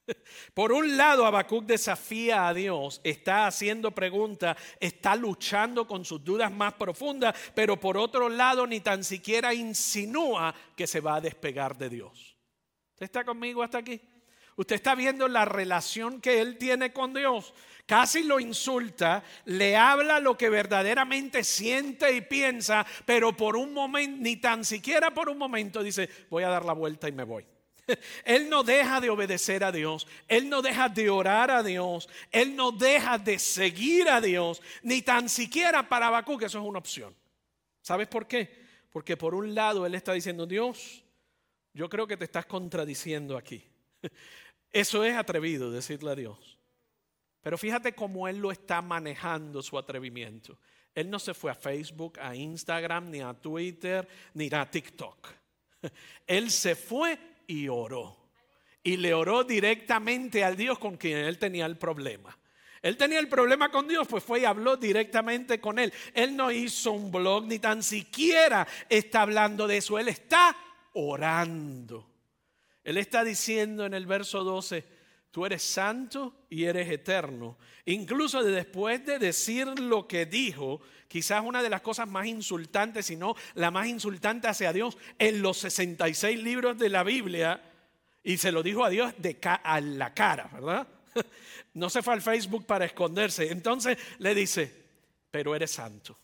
Por 0.55 0.73
un 0.73 0.97
lado, 0.97 1.27
Habacuc 1.27 1.67
desafía 1.67 2.49
a 2.49 2.55
Dios, 2.55 3.03
está 3.05 3.47
haciendo 3.47 3.91
preguntas, 3.91 4.57
está 4.81 5.17
luchando 5.17 5.87
con 5.87 6.07
sus 6.07 6.25
dudas 6.25 6.51
más 6.51 6.73
profundas, 6.73 7.37
pero 7.55 7.79
por 7.79 7.99
otro 7.99 8.31
lado, 8.31 8.67
ni 8.67 8.81
tan 8.81 9.05
siquiera 9.05 9.53
insinúa 9.53 10.55
que 10.75 10.87
se 10.87 11.01
va 11.01 11.17
a 11.17 11.21
despegar 11.21 11.77
de 11.77 11.91
Dios. 11.91 12.38
¿Usted 12.99 13.05
está 13.05 13.25
conmigo 13.25 13.63
hasta 13.63 13.79
aquí? 13.79 14.01
Usted 14.57 14.75
está 14.75 14.97
viendo 14.97 15.29
la 15.29 15.45
relación 15.45 16.21
que 16.21 16.41
él 16.41 16.59
tiene 16.59 16.93
con 16.93 17.15
Dios. 17.15 17.55
Casi 17.87 18.25
lo 18.25 18.41
insulta, 18.41 19.23
le 19.45 19.77
habla 19.77 20.19
lo 20.19 20.37
que 20.37 20.51
verdaderamente 20.51 21.45
siente 21.45 22.11
y 22.11 22.23
piensa, 22.23 22.85
pero 23.07 23.37
por 23.37 23.57
un 23.57 23.73
momento, 23.73 24.21
ni 24.21 24.39
tan 24.39 24.65
siquiera 24.65 25.15
por 25.15 25.29
un 25.29 25.39
momento 25.39 25.81
dice, 25.81 26.11
voy 26.29 26.43
a 26.43 26.49
dar 26.49 26.65
la 26.65 26.73
vuelta 26.73 27.09
y 27.09 27.13
me 27.13 27.23
voy. 27.23 27.47
Él 28.25 28.51
no 28.51 28.65
deja 28.65 29.01
de 29.01 29.11
obedecer 29.11 29.63
a 29.63 29.71
Dios, 29.71 30.09
Él 30.27 30.49
no 30.49 30.61
deja 30.61 30.89
de 30.89 31.09
orar 31.09 31.53
a 31.53 31.63
Dios, 31.63 32.09
Él 32.33 32.57
no 32.57 32.73
deja 32.73 33.17
de 33.17 33.39
seguir 33.39 34.09
a 34.09 34.21
Dios, 34.21 34.61
ni 34.83 35.03
tan 35.03 35.29
siquiera 35.29 35.89
para 35.89 36.25
que 36.25 36.47
eso 36.47 36.59
es 36.59 36.65
una 36.65 36.81
opción. 36.81 37.15
¿Sabes 37.81 38.09
por 38.09 38.27
qué? 38.27 38.67
Porque 38.91 39.17
por 39.17 39.37
un 39.37 39.55
lado 39.55 39.87
Él 39.87 39.95
está 39.95 40.15
diciendo, 40.15 40.47
Dios, 40.47 41.05
yo 41.79 41.89
creo 41.89 42.09
que 42.09 42.17
te 42.17 42.25
estás 42.25 42.45
contradiciendo 42.45 43.37
aquí. 43.37 43.65
Eso 44.73 45.05
es 45.05 45.15
atrevido 45.15 45.71
decirle 45.71 46.11
a 46.11 46.17
Dios. 46.17 46.59
Pero 47.41 47.57
fíjate 47.57 47.95
cómo 47.95 48.27
Él 48.27 48.39
lo 48.39 48.51
está 48.51 48.83
manejando 48.83 49.63
su 49.63 49.79
atrevimiento. 49.79 50.59
Él 50.93 51.09
no 51.09 51.21
se 51.21 51.35
fue 51.35 51.53
a 51.53 51.55
Facebook, 51.55 52.19
a 52.19 52.35
Instagram, 52.35 53.13
ni 53.13 53.21
a 53.21 53.33
Twitter, 53.33 54.09
ni 54.35 54.49
a 54.53 54.69
TikTok. 54.69 55.29
Él 56.27 56.51
se 56.51 56.75
fue 56.75 57.17
y 57.47 57.69
oró. 57.69 58.17
Y 58.83 58.97
le 58.97 59.15
oró 59.15 59.45
directamente 59.45 60.43
al 60.43 60.57
Dios 60.57 60.81
con 60.81 60.97
quien 60.97 61.19
él 61.19 61.39
tenía 61.39 61.67
el 61.67 61.77
problema. 61.77 62.37
Él 62.81 62.97
tenía 62.97 63.19
el 63.19 63.29
problema 63.29 63.71
con 63.71 63.87
Dios, 63.87 64.07
pues 64.09 64.25
fue 64.25 64.41
y 64.41 64.45
habló 64.45 64.77
directamente 64.77 65.61
con 65.61 65.79
él. 65.79 65.93
Él 66.15 66.37
no 66.37 66.51
hizo 66.51 66.93
un 66.93 67.11
blog, 67.11 67.45
ni 67.45 67.59
tan 67.59 67.83
siquiera 67.83 68.67
está 68.89 69.23
hablando 69.23 69.67
de 69.67 69.79
eso. 69.79 69.99
Él 69.99 70.09
está 70.09 70.57
orando. 70.95 72.09
Él 72.85 72.97
está 72.97 73.25
diciendo 73.25 73.85
en 73.85 73.95
el 73.95 74.07
verso 74.07 74.45
12, 74.45 74.85
tú 75.31 75.45
eres 75.45 75.63
santo 75.63 76.47
y 76.49 76.65
eres 76.65 76.89
eterno. 76.91 77.59
Incluso 77.85 78.43
después 78.43 79.05
de 79.05 79.19
decir 79.19 79.67
lo 79.79 80.07
que 80.09 80.27
dijo, 80.27 80.81
quizás 81.07 81.43
una 81.45 81.63
de 81.63 81.71
las 81.71 81.83
cosas 81.83 82.09
más 82.09 82.27
insultantes, 82.27 83.07
si 83.07 83.17
no 83.17 83.35
la 83.55 83.71
más 83.71 83.89
insultante 83.89 84.49
hacia 84.49 84.73
Dios 84.73 84.97
en 85.19 85.43
los 85.43 85.59
66 85.59 86.43
libros 86.43 86.79
de 86.79 86.89
la 86.89 87.03
Biblia, 87.03 87.63
y 88.23 88.37
se 88.37 88.53
lo 88.53 88.63
dijo 88.63 88.85
a 88.85 88.91
Dios 88.91 89.15
de 89.19 89.39
a 89.43 89.81
la 89.81 90.15
cara, 90.15 90.51
¿verdad? 90.53 90.87
No 91.75 91.91
se 91.91 92.03
fue 92.03 92.15
al 92.15 92.23
Facebook 92.23 92.67
para 92.67 92.87
esconderse. 92.87 93.53
Entonces 93.53 93.99
le 94.19 94.35
dice, 94.35 94.75
pero 95.31 95.55
eres 95.55 95.71
santo. 95.71 96.19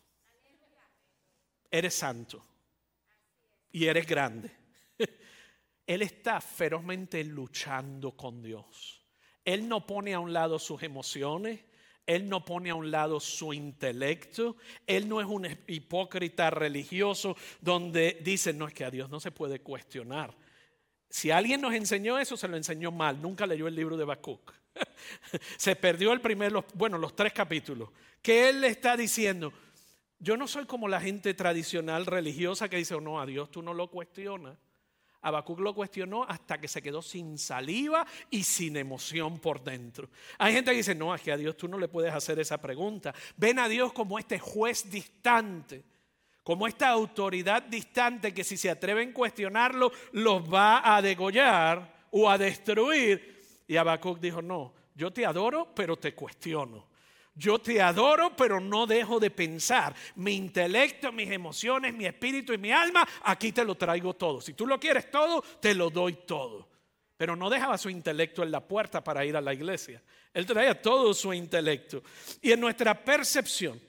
Eres 1.70 1.94
santo. 1.94 2.44
Y 3.74 3.86
eres 3.86 4.06
grande. 4.06 4.52
Él 5.86 6.02
está 6.02 6.40
ferozmente 6.40 7.24
luchando 7.24 8.12
con 8.12 8.40
Dios. 8.40 9.02
Él 9.44 9.68
no 9.68 9.84
pone 9.84 10.14
a 10.14 10.20
un 10.20 10.32
lado 10.32 10.60
sus 10.60 10.84
emociones, 10.84 11.58
él 12.06 12.28
no 12.28 12.44
pone 12.44 12.70
a 12.70 12.76
un 12.76 12.90
lado 12.90 13.18
su 13.18 13.52
intelecto. 13.52 14.56
Él 14.86 15.08
no 15.08 15.20
es 15.20 15.26
un 15.26 15.46
hipócrita 15.66 16.50
religioso 16.50 17.36
donde 17.60 18.20
dice, 18.22 18.52
no 18.52 18.68
es 18.68 18.74
que 18.74 18.84
a 18.84 18.90
Dios 18.90 19.10
no 19.10 19.18
se 19.18 19.32
puede 19.32 19.60
cuestionar. 19.60 20.34
Si 21.10 21.32
alguien 21.32 21.60
nos 21.60 21.74
enseñó 21.74 22.18
eso, 22.18 22.36
se 22.36 22.46
lo 22.46 22.56
enseñó 22.56 22.92
mal. 22.92 23.20
Nunca 23.20 23.46
leyó 23.46 23.66
el 23.66 23.74
libro 23.74 23.96
de 23.96 24.04
Habacuc. 24.04 24.52
se 25.56 25.74
perdió 25.74 26.12
el 26.12 26.20
primer, 26.20 26.52
bueno, 26.74 26.96
los 26.96 27.16
tres 27.16 27.32
capítulos. 27.32 27.88
Que 28.22 28.50
él 28.50 28.60
le 28.60 28.68
está 28.68 28.96
diciendo, 28.96 29.52
yo 30.24 30.38
no 30.38 30.48
soy 30.48 30.64
como 30.64 30.88
la 30.88 31.02
gente 31.02 31.34
tradicional 31.34 32.06
religiosa 32.06 32.70
que 32.70 32.78
dice, 32.78 32.94
oh, 32.94 33.00
no, 33.00 33.20
a 33.20 33.26
Dios 33.26 33.50
tú 33.50 33.60
no 33.60 33.74
lo 33.74 33.90
cuestionas. 33.90 34.56
Habacuc 35.20 35.60
lo 35.60 35.74
cuestionó 35.74 36.24
hasta 36.24 36.58
que 36.58 36.66
se 36.66 36.80
quedó 36.82 37.02
sin 37.02 37.36
saliva 37.36 38.06
y 38.30 38.42
sin 38.42 38.76
emoción 38.76 39.38
por 39.38 39.62
dentro. 39.62 40.08
Hay 40.38 40.54
gente 40.54 40.70
que 40.70 40.78
dice, 40.78 40.94
no, 40.94 41.14
es 41.14 41.20
que 41.20 41.32
a 41.32 41.36
Dios 41.36 41.58
tú 41.58 41.68
no 41.68 41.78
le 41.78 41.88
puedes 41.88 42.12
hacer 42.12 42.38
esa 42.38 42.58
pregunta. 42.58 43.14
Ven 43.36 43.58
a 43.58 43.68
Dios 43.68 43.92
como 43.92 44.18
este 44.18 44.38
juez 44.38 44.90
distante, 44.90 45.84
como 46.42 46.66
esta 46.66 46.88
autoridad 46.88 47.62
distante 47.62 48.32
que 48.32 48.44
si 48.44 48.56
se 48.56 48.70
atreven 48.70 49.10
a 49.10 49.14
cuestionarlo, 49.14 49.92
los 50.12 50.42
va 50.42 50.96
a 50.96 51.02
degollar 51.02 52.06
o 52.10 52.30
a 52.30 52.38
destruir. 52.38 53.42
Y 53.66 53.76
Habacuc 53.76 54.20
dijo, 54.20 54.40
no, 54.40 54.72
yo 54.94 55.12
te 55.12 55.26
adoro, 55.26 55.74
pero 55.74 55.96
te 55.96 56.14
cuestiono. 56.14 56.93
Yo 57.34 57.58
te 57.58 57.82
adoro, 57.82 58.36
pero 58.36 58.60
no 58.60 58.86
dejo 58.86 59.18
de 59.18 59.30
pensar. 59.30 59.94
Mi 60.14 60.34
intelecto, 60.34 61.10
mis 61.10 61.30
emociones, 61.30 61.92
mi 61.92 62.06
espíritu 62.06 62.52
y 62.52 62.58
mi 62.58 62.70
alma, 62.70 63.06
aquí 63.22 63.50
te 63.50 63.64
lo 63.64 63.74
traigo 63.74 64.14
todo. 64.14 64.40
Si 64.40 64.54
tú 64.54 64.66
lo 64.66 64.78
quieres 64.78 65.10
todo, 65.10 65.42
te 65.60 65.74
lo 65.74 65.90
doy 65.90 66.14
todo. 66.26 66.68
Pero 67.16 67.34
no 67.34 67.50
dejaba 67.50 67.76
su 67.76 67.90
intelecto 67.90 68.42
en 68.42 68.52
la 68.52 68.60
puerta 68.60 69.02
para 69.02 69.24
ir 69.24 69.36
a 69.36 69.40
la 69.40 69.52
iglesia. 69.52 70.02
Él 70.32 70.46
traía 70.46 70.80
todo 70.80 71.12
su 71.12 71.32
intelecto. 71.32 72.02
Y 72.40 72.52
en 72.52 72.60
nuestra 72.60 73.04
percepción, 73.04 73.80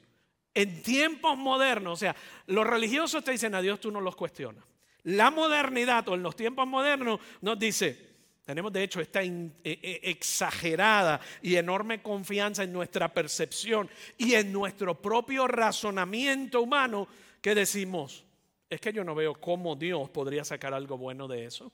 en 0.53 0.81
tiempos 0.81 1.38
modernos, 1.38 1.93
o 1.93 1.97
sea, 1.97 2.15
los 2.47 2.65
religiosos 2.65 3.23
te 3.23 3.31
dicen 3.31 3.53
a 3.53 3.62
Dios, 3.62 3.79
tú 3.79 3.91
no 3.91 4.01
los 4.01 4.15
cuestionas. 4.15 4.63
La 5.03 5.29
modernidad 5.29 6.08
o 6.10 6.15
en 6.15 6.23
los 6.23 6.36
tiempos 6.36 6.65
modernos 6.65 7.19
nos 7.41 7.60
dice, 7.60 8.14
tenemos 8.45 8.71
de 8.71 8.84
hecho 8.84 9.01
esta 9.01 9.23
e, 9.23 9.51
e, 9.63 9.99
exagerada 10.03 11.19
y 11.41 11.55
enorme 11.55 12.01
confianza 12.03 12.63
en 12.63 12.71
nuestra 12.71 13.12
percepción 13.12 13.89
y 14.17 14.36
en 14.36 14.53
nuestro 14.53 15.01
propio 15.01 15.47
razonamiento 15.47 16.62
humano 16.62 17.08
que 17.41 17.55
decimos, 17.55 18.23
es 18.69 18.79
que 18.79 18.93
yo 18.93 19.03
no 19.03 19.15
veo 19.15 19.34
cómo 19.34 19.75
Dios 19.75 20.10
podría 20.12 20.43
sacar 20.43 20.73
algo 20.73 20.97
bueno 20.97 21.27
de 21.27 21.45
eso. 21.45 21.71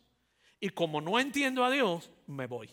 Y 0.61 0.69
como 0.69 1.01
no 1.01 1.19
entiendo 1.19 1.65
a 1.65 1.71
Dios, 1.71 2.09
me 2.27 2.47
voy. 2.47 2.69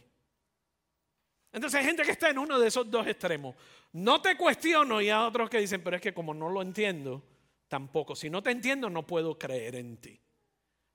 Entonces 1.53 1.81
hay 1.81 1.87
gente 1.87 2.05
que 2.05 2.13
está 2.13 2.31
en 2.31 2.39
uno 2.39 2.59
de 2.59 2.69
esos 2.69 2.89
dos 2.89 3.07
extremos. 3.07 3.57
No 3.93 4.21
te 4.21 4.37
cuestiono 4.37 5.01
y 5.01 5.11
a 5.11 5.27
otros 5.27 5.51
que 5.51 5.59
dicen, 5.59 5.83
pero 5.83 5.97
es 5.97 6.03
que 6.03 6.15
como 6.15 6.35
no 6.35 6.51
lo 6.51 6.63
entiendo, 6.63 7.23
tampoco. 7.67 8.15
Si 8.15 8.31
no 8.31 8.43
te 8.43 8.51
entiendo, 8.51 8.91
no 8.91 9.07
puedo 9.07 9.39
creer 9.39 9.75
en 9.75 9.97
ti. 9.97 10.21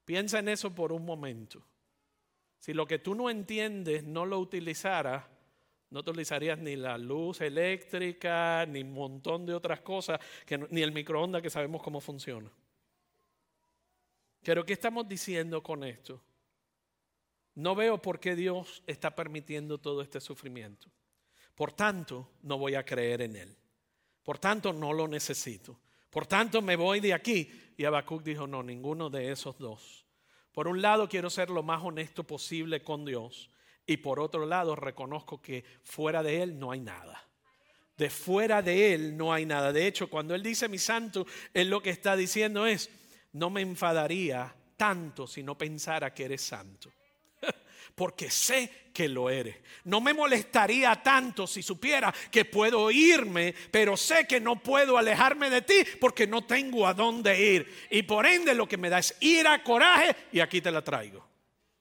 Piensa 0.05 0.39
en 0.39 0.49
eso 0.49 0.73
por 0.73 0.91
un 0.93 1.03
momento. 1.03 1.65
Si 2.63 2.73
lo 2.73 2.87
que 2.87 2.97
tú 2.97 3.13
no 3.13 3.29
entiendes 3.29 4.05
no 4.05 4.25
lo 4.25 4.39
utilizaras, 4.39 5.25
no 5.89 5.99
utilizarías 5.99 6.57
ni 6.57 6.77
la 6.77 6.97
luz 6.97 7.41
eléctrica, 7.41 8.65
ni 8.65 8.83
un 8.83 8.93
montón 8.93 9.45
de 9.45 9.53
otras 9.53 9.81
cosas, 9.81 10.17
ni 10.69 10.81
el 10.81 10.93
microondas 10.93 11.41
que 11.41 11.49
sabemos 11.49 11.83
cómo 11.83 11.99
funciona. 11.99 12.49
Pero 14.43 14.65
¿qué 14.65 14.71
estamos 14.71 15.05
diciendo 15.09 15.61
con 15.61 15.83
esto? 15.83 16.21
No 17.55 17.75
veo 17.75 18.01
por 18.01 18.21
qué 18.21 18.33
Dios 18.33 18.81
está 18.87 19.13
permitiendo 19.13 19.77
todo 19.77 20.01
este 20.01 20.21
sufrimiento. 20.21 20.87
Por 21.55 21.73
tanto, 21.73 22.31
no 22.43 22.57
voy 22.57 22.75
a 22.75 22.85
creer 22.85 23.23
en 23.23 23.35
Él. 23.35 23.57
Por 24.23 24.39
tanto, 24.39 24.71
no 24.71 24.93
lo 24.93 25.09
necesito. 25.09 25.81
Por 26.09 26.27
tanto, 26.27 26.61
me 26.61 26.77
voy 26.77 27.01
de 27.01 27.13
aquí. 27.13 27.73
Y 27.75 27.83
Habacuc 27.83 28.23
dijo, 28.23 28.47
no, 28.47 28.63
ninguno 28.63 29.09
de 29.09 29.33
esos 29.33 29.57
dos. 29.57 30.02
Por 30.53 30.67
un 30.67 30.81
lado, 30.81 31.09
quiero 31.09 31.29
ser 31.29 31.49
lo 31.49 31.63
más 31.63 31.83
honesto 31.83 32.23
posible 32.23 32.81
con 32.83 33.05
Dios. 33.05 33.49
Y 33.85 33.97
por 33.97 34.19
otro 34.19 34.45
lado, 34.45 34.75
reconozco 34.75 35.41
que 35.41 35.63
fuera 35.83 36.23
de 36.23 36.41
Él 36.41 36.59
no 36.59 36.71
hay 36.71 36.79
nada. 36.79 37.27
De 37.97 38.09
fuera 38.09 38.61
de 38.61 38.93
Él 38.93 39.17
no 39.17 39.33
hay 39.33 39.45
nada. 39.45 39.73
De 39.73 39.87
hecho, 39.87 40.09
cuando 40.09 40.35
Él 40.35 40.43
dice 40.43 40.69
mi 40.69 40.77
santo, 40.77 41.25
Él 41.53 41.69
lo 41.69 41.81
que 41.81 41.89
está 41.89 42.15
diciendo 42.15 42.65
es, 42.65 42.89
no 43.33 43.49
me 43.49 43.61
enfadaría 43.61 44.55
tanto 44.77 45.27
si 45.27 45.43
no 45.43 45.57
pensara 45.57 46.13
que 46.13 46.25
eres 46.25 46.41
santo 46.41 46.91
porque 47.95 48.29
sé 48.29 48.83
que 48.93 49.07
lo 49.09 49.29
eres. 49.29 49.57
No 49.85 49.99
me 49.99 50.13
molestaría 50.13 50.95
tanto 51.01 51.47
si 51.47 51.61
supiera 51.61 52.13
que 52.31 52.45
puedo 52.45 52.89
irme, 52.91 53.53
pero 53.71 53.97
sé 53.97 54.25
que 54.27 54.39
no 54.39 54.61
puedo 54.61 54.97
alejarme 54.97 55.49
de 55.49 55.61
ti 55.63 55.75
porque 55.99 56.27
no 56.27 56.43
tengo 56.45 56.87
a 56.87 56.93
dónde 56.93 57.39
ir. 57.39 57.87
Y 57.89 58.03
por 58.03 58.25
ende 58.25 58.53
lo 58.53 58.67
que 58.67 58.77
me 58.77 58.89
da 58.89 58.99
es 58.99 59.15
ira, 59.19 59.63
coraje 59.63 60.15
y 60.31 60.39
aquí 60.39 60.61
te 60.61 60.71
la 60.71 60.83
traigo. 60.83 61.27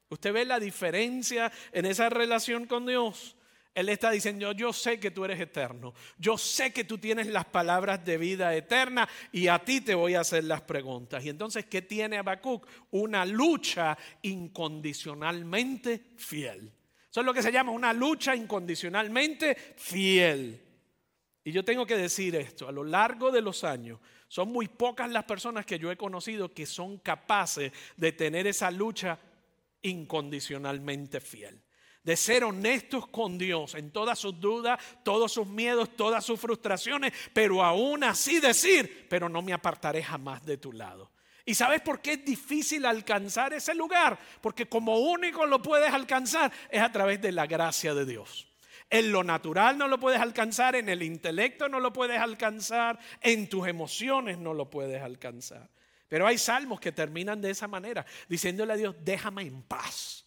¿Usted 0.08 0.32
ve 0.32 0.44
la 0.44 0.60
diferencia 0.60 1.50
en 1.72 1.86
esa 1.86 2.08
relación 2.08 2.66
con 2.66 2.86
Dios? 2.86 3.36
Él 3.74 3.88
está 3.88 4.10
diciendo, 4.10 4.52
yo 4.52 4.72
sé 4.72 5.00
que 5.00 5.10
tú 5.10 5.24
eres 5.24 5.40
eterno, 5.40 5.94
yo 6.18 6.36
sé 6.36 6.72
que 6.72 6.84
tú 6.84 6.98
tienes 6.98 7.26
las 7.28 7.46
palabras 7.46 8.04
de 8.04 8.18
vida 8.18 8.54
eterna 8.54 9.08
y 9.32 9.48
a 9.48 9.58
ti 9.60 9.80
te 9.80 9.94
voy 9.94 10.14
a 10.14 10.20
hacer 10.20 10.44
las 10.44 10.60
preguntas. 10.60 11.24
Y 11.24 11.30
entonces, 11.30 11.64
¿qué 11.66 11.80
tiene 11.80 12.18
Habacuc? 12.18 12.66
Una 12.90 13.24
lucha 13.24 13.96
incondicionalmente 14.20 16.12
fiel. 16.16 16.70
Eso 17.10 17.20
es 17.20 17.26
lo 17.26 17.32
que 17.32 17.42
se 17.42 17.52
llama 17.52 17.72
una 17.72 17.94
lucha 17.94 18.36
incondicionalmente 18.36 19.54
fiel. 19.76 20.60
Y 21.42 21.50
yo 21.50 21.64
tengo 21.64 21.86
que 21.86 21.96
decir 21.96 22.36
esto, 22.36 22.68
a 22.68 22.72
lo 22.72 22.84
largo 22.84 23.30
de 23.30 23.40
los 23.40 23.64
años, 23.64 24.00
son 24.28 24.52
muy 24.52 24.68
pocas 24.68 25.10
las 25.10 25.24
personas 25.24 25.64
que 25.64 25.78
yo 25.78 25.90
he 25.90 25.96
conocido 25.96 26.52
que 26.52 26.66
son 26.66 26.98
capaces 26.98 27.72
de 27.96 28.12
tener 28.12 28.46
esa 28.46 28.70
lucha 28.70 29.18
incondicionalmente 29.80 31.20
fiel 31.20 31.62
de 32.04 32.16
ser 32.16 32.44
honestos 32.44 33.06
con 33.08 33.38
Dios 33.38 33.74
en 33.74 33.90
todas 33.90 34.18
sus 34.18 34.38
dudas, 34.40 34.78
todos 35.04 35.32
sus 35.32 35.46
miedos, 35.46 35.96
todas 35.96 36.24
sus 36.24 36.40
frustraciones, 36.40 37.12
pero 37.32 37.62
aún 37.62 38.04
así 38.04 38.40
decir, 38.40 39.06
pero 39.08 39.28
no 39.28 39.42
me 39.42 39.52
apartaré 39.52 40.02
jamás 40.02 40.44
de 40.44 40.56
tu 40.56 40.72
lado. 40.72 41.10
¿Y 41.44 41.54
sabes 41.54 41.80
por 41.80 42.00
qué 42.00 42.12
es 42.12 42.24
difícil 42.24 42.86
alcanzar 42.86 43.52
ese 43.52 43.74
lugar? 43.74 44.18
Porque 44.40 44.66
como 44.66 44.98
único 44.98 45.44
lo 45.46 45.60
puedes 45.60 45.92
alcanzar 45.92 46.52
es 46.70 46.80
a 46.80 46.92
través 46.92 47.20
de 47.20 47.32
la 47.32 47.46
gracia 47.46 47.94
de 47.94 48.04
Dios. 48.04 48.48
En 48.90 49.10
lo 49.10 49.24
natural 49.24 49.78
no 49.78 49.88
lo 49.88 49.98
puedes 49.98 50.20
alcanzar, 50.20 50.76
en 50.76 50.88
el 50.88 51.02
intelecto 51.02 51.68
no 51.68 51.80
lo 51.80 51.92
puedes 51.92 52.20
alcanzar, 52.20 52.98
en 53.20 53.48
tus 53.48 53.66
emociones 53.66 54.38
no 54.38 54.54
lo 54.54 54.68
puedes 54.68 55.02
alcanzar. 55.02 55.70
Pero 56.08 56.26
hay 56.26 56.36
salmos 56.36 56.78
que 56.78 56.92
terminan 56.92 57.40
de 57.40 57.50
esa 57.50 57.66
manera, 57.66 58.04
diciéndole 58.28 58.74
a 58.74 58.76
Dios, 58.76 58.94
déjame 59.00 59.42
en 59.42 59.62
paz. 59.62 60.21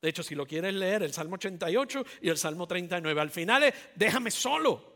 De 0.00 0.08
hecho, 0.08 0.22
si 0.22 0.34
lo 0.34 0.46
quieres 0.46 0.72
leer, 0.74 1.02
el 1.02 1.12
Salmo 1.12 1.34
88 1.34 2.04
y 2.22 2.28
el 2.30 2.38
Salmo 2.38 2.66
39, 2.66 3.20
al 3.20 3.30
final 3.30 3.64
es, 3.64 3.74
déjame 3.94 4.30
solo. 4.30 4.90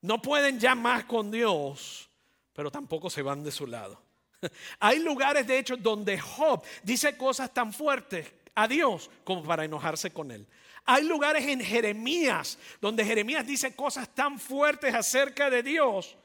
No 0.00 0.20
pueden 0.20 0.58
ya 0.58 0.74
más 0.74 1.04
con 1.04 1.30
Dios, 1.30 2.08
pero 2.52 2.70
tampoco 2.70 3.10
se 3.10 3.22
van 3.22 3.42
de 3.42 3.50
su 3.50 3.66
lado. 3.66 4.00
Hay 4.80 4.98
lugares, 5.00 5.46
de 5.46 5.58
hecho, 5.58 5.76
donde 5.76 6.18
Job 6.18 6.62
dice 6.82 7.16
cosas 7.16 7.52
tan 7.52 7.72
fuertes 7.72 8.32
a 8.54 8.66
Dios 8.66 9.10
como 9.24 9.42
para 9.42 9.64
enojarse 9.64 10.10
con 10.10 10.30
él. 10.30 10.46
Hay 10.86 11.04
lugares 11.04 11.46
en 11.46 11.60
Jeremías 11.60 12.58
donde 12.80 13.04
Jeremías 13.04 13.46
dice 13.46 13.74
cosas 13.74 14.14
tan 14.14 14.38
fuertes 14.38 14.94
acerca 14.94 15.48
de 15.48 15.62
Dios 15.62 16.16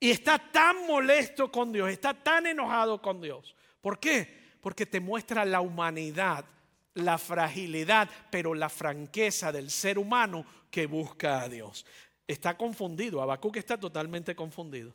y 0.00 0.10
está 0.10 0.38
tan 0.38 0.86
molesto 0.86 1.50
con 1.50 1.72
Dios, 1.72 1.90
está 1.90 2.14
tan 2.14 2.46
enojado 2.46 3.00
con 3.00 3.20
Dios. 3.20 3.54
¿Por 3.80 3.98
qué? 3.98 4.40
Porque 4.60 4.86
te 4.86 4.98
muestra 4.98 5.44
la 5.44 5.60
humanidad 5.60 6.44
la 6.94 7.18
fragilidad, 7.18 8.08
pero 8.30 8.54
la 8.54 8.68
franqueza 8.68 9.52
del 9.52 9.70
ser 9.70 9.98
humano 9.98 10.44
que 10.70 10.86
busca 10.86 11.42
a 11.42 11.48
Dios. 11.48 11.86
Está 12.26 12.56
confundido, 12.56 13.20
Habacuc 13.20 13.56
está 13.56 13.78
totalmente 13.78 14.34
confundido. 14.34 14.94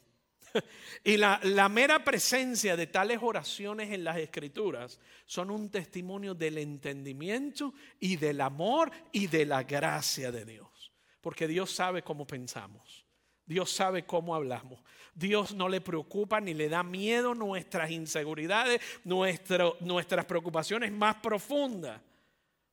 y 1.04 1.18
la, 1.18 1.40
la, 1.44 1.68
mera 1.68 2.04
presencia 2.04 2.78
de 2.78 2.88
tales 2.88 3.20
oraciones 3.22 3.92
en 3.92 4.04
las 4.04 4.18
escrituras 4.18 5.00
son 5.26 5.52
un 5.52 5.70
testimonio 5.70 6.34
del 6.34 6.58
entendimiento 6.58 7.74
y 8.00 8.16
del 8.16 8.42
amor 8.42 8.92
y 9.12 9.28
de 9.28 9.46
la 9.46 9.64
gracia 9.64 10.32
de 10.32 10.46
Dios. 10.46 10.94
Porque 11.20 11.48
Dios 11.48 11.72
sabe 11.72 12.04
cómo 12.04 12.26
pensamos. 12.26 13.05
Dios 13.46 13.72
sabe 13.72 14.06
cómo 14.06 14.36
hablamos. 14.36 14.80
Dios 15.14 15.54
no 15.54 15.70
le 15.70 15.82
preocupa 15.82 16.42
ni 16.42 16.54
le 16.54 16.68
da 16.68 16.84
miedo 16.84 17.34
nuestras 17.34 17.92
inseguridades, 17.92 18.82
nuestras 19.04 20.26
preocupaciones 20.26 20.92
más 20.92 21.16
profundas. 21.18 22.02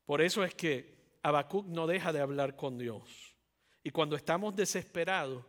Por 0.05 0.21
eso 0.21 0.43
es 0.43 0.55
que 0.55 0.93
Habacuc 1.23 1.67
no 1.67 1.87
deja 1.87 2.13
de 2.13 2.21
hablar 2.21 2.57
con 2.57 2.79
Dios. 2.79 3.03
Y 3.85 3.91
cuando 3.91 4.17
estamos 4.17 4.57
desesperados 4.57 5.45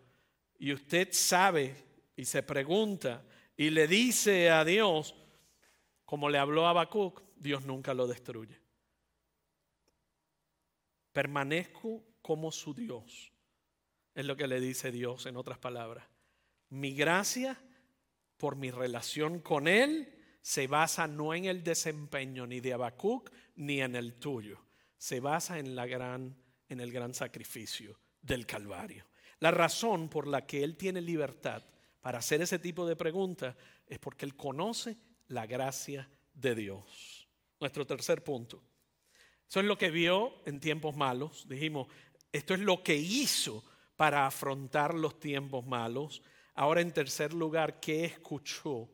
y 0.60 0.72
usted 0.72 1.10
sabe 1.12 1.76
y 2.16 2.26
se 2.26 2.44
pregunta 2.44 3.24
y 3.58 3.72
le 3.72 3.88
dice 3.88 4.52
a 4.52 4.64
Dios, 4.64 5.16
como 6.06 6.30
le 6.30 6.38
habló 6.38 6.68
Habacuc, 6.68 7.24
Dios 7.36 7.66
nunca 7.66 7.94
lo 7.94 8.06
destruye. 8.08 8.60
Permanezco 11.12 12.04
como 12.22 12.52
su 12.52 12.74
Dios. 12.74 13.33
Es 14.16 14.26
lo 14.26 14.36
que 14.36 14.48
le 14.48 14.60
dice 14.60 14.92
Dios 14.92 15.26
en 15.26 15.38
otras 15.38 15.58
palabras. 15.58 16.06
Mi 16.70 16.94
gracia 16.94 17.60
por 18.38 18.56
mi 18.56 18.72
relación 18.72 19.40
con 19.40 19.68
Él 19.68 20.14
se 20.42 20.68
basa 20.68 21.08
no 21.08 21.34
en 21.34 21.46
el 21.46 21.64
desempeño 21.64 22.46
ni 22.46 22.60
de 22.60 22.74
Habacuc 22.74 23.32
ni 23.56 23.82
en 23.82 23.96
el 23.96 24.16
tuyo. 24.16 24.60
Se 24.98 25.20
basa 25.20 25.60
en, 25.60 25.76
la 25.76 25.86
gran, 25.86 26.36
en 26.70 26.80
el 26.80 26.92
gran 26.92 27.14
sacrificio 27.14 28.00
del 28.22 28.46
Calvario. 28.46 29.06
La 29.40 29.52
razón 29.52 30.10
por 30.10 30.28
la 30.28 30.46
que 30.46 30.64
Él 30.64 30.78
tiene 30.78 31.02
libertad 31.02 31.64
para 32.02 32.20
hacer 32.20 32.42
ese 32.42 32.60
tipo 32.60 32.86
de 32.86 32.96
preguntas 32.96 33.56
es 33.88 34.00
porque 34.00 34.26
Él 34.26 34.36
conoce 34.36 34.98
la 35.28 35.46
gracia 35.46 36.10
de 36.34 36.56
Dios. 36.56 37.28
Nuestro 37.60 37.88
tercer 37.88 38.24
punto. 38.24 38.62
Eso 39.50 39.60
es 39.60 39.66
lo 39.66 39.78
que 39.78 39.92
vio 39.92 40.42
en 40.46 40.60
tiempos 40.60 40.96
malos. 40.96 41.48
Dijimos, 41.48 41.88
esto 42.32 42.54
es 42.54 42.60
lo 42.60 42.84
que 42.84 42.96
hizo 42.96 43.64
para 44.04 44.26
afrontar 44.26 44.94
los 44.94 45.18
tiempos 45.18 45.66
malos. 45.66 46.22
Ahora 46.56 46.82
en 46.82 46.92
tercer 46.92 47.34
lugar, 47.34 47.80
¿qué 47.80 48.04
escuchó 48.04 48.90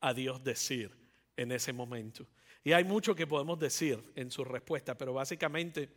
a 0.00 0.12
Dios 0.12 0.42
decir 0.42 0.90
en 1.36 1.52
ese 1.52 1.72
momento? 1.72 2.26
Y 2.64 2.72
hay 2.72 2.82
mucho 2.82 3.14
que 3.14 3.28
podemos 3.28 3.60
decir 3.60 4.02
en 4.16 4.32
su 4.32 4.42
respuesta, 4.42 4.98
pero 4.98 5.12
básicamente 5.12 5.90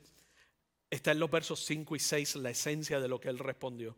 está 0.92 1.12
en 1.12 1.18
los 1.18 1.32
versos 1.32 1.66
5 1.66 1.96
y 1.96 2.00
6 2.00 2.36
la 2.36 2.52
esencia 2.52 3.00
de 3.00 3.08
lo 3.08 3.20
que 3.20 3.30
él 3.30 3.40
respondió. 3.40 3.98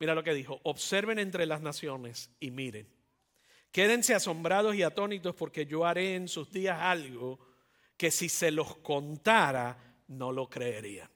Mira 0.00 0.14
lo 0.14 0.24
que 0.24 0.32
dijo, 0.32 0.58
observen 0.62 1.18
entre 1.18 1.44
las 1.44 1.60
naciones 1.60 2.30
y 2.40 2.50
miren. 2.50 2.88
Quédense 3.70 4.14
asombrados 4.14 4.74
y 4.74 4.84
atónitos 4.84 5.34
porque 5.34 5.66
yo 5.66 5.84
haré 5.84 6.14
en 6.14 6.28
sus 6.28 6.50
días 6.50 6.78
algo 6.80 7.38
que 7.98 8.10
si 8.10 8.30
se 8.30 8.52
los 8.52 8.74
contara 8.78 9.76
no 10.08 10.32
lo 10.32 10.48
creerían. 10.48 11.11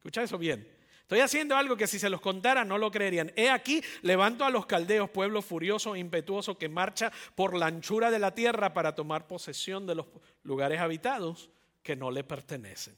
Escucha 0.00 0.22
eso 0.22 0.38
bien. 0.38 0.66
Estoy 1.02 1.20
haciendo 1.20 1.56
algo 1.56 1.76
que 1.76 1.86
si 1.86 1.98
se 1.98 2.08
los 2.08 2.22
contara 2.22 2.64
no 2.64 2.78
lo 2.78 2.90
creerían. 2.90 3.32
He 3.36 3.50
aquí, 3.50 3.82
levanto 4.00 4.46
a 4.46 4.50
los 4.50 4.64
caldeos, 4.64 5.10
pueblo 5.10 5.42
furioso 5.42 5.94
e 5.94 5.98
impetuoso 5.98 6.56
que 6.56 6.70
marcha 6.70 7.12
por 7.34 7.54
la 7.54 7.66
anchura 7.66 8.10
de 8.10 8.18
la 8.18 8.34
tierra 8.34 8.72
para 8.72 8.94
tomar 8.94 9.26
posesión 9.26 9.86
de 9.86 9.96
los 9.96 10.06
lugares 10.44 10.80
habitados 10.80 11.50
que 11.82 11.96
no 11.96 12.10
le 12.10 12.24
pertenecen. 12.24 12.96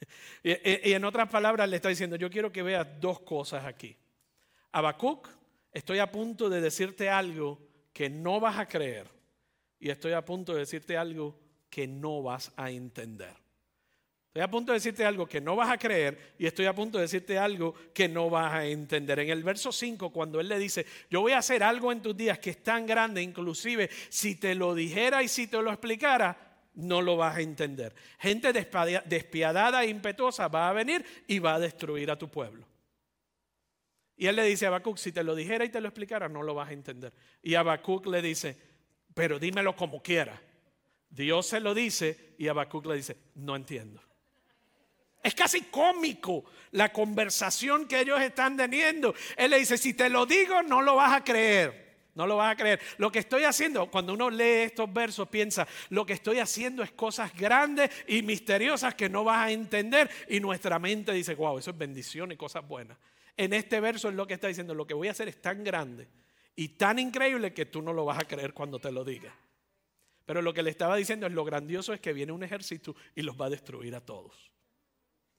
Y, 0.44 0.92
en 0.92 1.04
otras 1.04 1.28
palabras 1.28 1.68
le 1.68 1.76
está 1.76 1.88
diciendo, 1.88 2.16
yo 2.16 2.30
quiero 2.30 2.52
que 2.52 2.62
veas 2.62 2.86
dos 3.00 3.20
cosas 3.20 3.64
aquí. 3.64 3.96
Habacuc, 4.70 5.28
estoy 5.72 5.98
a 5.98 6.12
punto 6.12 6.48
de 6.48 6.60
decirte 6.60 7.08
algo 7.08 7.66
que 7.92 8.10
no 8.10 8.38
vas 8.38 8.58
a 8.58 8.68
creer. 8.68 9.08
Y 9.80 9.88
estoy 9.88 10.12
a 10.12 10.24
punto 10.24 10.52
de 10.52 10.60
decirte 10.60 10.96
algo 10.96 11.40
que 11.70 11.88
no 11.88 12.22
vas 12.22 12.52
a 12.56 12.70
entender. 12.70 13.43
Estoy 14.34 14.42
a 14.42 14.50
punto 14.50 14.72
de 14.72 14.78
decirte 14.78 15.04
algo 15.04 15.28
que 15.28 15.40
no 15.40 15.54
vas 15.54 15.70
a 15.70 15.78
creer 15.78 16.34
y 16.36 16.46
estoy 16.46 16.66
a 16.66 16.74
punto 16.74 16.98
de 16.98 17.02
decirte 17.02 17.38
algo 17.38 17.72
que 17.94 18.08
no 18.08 18.28
vas 18.28 18.52
a 18.52 18.66
entender. 18.66 19.20
En 19.20 19.30
el 19.30 19.44
verso 19.44 19.70
5, 19.70 20.10
cuando 20.10 20.40
él 20.40 20.48
le 20.48 20.58
dice, 20.58 20.84
yo 21.08 21.20
voy 21.20 21.30
a 21.30 21.38
hacer 21.38 21.62
algo 21.62 21.92
en 21.92 22.02
tus 22.02 22.16
días 22.16 22.40
que 22.40 22.50
es 22.50 22.60
tan 22.60 22.84
grande, 22.84 23.22
inclusive 23.22 23.88
si 24.08 24.34
te 24.34 24.56
lo 24.56 24.74
dijera 24.74 25.22
y 25.22 25.28
si 25.28 25.46
te 25.46 25.62
lo 25.62 25.70
explicara, 25.70 26.36
no 26.74 27.00
lo 27.00 27.16
vas 27.16 27.36
a 27.36 27.42
entender. 27.42 27.94
Gente 28.18 28.52
despiadada 28.52 29.84
e 29.84 29.88
impetuosa 29.88 30.48
va 30.48 30.68
a 30.68 30.72
venir 30.72 31.06
y 31.28 31.38
va 31.38 31.54
a 31.54 31.60
destruir 31.60 32.10
a 32.10 32.18
tu 32.18 32.28
pueblo. 32.28 32.66
Y 34.16 34.26
él 34.26 34.34
le 34.34 34.42
dice 34.42 34.64
a 34.64 34.70
Habacuc, 34.70 34.96
si 34.96 35.12
te 35.12 35.22
lo 35.22 35.36
dijera 35.36 35.64
y 35.64 35.68
te 35.68 35.80
lo 35.80 35.86
explicara, 35.86 36.28
no 36.28 36.42
lo 36.42 36.56
vas 36.56 36.70
a 36.70 36.72
entender. 36.72 37.12
Y 37.40 37.54
Habacuc 37.54 38.04
le 38.06 38.20
dice, 38.20 38.58
pero 39.14 39.38
dímelo 39.38 39.76
como 39.76 40.02
quiera. 40.02 40.42
Dios 41.08 41.46
se 41.46 41.60
lo 41.60 41.72
dice 41.72 42.34
y 42.36 42.48
Habacuc 42.48 42.84
le 42.86 42.96
dice, 42.96 43.16
no 43.36 43.54
entiendo. 43.54 44.02
Es 45.24 45.34
casi 45.34 45.62
cómico 45.62 46.44
la 46.72 46.92
conversación 46.92 47.88
que 47.88 48.00
ellos 48.00 48.20
están 48.20 48.58
teniendo. 48.58 49.14
Él 49.38 49.52
le 49.52 49.58
dice, 49.58 49.78
si 49.78 49.94
te 49.94 50.10
lo 50.10 50.26
digo, 50.26 50.62
no 50.62 50.82
lo 50.82 50.96
vas 50.96 51.14
a 51.14 51.24
creer. 51.24 51.84
No 52.14 52.26
lo 52.26 52.36
vas 52.36 52.52
a 52.52 52.56
creer. 52.56 52.78
Lo 52.98 53.10
que 53.10 53.20
estoy 53.20 53.44
haciendo, 53.44 53.90
cuando 53.90 54.12
uno 54.12 54.28
lee 54.28 54.64
estos 54.66 54.92
versos, 54.92 55.26
piensa, 55.30 55.66
lo 55.88 56.04
que 56.04 56.12
estoy 56.12 56.40
haciendo 56.40 56.82
es 56.82 56.92
cosas 56.92 57.34
grandes 57.34 57.90
y 58.06 58.20
misteriosas 58.20 58.94
que 58.94 59.08
no 59.08 59.24
vas 59.24 59.46
a 59.46 59.50
entender. 59.50 60.10
Y 60.28 60.40
nuestra 60.40 60.78
mente 60.78 61.12
dice, 61.12 61.34
wow, 61.34 61.58
eso 61.58 61.70
es 61.70 61.78
bendición 61.78 62.30
y 62.30 62.36
cosas 62.36 62.68
buenas. 62.68 62.98
En 63.34 63.54
este 63.54 63.80
verso 63.80 64.10
es 64.10 64.14
lo 64.14 64.26
que 64.26 64.34
está 64.34 64.48
diciendo, 64.48 64.74
lo 64.74 64.86
que 64.86 64.92
voy 64.92 65.08
a 65.08 65.12
hacer 65.12 65.28
es 65.28 65.40
tan 65.40 65.64
grande 65.64 66.06
y 66.54 66.68
tan 66.68 66.98
increíble 66.98 67.54
que 67.54 67.64
tú 67.64 67.80
no 67.80 67.94
lo 67.94 68.04
vas 68.04 68.18
a 68.18 68.28
creer 68.28 68.52
cuando 68.52 68.78
te 68.78 68.92
lo 68.92 69.04
diga. 69.04 69.34
Pero 70.26 70.42
lo 70.42 70.52
que 70.52 70.62
le 70.62 70.68
estaba 70.68 70.96
diciendo 70.96 71.26
es 71.26 71.32
lo 71.32 71.46
grandioso 71.46 71.94
es 71.94 72.00
que 72.00 72.12
viene 72.12 72.30
un 72.30 72.44
ejército 72.44 72.94
y 73.14 73.22
los 73.22 73.40
va 73.40 73.46
a 73.46 73.50
destruir 73.50 73.94
a 73.94 74.00
todos. 74.02 74.53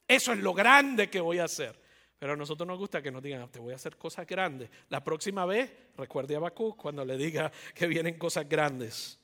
Eso 0.07 0.33
es 0.33 0.39
lo 0.39 0.53
grande 0.53 1.09
que 1.09 1.19
voy 1.19 1.39
a 1.39 1.45
hacer. 1.45 1.79
Pero 2.17 2.33
a 2.33 2.35
nosotros 2.35 2.67
nos 2.67 2.79
gusta 2.79 3.01
que 3.01 3.11
nos 3.11 3.21
digan, 3.21 3.49
te 3.51 3.59
voy 3.59 3.73
a 3.73 3.75
hacer 3.75 3.97
cosas 3.97 4.25
grandes. 4.25 4.69
La 4.89 5.03
próxima 5.03 5.45
vez, 5.45 5.71
recuerde 5.97 6.35
a 6.35 6.37
Habacuc 6.37 6.77
cuando 6.77 7.03
le 7.03 7.17
diga 7.17 7.51
que 7.73 7.87
vienen 7.87 8.17
cosas 8.17 8.47
grandes. 8.47 9.19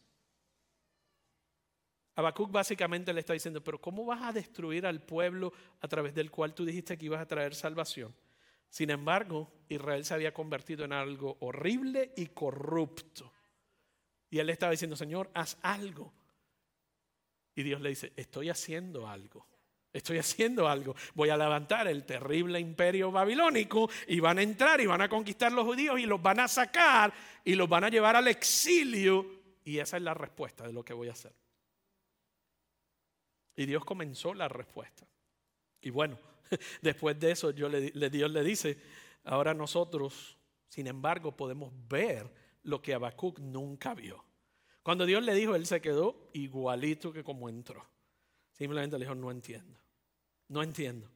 Habacuc 2.16 2.52
básicamente 2.52 3.14
le 3.14 3.22
está 3.22 3.34
diciendo, 3.34 3.64
pero 3.64 3.80
¿cómo 3.80 4.06
vas 4.06 4.22
a 4.22 4.34
destruir 4.34 4.86
al 4.86 5.02
pueblo 5.02 5.54
a 5.80 5.88
través 5.88 6.14
del 6.14 6.30
cual 6.30 6.54
tú 6.54 6.66
dijiste 6.66 6.98
que 6.98 7.06
ibas 7.06 7.22
a 7.22 7.28
traer 7.28 7.56
salvación? 7.56 8.14
Sin 8.70 8.90
embargo, 8.90 9.52
Israel 9.70 10.04
se 10.06 10.14
había 10.14 10.34
convertido 10.34 10.86
en 10.86 10.94
algo 10.94 11.38
horrible 11.40 12.14
y 12.16 12.28
corrupto. 12.28 13.34
Y 14.30 14.40
él 14.40 14.48
le 14.48 14.54
estaba 14.54 14.72
diciendo, 14.72 14.96
Señor, 14.96 15.30
haz 15.34 15.58
algo. 15.62 16.14
Y 17.56 17.64
Dios 17.64 17.82
le 17.82 17.90
dice, 17.90 18.14
estoy 18.16 18.50
haciendo 18.50 19.08
algo. 19.08 19.46
Estoy 19.94 20.20
haciendo 20.20 20.70
algo. 20.70 20.96
Voy 21.14 21.30
a 21.30 21.38
levantar 21.38 21.88
el 21.88 22.06
terrible 22.06 22.60
imperio 22.60 23.12
babilónico 23.12 23.90
y 24.08 24.20
van 24.20 24.38
a 24.38 24.42
entrar 24.42 24.80
y 24.80 24.86
van 24.86 25.02
a 25.02 25.10
conquistar 25.10 25.52
los 25.52 25.66
judíos 25.66 26.00
y 26.00 26.06
los 26.06 26.22
van 26.22 26.40
a 26.40 26.48
sacar 26.48 27.14
y 27.44 27.56
los 27.56 27.68
van 27.68 27.84
a 27.84 27.90
llevar 27.90 28.16
al 28.16 28.28
exilio. 28.28 29.26
Y 29.66 29.80
esa 29.80 29.98
es 29.98 30.04
la 30.04 30.14
respuesta 30.14 30.66
de 30.66 30.74
lo 30.74 30.84
que 30.84 30.94
voy 30.94 31.10
a 31.10 31.12
hacer. 31.12 31.34
Y 33.56 33.66
Dios 33.66 33.84
comenzó 33.84 34.34
la 34.34 34.48
respuesta. 34.48 35.06
Y 35.82 35.90
bueno, 35.90 36.18
después 36.82 37.20
de 37.20 37.32
eso 37.32 37.52
Dios 37.52 37.72
le 37.72 38.44
dice, 38.44 38.78
ahora 39.26 39.54
nosotros, 39.54 40.38
sin 40.70 40.88
embargo, 40.88 41.36
podemos 41.36 41.74
ver 41.90 42.32
lo 42.64 42.82
que 42.82 42.94
Habacuc 42.94 43.40
nunca 43.40 43.94
vio. 43.94 44.24
Cuando 44.84 45.06
Dios 45.06 45.24
le 45.24 45.34
dijo, 45.36 45.56
él 45.56 45.66
se 45.66 45.82
quedó 45.82 46.30
igualito 46.34 47.12
que 47.12 47.24
como 47.24 47.50
entró. 47.50 47.86
Simplemente 48.54 48.98
le 48.98 49.06
dijo, 49.06 49.16
no 49.16 49.32
entiendo. 49.32 49.81
No 50.52 50.62
entiendo. 50.62 51.10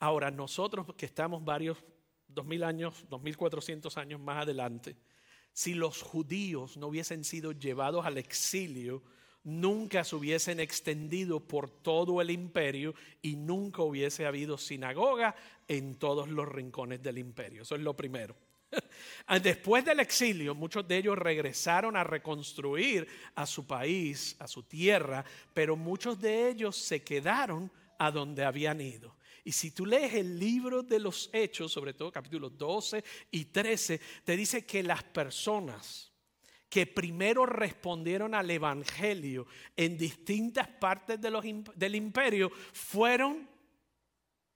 Ahora, 0.00 0.32
nosotros 0.32 0.92
que 0.96 1.06
estamos 1.06 1.44
varios, 1.44 1.78
dos 2.26 2.44
mil 2.44 2.64
años, 2.64 3.06
dos 3.08 3.22
mil 3.22 3.36
cuatrocientos 3.36 3.96
años 3.96 4.18
más 4.18 4.42
adelante, 4.42 4.96
si 5.52 5.72
los 5.74 6.02
judíos 6.02 6.76
no 6.76 6.88
hubiesen 6.88 7.22
sido 7.22 7.52
llevados 7.52 8.04
al 8.04 8.18
exilio, 8.18 9.04
nunca 9.44 10.02
se 10.02 10.16
hubiesen 10.16 10.58
extendido 10.58 11.38
por 11.38 11.70
todo 11.70 12.20
el 12.20 12.28
imperio 12.32 12.92
y 13.22 13.36
nunca 13.36 13.82
hubiese 13.82 14.26
habido 14.26 14.58
sinagoga 14.58 15.36
en 15.68 15.94
todos 15.94 16.28
los 16.28 16.48
rincones 16.48 17.00
del 17.00 17.18
imperio. 17.18 17.62
Eso 17.62 17.76
es 17.76 17.82
lo 17.82 17.94
primero. 17.94 18.34
Después 19.44 19.84
del 19.84 20.00
exilio, 20.00 20.56
muchos 20.56 20.88
de 20.88 20.96
ellos 20.96 21.16
regresaron 21.16 21.96
a 21.96 22.02
reconstruir 22.02 23.06
a 23.36 23.46
su 23.46 23.64
país, 23.64 24.34
a 24.40 24.48
su 24.48 24.64
tierra, 24.64 25.24
pero 25.54 25.76
muchos 25.76 26.20
de 26.20 26.48
ellos 26.48 26.76
se 26.76 27.04
quedaron 27.04 27.70
a 27.98 28.10
donde 28.10 28.44
habían 28.44 28.80
ido. 28.80 29.16
Y 29.44 29.52
si 29.52 29.70
tú 29.70 29.86
lees 29.86 30.14
el 30.14 30.38
libro 30.38 30.82
de 30.82 30.98
los 30.98 31.30
Hechos, 31.32 31.72
sobre 31.72 31.94
todo 31.94 32.10
capítulos 32.10 32.58
12 32.58 33.04
y 33.30 33.44
13, 33.46 34.00
te 34.24 34.36
dice 34.36 34.66
que 34.66 34.82
las 34.82 35.04
personas 35.04 36.12
que 36.68 36.86
primero 36.86 37.46
respondieron 37.46 38.34
al 38.34 38.50
Evangelio 38.50 39.46
en 39.76 39.96
distintas 39.96 40.66
partes 40.66 41.20
de 41.20 41.30
los, 41.30 41.44
del 41.76 41.94
imperio 41.94 42.50
fueron 42.72 43.48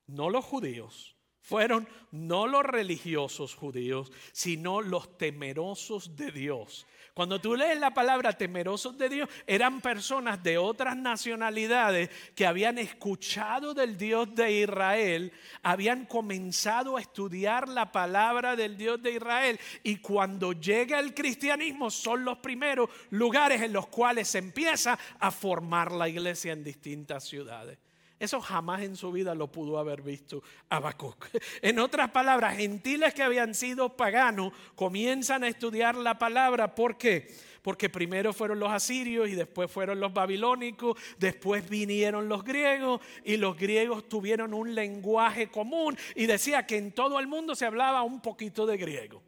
no 0.07 0.29
los 0.29 0.44
judíos, 0.44 1.16
fueron 1.40 1.88
no 2.11 2.46
los 2.46 2.64
religiosos 2.64 3.55
judíos, 3.55 4.12
sino 4.33 4.81
los 4.81 5.16
temerosos 5.16 6.16
de 6.16 6.31
Dios. 6.31 6.87
Cuando 7.14 7.40
tú 7.40 7.57
lees 7.57 7.79
la 7.79 7.92
palabra 7.92 8.33
temerosos 8.33 8.96
de 8.96 9.09
Dios, 9.09 9.29
eran 9.46 9.81
personas 9.81 10.42
de 10.42 10.59
otras 10.59 10.96
nacionalidades 10.96 12.09
que 12.35 12.46
habían 12.46 12.79
escuchado 12.79 13.74
del 13.74 13.96
Dios 13.96 14.35
de 14.35 14.53
Israel, 14.62 15.33
habían 15.62 16.07
comenzado 16.07 16.96
a 16.96 17.00
estudiar 17.00 17.68
la 17.68 17.90
palabra 17.90 18.55
del 18.55 18.76
Dios 18.76 19.03
de 19.03 19.12
Israel 19.12 19.61
y 19.83 19.96
cuando 19.96 20.53
llega 20.53 21.00
el 21.00 21.14
cristianismo 21.14 21.90
son 21.90 22.24
los 22.24 22.38
primeros 22.38 22.88
lugares 23.11 23.61
en 23.61 23.72
los 23.72 23.88
cuales 23.88 24.29
se 24.29 24.38
empieza 24.38 24.98
a 25.18 25.31
formar 25.31 25.92
la 25.92 26.09
iglesia 26.09 26.53
en 26.53 26.64
distintas 26.64 27.24
ciudades. 27.24 27.89
Eso 28.20 28.38
jamás 28.38 28.83
en 28.83 28.96
su 28.96 29.11
vida 29.11 29.35
lo 29.35 29.50
pudo 29.50 29.78
haber 29.78 30.02
visto 30.02 30.42
Habacuc. 30.68 31.26
En 31.62 31.78
otras 31.78 32.11
palabras, 32.11 32.59
gentiles 32.59 33.14
que 33.14 33.22
habían 33.22 33.54
sido 33.54 33.96
paganos 33.96 34.52
comienzan 34.74 35.42
a 35.42 35.48
estudiar 35.48 35.94
la 35.94 36.18
palabra. 36.18 36.74
¿Por 36.74 36.98
qué? 36.98 37.35
Porque 37.62 37.88
primero 37.88 38.35
fueron 38.35 38.61
los 38.61 38.70
asirios 38.70 39.26
y 39.30 39.35
después 39.35 39.70
fueron 39.70 40.00
los 40.00 40.12
babilónicos, 40.12 40.98
después 41.18 41.66
vinieron 41.66 42.28
los 42.28 42.44
griegos 42.44 43.00
y 43.24 43.38
los 43.38 43.56
griegos 43.56 44.06
tuvieron 44.06 44.52
un 44.52 44.74
lenguaje 44.74 45.48
común 45.48 45.96
y 46.14 46.26
decía 46.26 46.66
que 46.66 46.76
en 46.76 46.92
todo 46.92 47.18
el 47.20 47.26
mundo 47.26 47.54
se 47.54 47.64
hablaba 47.64 48.02
un 48.02 48.20
poquito 48.20 48.66
de 48.66 48.76
griego. 48.76 49.22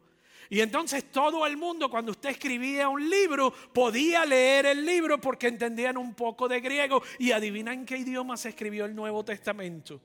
Y 0.53 0.61
entonces 0.61 1.05
todo 1.09 1.47
el 1.47 1.57
mundo 1.57 1.89
cuando 1.89 2.11
usted 2.11 2.29
escribía 2.29 2.87
un 2.87 3.09
libro 3.09 3.51
podía 3.73 4.23
leer 4.23 4.67
el 4.67 4.85
libro 4.85 5.19
porque 5.19 5.47
entendían 5.47 5.97
un 5.97 6.13
poco 6.13 6.47
de 6.47 6.61
griego. 6.61 7.01
Y 7.17 7.31
adivina 7.31 7.73
en 7.73 7.87
qué 7.87 7.97
idioma 7.97 8.37
se 8.37 8.49
escribió 8.49 8.85
el 8.85 8.93
Nuevo 8.93 9.25
Testamento. 9.25 9.99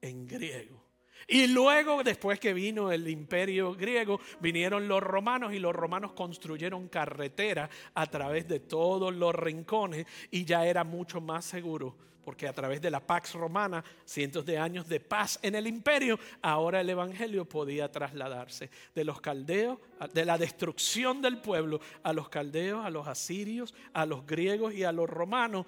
En 0.00 0.26
griego. 0.26 0.82
Y 1.28 1.46
luego, 1.46 2.02
después 2.02 2.40
que 2.40 2.52
vino 2.52 2.90
el 2.90 3.06
imperio 3.08 3.76
griego, 3.76 4.18
vinieron 4.40 4.88
los 4.88 5.04
romanos 5.04 5.52
y 5.52 5.60
los 5.60 5.72
romanos 5.72 6.14
construyeron 6.14 6.88
carreteras 6.88 7.70
a 7.94 8.06
través 8.06 8.48
de 8.48 8.58
todos 8.58 9.14
los 9.14 9.32
rincones 9.36 10.04
y 10.32 10.44
ya 10.46 10.66
era 10.66 10.82
mucho 10.82 11.20
más 11.20 11.44
seguro 11.44 11.94
porque 12.28 12.46
a 12.46 12.52
través 12.52 12.82
de 12.82 12.90
la 12.90 13.00
Pax 13.00 13.32
Romana, 13.32 13.82
cientos 14.04 14.44
de 14.44 14.58
años 14.58 14.86
de 14.86 15.00
paz 15.00 15.38
en 15.40 15.54
el 15.54 15.66
imperio, 15.66 16.20
ahora 16.42 16.82
el 16.82 16.90
Evangelio 16.90 17.46
podía 17.46 17.90
trasladarse 17.90 18.68
de 18.94 19.02
los 19.02 19.18
caldeos, 19.22 19.78
de 20.12 20.26
la 20.26 20.36
destrucción 20.36 21.22
del 21.22 21.38
pueblo, 21.38 21.80
a 22.02 22.12
los 22.12 22.28
caldeos, 22.28 22.84
a 22.84 22.90
los 22.90 23.08
asirios, 23.08 23.74
a 23.94 24.04
los 24.04 24.26
griegos 24.26 24.74
y 24.74 24.84
a 24.84 24.92
los 24.92 25.08
romanos. 25.08 25.64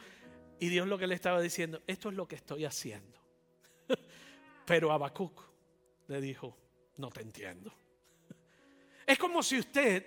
Y 0.59 0.69
Dios 0.69 0.87
lo 0.87 0.99
que 0.99 1.07
le 1.07 1.15
estaba 1.15 1.41
diciendo, 1.41 1.81
esto 1.87 2.11
es 2.11 2.15
lo 2.15 2.29
que 2.29 2.37
estoy 2.37 2.67
haciendo. 2.67 3.19
Pero 4.67 4.93
Habacuc 4.93 5.43
le 6.09 6.21
dijo, 6.21 6.59
no 6.99 7.09
te 7.09 7.23
entiendo. 7.23 7.73
Es 9.07 9.17
como 9.17 9.43
si 9.43 9.59
usted 9.59 10.05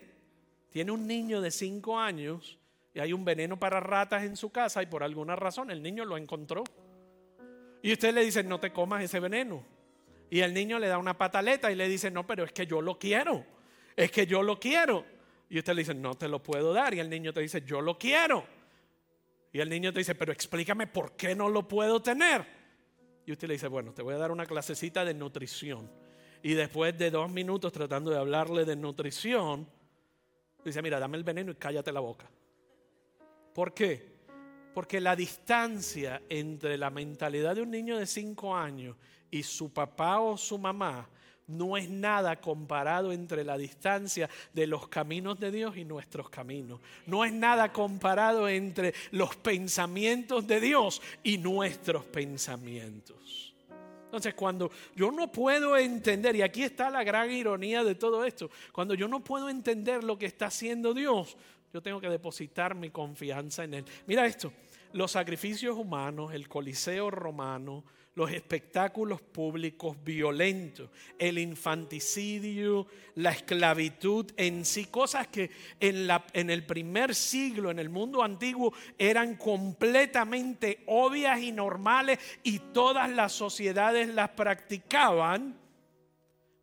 tiene 0.69 0.91
un 0.91 1.07
niño 1.07 1.41
de 1.41 1.49
cinco 1.49 1.97
años 1.97 2.59
y 2.93 2.99
hay 2.99 3.11
un 3.11 3.25
veneno 3.25 3.57
para 3.57 3.79
ratas 3.79 4.23
en 4.23 4.35
su 4.35 4.51
casa 4.51 4.83
y 4.83 4.85
por 4.85 5.03
alguna 5.03 5.35
razón 5.35 5.71
el 5.71 5.81
niño 5.81 6.05
lo 6.05 6.17
encontró. 6.17 6.63
Y 7.81 7.91
usted 7.91 8.13
le 8.13 8.23
dice, 8.23 8.43
no 8.43 8.59
te 8.59 8.71
comas 8.71 9.03
ese 9.03 9.19
veneno. 9.19 9.65
Y 10.29 10.39
el 10.41 10.53
niño 10.53 10.79
le 10.79 10.87
da 10.87 10.97
una 10.97 11.17
pataleta 11.17 11.71
y 11.71 11.75
le 11.75 11.87
dice, 11.87 12.11
no, 12.11 12.25
pero 12.25 12.43
es 12.43 12.51
que 12.51 12.65
yo 12.65 12.81
lo 12.81 12.97
quiero. 12.97 13.45
Es 13.95 14.11
que 14.11 14.25
yo 14.25 14.41
lo 14.41 14.59
quiero. 14.59 15.05
Y 15.49 15.59
usted 15.59 15.73
le 15.73 15.81
dice, 15.81 15.93
no 15.93 16.15
te 16.15 16.27
lo 16.27 16.41
puedo 16.41 16.71
dar. 16.71 16.93
Y 16.93 16.99
el 16.99 17.09
niño 17.09 17.33
te 17.33 17.41
dice, 17.41 17.61
yo 17.61 17.81
lo 17.81 17.97
quiero. 17.97 18.45
Y 19.51 19.59
el 19.59 19.69
niño 19.69 19.91
te 19.91 19.99
dice, 19.99 20.15
pero 20.15 20.31
explícame 20.31 20.87
por 20.87 21.15
qué 21.15 21.35
no 21.35 21.49
lo 21.49 21.67
puedo 21.67 22.01
tener. 22.01 22.45
Y 23.25 23.31
usted 23.31 23.47
le 23.47 23.55
dice, 23.55 23.67
bueno, 23.67 23.93
te 23.93 24.01
voy 24.01 24.13
a 24.13 24.17
dar 24.17 24.31
una 24.31 24.45
clasecita 24.45 25.03
de 25.03 25.13
nutrición. 25.13 25.91
Y 26.41 26.53
después 26.53 26.97
de 26.97 27.11
dos 27.11 27.31
minutos 27.31 27.71
tratando 27.71 28.11
de 28.11 28.17
hablarle 28.17 28.65
de 28.65 28.75
nutrición, 28.75 29.67
dice, 30.63 30.81
mira, 30.81 30.99
dame 30.99 31.17
el 31.17 31.23
veneno 31.23 31.51
y 31.51 31.55
cállate 31.55 31.91
la 31.91 31.99
boca. 31.99 32.29
¿Por 33.53 33.73
qué? 33.73 34.13
Porque 34.73 34.99
la 34.99 35.15
distancia 35.15 36.21
entre 36.29 36.77
la 36.77 36.89
mentalidad 36.89 37.55
de 37.55 37.61
un 37.61 37.71
niño 37.71 37.97
de 37.97 38.05
5 38.05 38.55
años 38.55 38.97
y 39.29 39.43
su 39.43 39.71
papá 39.71 40.19
o 40.19 40.37
su 40.37 40.57
mamá 40.57 41.07
no 41.47 41.77
es 41.77 41.89
nada 41.89 42.39
comparado 42.39 43.11
entre 43.11 43.43
la 43.43 43.57
distancia 43.57 44.29
de 44.53 44.65
los 44.65 44.87
caminos 44.87 45.39
de 45.39 45.51
Dios 45.51 45.77
y 45.77 45.85
nuestros 45.85 46.29
caminos. 46.29 46.79
No 47.05 47.25
es 47.25 47.33
nada 47.33 47.71
comparado 47.71 48.47
entre 48.47 48.93
los 49.11 49.35
pensamientos 49.35 50.47
de 50.47 50.59
Dios 50.59 51.01
y 51.21 51.37
nuestros 51.37 52.05
pensamientos. 52.05 53.53
Entonces, 54.05 54.35
cuando 54.35 54.71
yo 54.95 55.11
no 55.11 55.31
puedo 55.31 55.75
entender, 55.75 56.35
y 56.35 56.43
aquí 56.43 56.61
está 56.61 56.91
la 56.91 57.03
gran 57.03 57.31
ironía 57.31 57.83
de 57.83 57.95
todo 57.95 58.23
esto, 58.23 58.49
cuando 58.71 58.93
yo 58.93 59.07
no 59.07 59.23
puedo 59.23 59.49
entender 59.49 60.03
lo 60.03 60.19
que 60.19 60.27
está 60.27 60.45
haciendo 60.45 60.93
Dios, 60.93 61.35
yo 61.73 61.81
tengo 61.81 61.99
que 61.99 62.09
depositar 62.09 62.75
mi 62.75 62.91
confianza 62.91 63.63
en 63.63 63.73
Él. 63.73 63.85
Mira 64.05 64.27
esto, 64.27 64.53
los 64.93 65.11
sacrificios 65.11 65.75
humanos, 65.75 66.31
el 66.31 66.47
coliseo 66.47 67.09
romano, 67.09 67.83
los 68.13 68.31
espectáculos 68.31 69.23
públicos 69.23 69.97
violentos, 70.03 70.91
el 71.17 71.39
infanticidio, 71.39 72.85
la 73.15 73.31
esclavitud 73.31 74.29
en 74.37 74.65
sí, 74.65 74.85
cosas 74.85 75.29
que 75.29 75.49
en, 75.79 76.05
la, 76.05 76.23
en, 76.33 76.51
el 76.51 76.63
primer 76.63 77.15
siglo, 77.15 77.71
en 77.71 77.79
el 77.79 77.89
mundo 77.89 78.21
antiguo, 78.21 78.71
eran 78.99 79.35
completamente 79.35 80.83
obvias 80.85 81.41
y 81.41 81.51
normales 81.51 82.19
y 82.43 82.59
todas 82.59 83.09
las 83.09 83.31
sociedades 83.31 84.09
las 84.09 84.29
practicaban, 84.29 85.62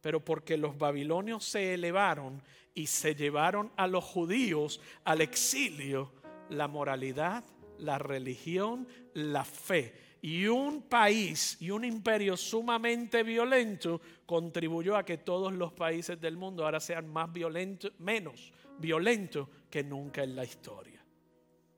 pero 0.00 0.24
porque 0.24 0.56
los 0.56 0.78
babilonios 0.78 1.44
se 1.44 1.74
elevaron 1.74 2.42
y 2.74 2.86
se 2.86 3.14
llevaron 3.14 3.70
a 3.76 3.86
los 3.86 4.04
judíos 4.04 4.80
al 5.04 5.20
exilio, 5.20 6.12
la 6.48 6.68
moralidad, 6.68 7.44
la 7.78 7.98
religión, 7.98 8.86
la 9.14 9.44
fe 9.44 9.94
y 10.22 10.46
un 10.46 10.82
país 10.82 11.56
y 11.60 11.70
un 11.70 11.84
imperio 11.84 12.36
sumamente 12.36 13.22
violento 13.22 14.00
contribuyó 14.26 14.96
a 14.96 15.04
que 15.04 15.18
todos 15.18 15.52
los 15.52 15.72
países 15.72 16.20
del 16.20 16.36
mundo 16.36 16.64
ahora 16.64 16.80
sean 16.80 17.08
más 17.08 17.32
violentos, 17.32 17.92
menos 17.98 18.52
violentos 18.78 19.48
que 19.70 19.82
nunca 19.82 20.22
en 20.22 20.36
la 20.36 20.44
historia. 20.44 21.02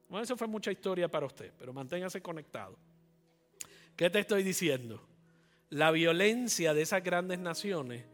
Bueno, 0.09 0.25
eso 0.25 0.37
fue 0.37 0.47
mucha 0.47 0.73
historia 0.73 1.09
para 1.09 1.27
usted, 1.27 1.53
pero 1.57 1.73
manténgase 1.73 2.21
conectado. 2.21 2.77
¿Qué 3.97 4.11
te 4.11 4.19
estoy 4.19 4.43
diciendo? 4.43 5.07
La 5.71 5.91
violencia 5.91 6.75
de 6.75 6.83
esas 6.83 7.03
grandes 7.03 7.39
naciones 7.39 8.05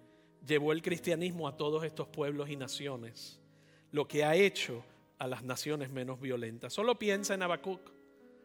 llevó 0.46 0.72
el 0.72 0.82
cristianismo 0.82 1.48
a 1.48 1.56
todos 1.56 1.84
estos 1.84 2.08
pueblos 2.08 2.48
y 2.50 2.56
naciones, 2.56 3.40
lo 3.92 4.06
que 4.06 4.24
ha 4.24 4.34
hecho 4.34 4.84
a 5.18 5.26
las 5.26 5.42
naciones 5.42 5.90
menos 5.90 6.20
violentas. 6.20 6.72
Solo 6.72 6.98
piensa 6.98 7.34
en 7.34 7.42
Habacuc, 7.42 7.80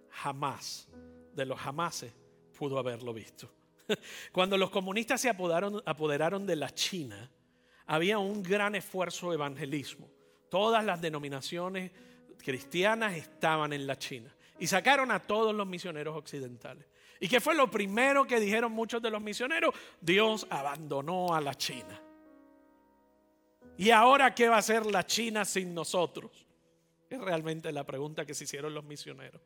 jamás 0.10 0.88
de 1.36 1.46
los 1.46 1.60
jamases 1.60 2.14
pudo 2.58 2.78
haberlo 2.78 3.14
visto. 3.14 3.52
Cuando 4.32 4.58
los 4.58 4.70
comunistas 4.70 5.22
se 5.22 5.30
apoderaron 5.30 6.46
de 6.46 6.56
la 6.56 6.74
China, 6.74 7.30
había 7.86 8.20
un 8.20 8.42
gran 8.42 8.76
esfuerzo 8.76 9.30
de 9.30 9.36
evangelismo. 9.36 10.10
Todas 10.50 10.86
las 10.86 11.02
denominaciones 11.02 11.92
cristianas 12.38 13.16
estaban 13.16 13.74
en 13.74 13.88
la 13.88 13.98
China 13.98 14.34
y 14.60 14.68
sacaron 14.68 15.12
a 15.12 15.20
todos 15.20 15.54
los 15.54 15.68
misioneros 15.68 16.16
occidentales. 16.16 16.86
¿Y 17.24 17.30
qué 17.30 17.40
fue 17.40 17.56
lo 17.56 17.72
primero 17.72 18.28
que 18.28 18.38
dijeron 18.38 18.74
muchos 18.74 19.02
de 19.02 19.10
los 19.10 19.22
misioneros? 19.22 19.74
Dios 20.02 20.46
abandonó 20.50 21.34
a 21.34 21.40
la 21.40 21.56
China. 21.56 21.98
¿Y 23.78 23.92
ahora 23.92 24.36
qué 24.36 24.50
va 24.50 24.58
a 24.58 24.60
hacer 24.60 24.86
la 24.86 25.06
China 25.06 25.46
sin 25.46 25.74
nosotros? 25.74 26.46
Es 27.10 27.22
realmente 27.22 27.72
la 27.72 27.86
pregunta 27.86 28.26
que 28.26 28.34
se 28.34 28.44
hicieron 28.44 28.74
los 28.74 28.84
misioneros. 28.84 29.42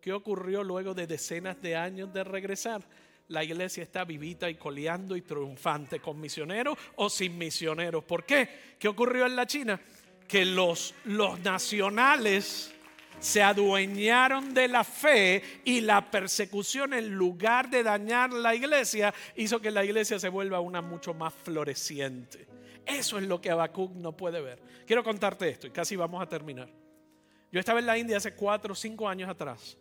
¿Qué 0.00 0.10
ocurrió 0.10 0.64
luego 0.64 0.94
de 0.94 1.06
decenas 1.06 1.60
de 1.60 1.76
años 1.76 2.10
de 2.14 2.24
regresar? 2.24 2.82
La 3.26 3.44
iglesia 3.44 3.82
está 3.82 4.06
vivita 4.06 4.48
y 4.48 4.54
coleando 4.54 5.14
y 5.14 5.20
triunfante 5.20 6.00
con 6.00 6.18
misioneros 6.18 6.78
o 6.96 7.10
sin 7.10 7.36
misioneros. 7.36 8.04
¿Por 8.04 8.24
qué? 8.24 8.76
¿Qué 8.78 8.88
ocurrió 8.88 9.26
en 9.26 9.36
la 9.36 9.46
China? 9.46 9.78
Que 10.26 10.46
los, 10.46 10.94
los 11.04 11.38
nacionales 11.40 12.74
se 13.20 13.42
adueñaron 13.42 14.54
de 14.54 14.68
la 14.68 14.84
fe 14.84 15.42
y 15.64 15.80
la 15.80 16.10
persecución 16.10 16.94
en 16.94 17.10
lugar 17.10 17.70
de 17.70 17.82
dañar 17.82 18.32
la 18.32 18.54
iglesia 18.54 19.12
hizo 19.36 19.60
que 19.60 19.70
la 19.70 19.84
iglesia 19.84 20.18
se 20.18 20.28
vuelva 20.28 20.60
una 20.60 20.80
mucho 20.80 21.14
más 21.14 21.34
floreciente. 21.34 22.46
Eso 22.86 23.18
es 23.18 23.24
lo 23.24 23.40
que 23.40 23.50
Habacuc 23.50 23.92
no 23.92 24.16
puede 24.16 24.40
ver. 24.40 24.62
Quiero 24.86 25.04
contarte 25.04 25.48
esto 25.48 25.66
y 25.66 25.70
casi 25.70 25.96
vamos 25.96 26.22
a 26.22 26.28
terminar. 26.28 26.68
Yo 27.50 27.60
estaba 27.60 27.80
en 27.80 27.86
la 27.86 27.98
India 27.98 28.16
hace 28.16 28.34
cuatro 28.34 28.72
o 28.72 28.76
cinco 28.76 29.08
años 29.08 29.28
atrás 29.28 29.76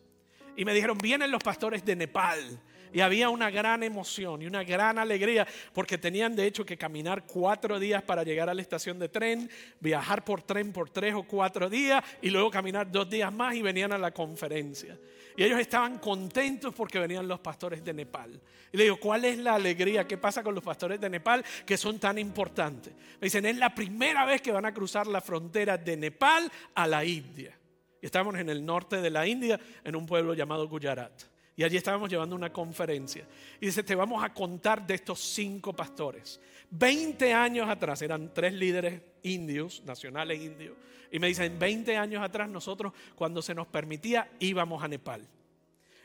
y 0.55 0.65
me 0.65 0.73
dijeron, 0.73 0.97
vienen 0.97 1.31
los 1.31 1.43
pastores 1.43 1.85
de 1.85 1.95
Nepal. 1.95 2.59
Y 2.93 3.01
había 3.01 3.29
una 3.29 3.49
gran 3.49 3.83
emoción 3.83 4.41
y 4.41 4.47
una 4.47 4.63
gran 4.63 4.97
alegría 4.97 5.47
porque 5.73 5.97
tenían 5.97 6.35
de 6.35 6.45
hecho 6.45 6.65
que 6.65 6.77
caminar 6.77 7.25
cuatro 7.25 7.79
días 7.79 8.03
para 8.03 8.23
llegar 8.23 8.49
a 8.49 8.53
la 8.53 8.61
estación 8.61 8.99
de 8.99 9.09
tren, 9.09 9.49
viajar 9.79 10.23
por 10.23 10.41
tren 10.41 10.71
por 10.71 10.89
tres 10.89 11.13
o 11.15 11.23
cuatro 11.23 11.69
días 11.69 12.03
y 12.21 12.29
luego 12.29 12.51
caminar 12.51 12.91
dos 12.91 13.09
días 13.09 13.31
más 13.31 13.55
y 13.55 13.61
venían 13.61 13.93
a 13.93 13.97
la 13.97 14.11
conferencia. 14.11 14.97
Y 15.35 15.43
ellos 15.43 15.59
estaban 15.59 15.99
contentos 15.99 16.73
porque 16.73 16.97
venían 16.97 17.27
los 17.27 17.39
pastores 17.39 17.83
de 17.83 17.93
Nepal. 17.93 18.41
Y 18.71 18.77
le 18.77 18.85
digo, 18.85 18.99
¿cuál 18.99 19.23
es 19.23 19.37
la 19.37 19.53
alegría? 19.53 20.07
¿Qué 20.07 20.17
pasa 20.17 20.41
con 20.41 20.55
los 20.55 20.63
pastores 20.63 20.99
de 20.99 21.09
Nepal 21.11 21.45
que 21.63 21.77
son 21.77 21.99
tan 21.99 22.17
importantes? 22.17 22.93
Me 23.21 23.27
dicen, 23.27 23.45
es 23.45 23.55
la 23.55 23.73
primera 23.73 24.25
vez 24.25 24.41
que 24.41 24.51
van 24.51 24.65
a 24.65 24.73
cruzar 24.73 25.05
la 25.05 25.21
frontera 25.21 25.77
de 25.77 25.95
Nepal 25.95 26.51
a 26.73 26.87
la 26.87 27.05
India. 27.05 27.55
Y 28.01 28.05
estábamos 28.07 28.35
en 28.35 28.49
el 28.49 28.65
norte 28.65 28.99
de 28.99 29.09
la 29.11 29.27
India, 29.27 29.59
en 29.83 29.95
un 29.95 30.07
pueblo 30.07 30.33
llamado 30.33 30.67
Gujarat. 30.67 31.36
Y 31.57 31.63
allí 31.63 31.75
estábamos 31.75 32.07
llevando 32.07 32.35
una 32.35 32.53
conferencia. 32.53 33.25
Y 33.59 33.65
dice, 33.65 33.81
te 33.81 33.95
vamos 33.95 34.23
a 34.23 34.31
contar 34.31 34.85
de 34.85 34.93
estos 34.93 35.19
cinco 35.19 35.73
pastores. 35.73 36.39
Veinte 36.69 37.33
años 37.33 37.67
atrás, 37.67 38.03
eran 38.03 38.31
tres 38.31 38.53
líderes 38.53 39.01
indios, 39.23 39.81
nacionales 39.83 40.39
indios. 40.39 40.77
Y 41.11 41.17
me 41.17 41.27
dicen, 41.27 41.57
20 41.57 41.97
años 41.97 42.21
atrás 42.21 42.47
nosotros, 42.47 42.93
cuando 43.15 43.41
se 43.41 43.55
nos 43.55 43.65
permitía, 43.65 44.29
íbamos 44.39 44.83
a 44.83 44.87
Nepal. 44.87 45.27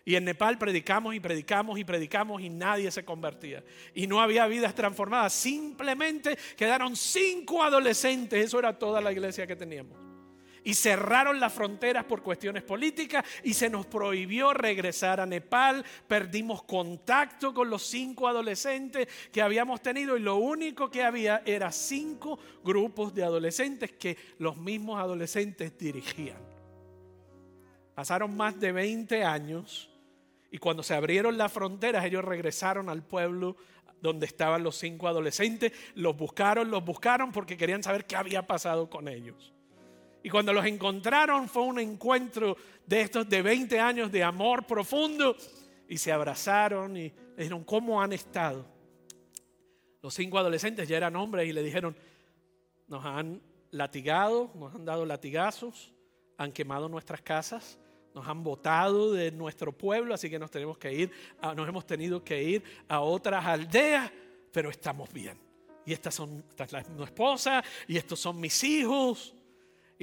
Y 0.06 0.14
en 0.14 0.24
Nepal 0.24 0.56
predicamos 0.56 1.14
y 1.14 1.20
predicamos 1.20 1.78
y 1.78 1.84
predicamos 1.84 2.40
y 2.40 2.48
nadie 2.48 2.90
se 2.90 3.04
convertía. 3.04 3.62
Y 3.94 4.06
no 4.06 4.22
había 4.22 4.46
vidas 4.46 4.74
transformadas. 4.74 5.34
Simplemente 5.34 6.38
quedaron 6.56 6.96
cinco 6.96 7.62
adolescentes. 7.62 8.42
Eso 8.42 8.58
era 8.58 8.78
toda 8.78 9.02
la 9.02 9.12
iglesia 9.12 9.46
que 9.46 9.54
teníamos 9.54 10.01
y 10.64 10.74
cerraron 10.74 11.40
las 11.40 11.52
fronteras 11.52 12.04
por 12.04 12.22
cuestiones 12.22 12.62
políticas 12.62 13.24
y 13.42 13.54
se 13.54 13.68
nos 13.68 13.86
prohibió 13.86 14.52
regresar 14.52 15.20
a 15.20 15.26
Nepal. 15.26 15.84
Perdimos 16.06 16.62
contacto 16.64 17.52
con 17.52 17.70
los 17.70 17.82
cinco 17.82 18.28
adolescentes 18.28 19.08
que 19.32 19.42
habíamos 19.42 19.82
tenido 19.82 20.16
y 20.16 20.20
lo 20.20 20.36
único 20.36 20.90
que 20.90 21.02
había 21.02 21.42
era 21.44 21.72
cinco 21.72 22.38
grupos 22.64 23.14
de 23.14 23.24
adolescentes 23.24 23.92
que 23.92 24.16
los 24.38 24.56
mismos 24.56 25.00
adolescentes 25.00 25.76
dirigían. 25.76 26.38
Pasaron 27.94 28.36
más 28.36 28.58
de 28.58 28.72
20 28.72 29.24
años 29.24 29.90
y 30.50 30.58
cuando 30.58 30.82
se 30.82 30.94
abrieron 30.94 31.36
las 31.36 31.52
fronteras 31.52 32.04
ellos 32.04 32.24
regresaron 32.24 32.88
al 32.88 33.02
pueblo 33.02 33.56
donde 34.00 34.26
estaban 34.26 34.64
los 34.64 34.76
cinco 34.76 35.06
adolescentes, 35.06 35.72
los 35.94 36.16
buscaron, 36.16 36.70
los 36.70 36.84
buscaron 36.84 37.30
porque 37.30 37.56
querían 37.56 37.82
saber 37.82 38.04
qué 38.04 38.16
había 38.16 38.46
pasado 38.46 38.90
con 38.90 39.06
ellos. 39.06 39.51
Y 40.22 40.30
cuando 40.30 40.52
los 40.52 40.64
encontraron 40.64 41.48
fue 41.48 41.62
un 41.62 41.80
encuentro 41.80 42.56
de 42.86 43.00
estos 43.00 43.28
de 43.28 43.42
20 43.42 43.78
años 43.80 44.12
de 44.12 44.22
amor 44.22 44.66
profundo 44.66 45.36
y 45.88 45.98
se 45.98 46.12
abrazaron 46.12 46.96
y 46.96 47.12
le 47.36 47.36
dijeron, 47.36 47.64
¿cómo 47.64 48.00
han 48.00 48.12
estado? 48.12 48.64
Los 50.00 50.14
cinco 50.14 50.38
adolescentes 50.38 50.88
ya 50.88 50.96
eran 50.96 51.16
hombres 51.16 51.48
y 51.48 51.52
le 51.52 51.62
dijeron, 51.62 51.96
nos 52.88 53.04
han 53.04 53.40
latigado, 53.70 54.50
nos 54.54 54.74
han 54.74 54.84
dado 54.84 55.06
latigazos, 55.06 55.92
han 56.36 56.52
quemado 56.52 56.88
nuestras 56.88 57.22
casas, 57.22 57.78
nos 58.14 58.26
han 58.26 58.44
botado 58.44 59.12
de 59.12 59.30
nuestro 59.32 59.72
pueblo, 59.72 60.14
así 60.14 60.28
que 60.28 60.38
nos 60.38 60.50
tenemos 60.50 60.78
que 60.78 60.92
ir, 60.92 61.10
nos 61.56 61.68
hemos 61.68 61.86
tenido 61.86 62.22
que 62.22 62.42
ir 62.42 62.64
a 62.88 63.00
otras 63.00 63.44
aldeas, 63.44 64.10
pero 64.52 64.70
estamos 64.70 65.12
bien. 65.12 65.38
Y 65.84 65.92
estas 65.92 66.14
son, 66.14 66.44
esta 66.50 66.78
es 66.78 66.88
mi 66.90 67.02
esposa, 67.02 67.64
y 67.88 67.96
estos 67.96 68.20
son 68.20 68.38
mis 68.38 68.62
hijos. 68.62 69.34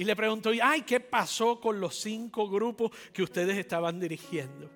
Y 0.00 0.04
le 0.04 0.16
preguntó, 0.16 0.50
ay, 0.62 0.80
¿qué 0.80 0.98
pasó 0.98 1.60
con 1.60 1.78
los 1.78 1.94
cinco 1.94 2.48
grupos 2.48 2.90
que 3.12 3.22
ustedes 3.22 3.58
estaban 3.58 4.00
dirigiendo? 4.00 4.70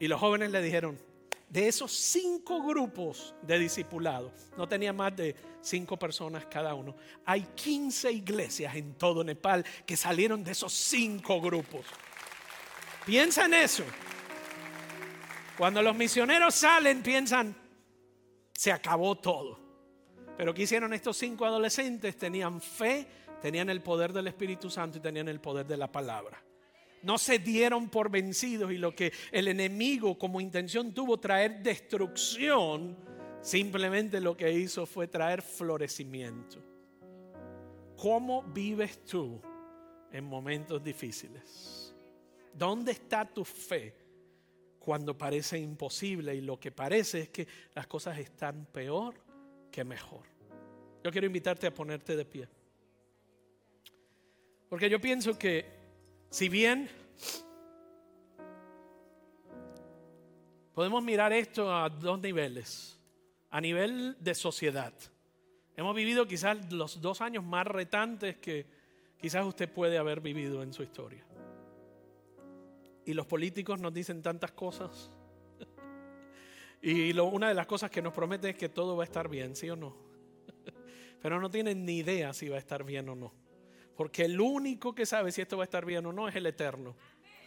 Y 0.00 0.08
los 0.08 0.18
jóvenes 0.18 0.50
le 0.50 0.62
dijeron, 0.62 0.98
de 1.46 1.68
esos 1.68 1.92
cinco 1.92 2.62
grupos 2.62 3.34
de 3.42 3.58
discipulados, 3.58 4.32
no 4.56 4.66
tenía 4.66 4.94
más 4.94 5.14
de 5.14 5.36
cinco 5.60 5.98
personas 5.98 6.46
cada 6.46 6.72
uno, 6.72 6.96
hay 7.26 7.48
15 7.54 8.10
iglesias 8.10 8.76
en 8.76 8.94
todo 8.94 9.22
Nepal 9.22 9.62
que 9.84 9.94
salieron 9.94 10.42
de 10.42 10.52
esos 10.52 10.72
cinco 10.72 11.38
grupos. 11.42 11.84
Piensa 13.04 13.44
en 13.44 13.52
eso. 13.52 13.84
Cuando 15.58 15.82
los 15.82 15.94
misioneros 15.94 16.54
salen, 16.54 17.02
piensan, 17.02 17.54
se 18.54 18.72
acabó 18.72 19.18
todo. 19.18 19.60
Pero 20.38 20.54
¿qué 20.54 20.62
hicieron 20.62 20.94
estos 20.94 21.18
cinco 21.18 21.44
adolescentes? 21.44 22.16
Tenían 22.16 22.62
fe 22.62 23.27
tenían 23.40 23.70
el 23.70 23.82
poder 23.82 24.12
del 24.12 24.26
Espíritu 24.26 24.70
Santo 24.70 24.98
y 24.98 25.00
tenían 25.00 25.28
el 25.28 25.40
poder 25.40 25.66
de 25.66 25.76
la 25.76 25.90
palabra. 25.90 26.42
No 27.02 27.16
se 27.16 27.38
dieron 27.38 27.88
por 27.88 28.10
vencidos 28.10 28.72
y 28.72 28.78
lo 28.78 28.94
que 28.94 29.12
el 29.30 29.48
enemigo 29.48 30.18
como 30.18 30.40
intención 30.40 30.92
tuvo 30.92 31.18
traer 31.18 31.62
destrucción, 31.62 32.96
simplemente 33.40 34.20
lo 34.20 34.36
que 34.36 34.50
hizo 34.50 34.84
fue 34.84 35.06
traer 35.06 35.42
florecimiento. 35.42 36.62
¿Cómo 37.96 38.42
vives 38.42 39.04
tú 39.04 39.40
en 40.12 40.24
momentos 40.24 40.82
difíciles? 40.82 41.94
¿Dónde 42.52 42.92
está 42.92 43.24
tu 43.24 43.44
fe 43.44 43.94
cuando 44.78 45.16
parece 45.16 45.58
imposible 45.58 46.34
y 46.34 46.40
lo 46.40 46.58
que 46.58 46.72
parece 46.72 47.20
es 47.20 47.28
que 47.28 47.46
las 47.74 47.86
cosas 47.86 48.18
están 48.18 48.66
peor 48.66 49.14
que 49.70 49.84
mejor? 49.84 50.26
Yo 51.04 51.12
quiero 51.12 51.26
invitarte 51.26 51.66
a 51.68 51.74
ponerte 51.74 52.16
de 52.16 52.24
pie. 52.24 52.48
Porque 54.68 54.90
yo 54.90 55.00
pienso 55.00 55.38
que 55.38 55.64
si 56.30 56.48
bien 56.48 56.88
podemos 60.78 61.02
mirar 61.02 61.32
esto 61.32 61.74
a 61.74 61.88
dos 61.88 62.20
niveles. 62.20 63.00
A 63.50 63.60
nivel 63.60 64.16
de 64.20 64.32
sociedad. 64.32 64.92
Hemos 65.74 65.96
vivido 65.96 66.28
quizás 66.28 66.72
los 66.72 67.00
dos 67.00 67.20
años 67.20 67.42
más 67.42 67.66
retantes 67.66 68.36
que 68.36 68.64
quizás 69.16 69.44
usted 69.44 69.72
puede 69.72 69.98
haber 69.98 70.20
vivido 70.20 70.62
en 70.62 70.72
su 70.72 70.84
historia. 70.84 71.24
Y 73.06 73.12
los 73.12 73.26
políticos 73.26 73.80
nos 73.80 73.92
dicen 73.92 74.22
tantas 74.22 74.52
cosas. 74.52 75.10
Y 76.80 77.10
una 77.18 77.48
de 77.48 77.54
las 77.54 77.66
cosas 77.66 77.90
que 77.90 78.00
nos 78.00 78.12
prometen 78.12 78.50
es 78.50 78.56
que 78.56 78.68
todo 78.68 78.96
va 78.96 79.02
a 79.02 79.06
estar 79.06 79.28
bien, 79.28 79.56
¿sí 79.56 79.68
o 79.68 79.74
no? 79.74 79.96
Pero 81.20 81.40
no 81.40 81.50
tienen 81.50 81.84
ni 81.84 81.98
idea 81.98 82.32
si 82.32 82.48
va 82.48 82.54
a 82.54 82.60
estar 82.60 82.84
bien 82.84 83.08
o 83.08 83.16
no. 83.16 83.47
Porque 83.98 84.26
el 84.26 84.40
único 84.40 84.94
que 84.94 85.04
sabe 85.04 85.32
si 85.32 85.40
esto 85.40 85.56
va 85.56 85.64
a 85.64 85.70
estar 85.70 85.84
bien 85.84 86.06
o 86.06 86.12
no 86.12 86.28
es 86.28 86.36
el 86.36 86.46
eterno. 86.46 86.94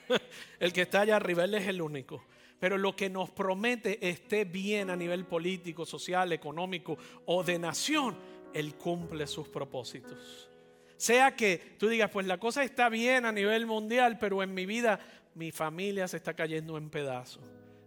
El 0.59 0.73
que 0.73 0.81
está 0.81 0.99
allá 0.99 1.15
arriba, 1.15 1.45
él 1.45 1.55
es 1.55 1.65
el 1.65 1.81
único. 1.81 2.25
Pero 2.59 2.77
lo 2.77 2.93
que 2.93 3.09
nos 3.09 3.29
promete 3.29 4.05
esté 4.05 4.43
bien 4.43 4.89
a 4.89 4.97
nivel 4.97 5.23
político, 5.23 5.85
social, 5.85 6.33
económico 6.33 6.97
o 7.25 7.41
de 7.41 7.57
nación, 7.57 8.17
él 8.53 8.75
cumple 8.75 9.27
sus 9.27 9.47
propósitos. 9.47 10.49
Sea 10.97 11.37
que 11.37 11.75
tú 11.79 11.87
digas, 11.87 12.11
pues 12.11 12.27
la 12.27 12.37
cosa 12.37 12.65
está 12.65 12.89
bien 12.89 13.23
a 13.23 13.31
nivel 13.31 13.65
mundial, 13.65 14.17
pero 14.19 14.43
en 14.43 14.53
mi 14.53 14.65
vida 14.65 14.99
mi 15.35 15.53
familia 15.53 16.05
se 16.09 16.17
está 16.17 16.33
cayendo 16.33 16.77
en 16.77 16.89
pedazos. 16.89 17.45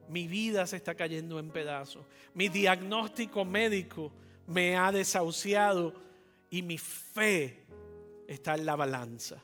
Mi 0.09 0.27
vida 0.27 0.67
se 0.67 0.79
está 0.79 0.95
cayendo 0.95 1.39
en 1.39 1.51
pedazos. 1.51 2.07
Mi 2.33 2.49
diagnóstico 2.49 3.45
médico 3.45 4.11
me 4.47 4.75
ha 4.79 4.91
desahuciado 4.91 5.93
y 6.49 6.63
mi 6.63 6.79
fe 6.79 7.65
está 8.29 8.55
en 8.55 8.67
la 8.67 8.77
balanza. 8.77 9.43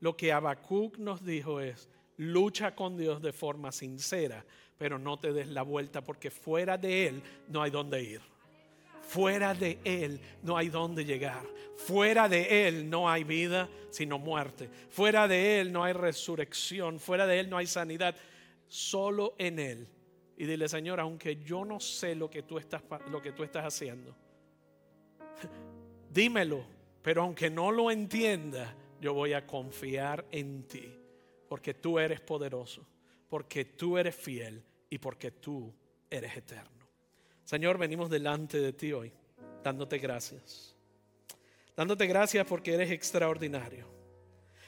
Lo 0.00 0.16
que 0.16 0.32
Habacuc 0.32 0.98
nos 0.98 1.24
dijo 1.24 1.60
es, 1.60 1.88
lucha 2.16 2.74
con 2.74 2.96
Dios 2.96 3.22
de 3.22 3.32
forma 3.32 3.72
sincera, 3.72 4.44
pero 4.76 4.98
no 4.98 5.18
te 5.18 5.32
des 5.32 5.48
la 5.48 5.62
vuelta 5.62 6.02
porque 6.02 6.30
fuera 6.30 6.76
de 6.76 7.06
Él 7.08 7.22
no 7.48 7.62
hay 7.62 7.70
dónde 7.70 8.02
ir. 8.02 8.20
Fuera 9.02 9.54
de 9.54 9.78
Él 9.84 10.20
no 10.42 10.56
hay 10.56 10.68
dónde 10.68 11.04
llegar. 11.04 11.44
Fuera 11.76 12.28
de 12.28 12.66
Él 12.68 12.88
no 12.88 13.10
hay 13.10 13.24
vida, 13.24 13.68
sino 13.90 14.18
muerte. 14.18 14.70
Fuera 14.90 15.28
de 15.28 15.60
Él 15.60 15.72
no 15.72 15.84
hay 15.84 15.92
resurrección. 15.92 16.98
Fuera 16.98 17.26
de 17.26 17.40
Él 17.40 17.50
no 17.50 17.56
hay 17.56 17.66
sanidad. 17.66 18.16
Solo 18.68 19.34
en 19.38 19.58
Él. 19.58 19.88
Y 20.36 20.46
dile, 20.46 20.68
Señor, 20.68 20.98
aunque 20.98 21.36
yo 21.36 21.64
no 21.64 21.78
sé 21.78 22.14
lo 22.14 22.30
que 22.30 22.42
tú 22.42 22.58
estás, 22.58 22.82
lo 23.10 23.20
que 23.20 23.32
tú 23.32 23.44
estás 23.44 23.64
haciendo, 23.64 24.16
dímelo. 26.10 26.81
Pero 27.02 27.22
aunque 27.22 27.50
no 27.50 27.70
lo 27.72 27.90
entienda, 27.90 28.74
yo 29.00 29.12
voy 29.14 29.32
a 29.32 29.46
confiar 29.46 30.24
en 30.30 30.66
ti. 30.68 30.92
Porque 31.48 31.74
tú 31.74 31.98
eres 31.98 32.20
poderoso. 32.20 32.86
Porque 33.28 33.64
tú 33.64 33.98
eres 33.98 34.14
fiel. 34.14 34.62
Y 34.88 34.98
porque 34.98 35.32
tú 35.32 35.74
eres 36.08 36.36
eterno. 36.36 36.82
Señor, 37.44 37.78
venimos 37.78 38.08
delante 38.08 38.58
de 38.60 38.72
ti 38.72 38.92
hoy, 38.92 39.12
dándote 39.62 39.98
gracias. 39.98 40.76
Dándote 41.76 42.06
gracias 42.06 42.46
porque 42.46 42.74
eres 42.74 42.90
extraordinario. 42.90 43.86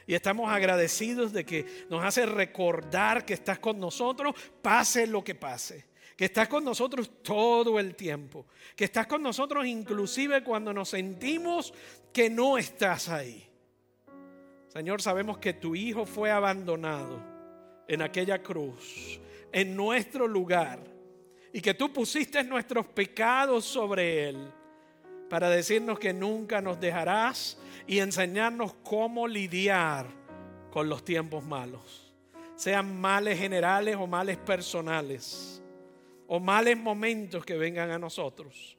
Y 0.07 0.15
estamos 0.15 0.51
agradecidos 0.51 1.33
de 1.33 1.45
que 1.45 1.87
nos 1.89 2.05
hace 2.05 2.27
recordar 2.27 3.25
que 3.25 3.35
estás 3.35 3.59
con 3.59 3.79
nosotros, 3.79 4.35
pase 4.61 5.07
lo 5.07 5.23
que 5.23 5.35
pase. 5.35 5.87
Que 6.17 6.27
estás 6.27 6.49
con 6.49 6.65
nosotros 6.65 7.23
todo 7.23 7.79
el 7.79 7.95
tiempo. 7.95 8.47
Que 8.77 8.85
estás 8.85 9.07
con 9.07 9.23
nosotros 9.23 9.67
inclusive 9.67 10.45
cuando 10.45 10.73
nos 10.73 10.91
sentimos 10.91 11.75
que 12.13 12.31
no 12.31 12.57
estás 12.57 13.09
ahí. 13.09 13.45
Señor, 14.69 15.03
sabemos 15.03 15.39
que 15.39 15.53
tu 15.53 15.75
Hijo 15.75 16.05
fue 16.07 16.31
abandonado 16.31 17.23
en 17.87 18.03
aquella 18.03 18.43
cruz, 18.43 19.21
en 19.53 19.77
nuestro 19.77 20.27
lugar 20.27 20.81
y 21.53 21.61
que 21.61 21.75
tú 21.75 21.93
pusiste 21.93 22.43
nuestros 22.43 22.87
pecados 22.87 23.65
sobre 23.65 24.29
Él 24.29 24.53
para 25.31 25.49
decirnos 25.49 26.01
que 26.01 26.13
nunca 26.13 26.61
nos 26.61 26.81
dejarás 26.81 27.59
y 27.87 28.01
enseñarnos 28.01 28.75
cómo 28.83 29.29
lidiar 29.29 30.07
con 30.73 30.89
los 30.89 31.05
tiempos 31.05 31.45
malos, 31.45 32.13
sean 32.57 33.01
males 33.01 33.39
generales 33.39 33.95
o 33.97 34.09
males 34.09 34.37
personales, 34.37 35.54
o 36.27 36.41
males 36.41 36.77
momentos 36.77 37.45
que 37.45 37.57
vengan 37.57 37.91
a 37.91 37.99
nosotros. 37.99 38.77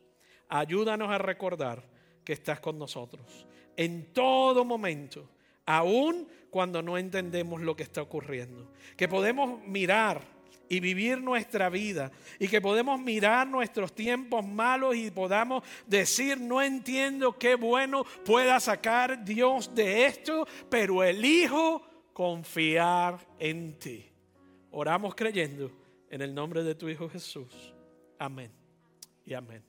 Ayúdanos 0.49 1.09
a 1.09 1.17
recordar 1.17 1.83
que 2.23 2.33
estás 2.33 2.59
con 2.59 2.77
nosotros 2.77 3.45
en 3.77 4.13
todo 4.13 4.63
momento, 4.63 5.29
aun 5.65 6.27
cuando 6.49 6.81
no 6.81 6.97
entendemos 6.97 7.61
lo 7.61 7.75
que 7.75 7.83
está 7.83 8.01
ocurriendo. 8.01 8.71
Que 8.95 9.07
podemos 9.07 9.61
mirar 9.65 10.21
y 10.67 10.79
vivir 10.79 11.21
nuestra 11.21 11.69
vida 11.69 12.11
y 12.39 12.47
que 12.47 12.61
podemos 12.61 12.99
mirar 12.99 13.47
nuestros 13.47 13.93
tiempos 13.93 14.45
malos 14.45 14.95
y 14.95 15.11
podamos 15.11 15.63
decir, 15.85 16.39
no 16.39 16.61
entiendo 16.61 17.37
qué 17.37 17.55
bueno 17.55 18.03
pueda 18.25 18.59
sacar 18.59 19.23
Dios 19.23 19.75
de 19.75 20.05
esto, 20.05 20.47
pero 20.69 21.03
elijo 21.03 21.83
confiar 22.13 23.19
en 23.37 23.77
ti. 23.77 24.09
Oramos 24.71 25.13
creyendo 25.13 25.71
en 26.15 26.21
el 26.21 26.33
nombre 26.33 26.63
de 26.63 26.75
tu 26.75 26.87
Hijo 26.87 27.09
Jesús. 27.09 27.73
Amén 28.17 28.49
y 29.25 29.33
amén. 29.33 29.61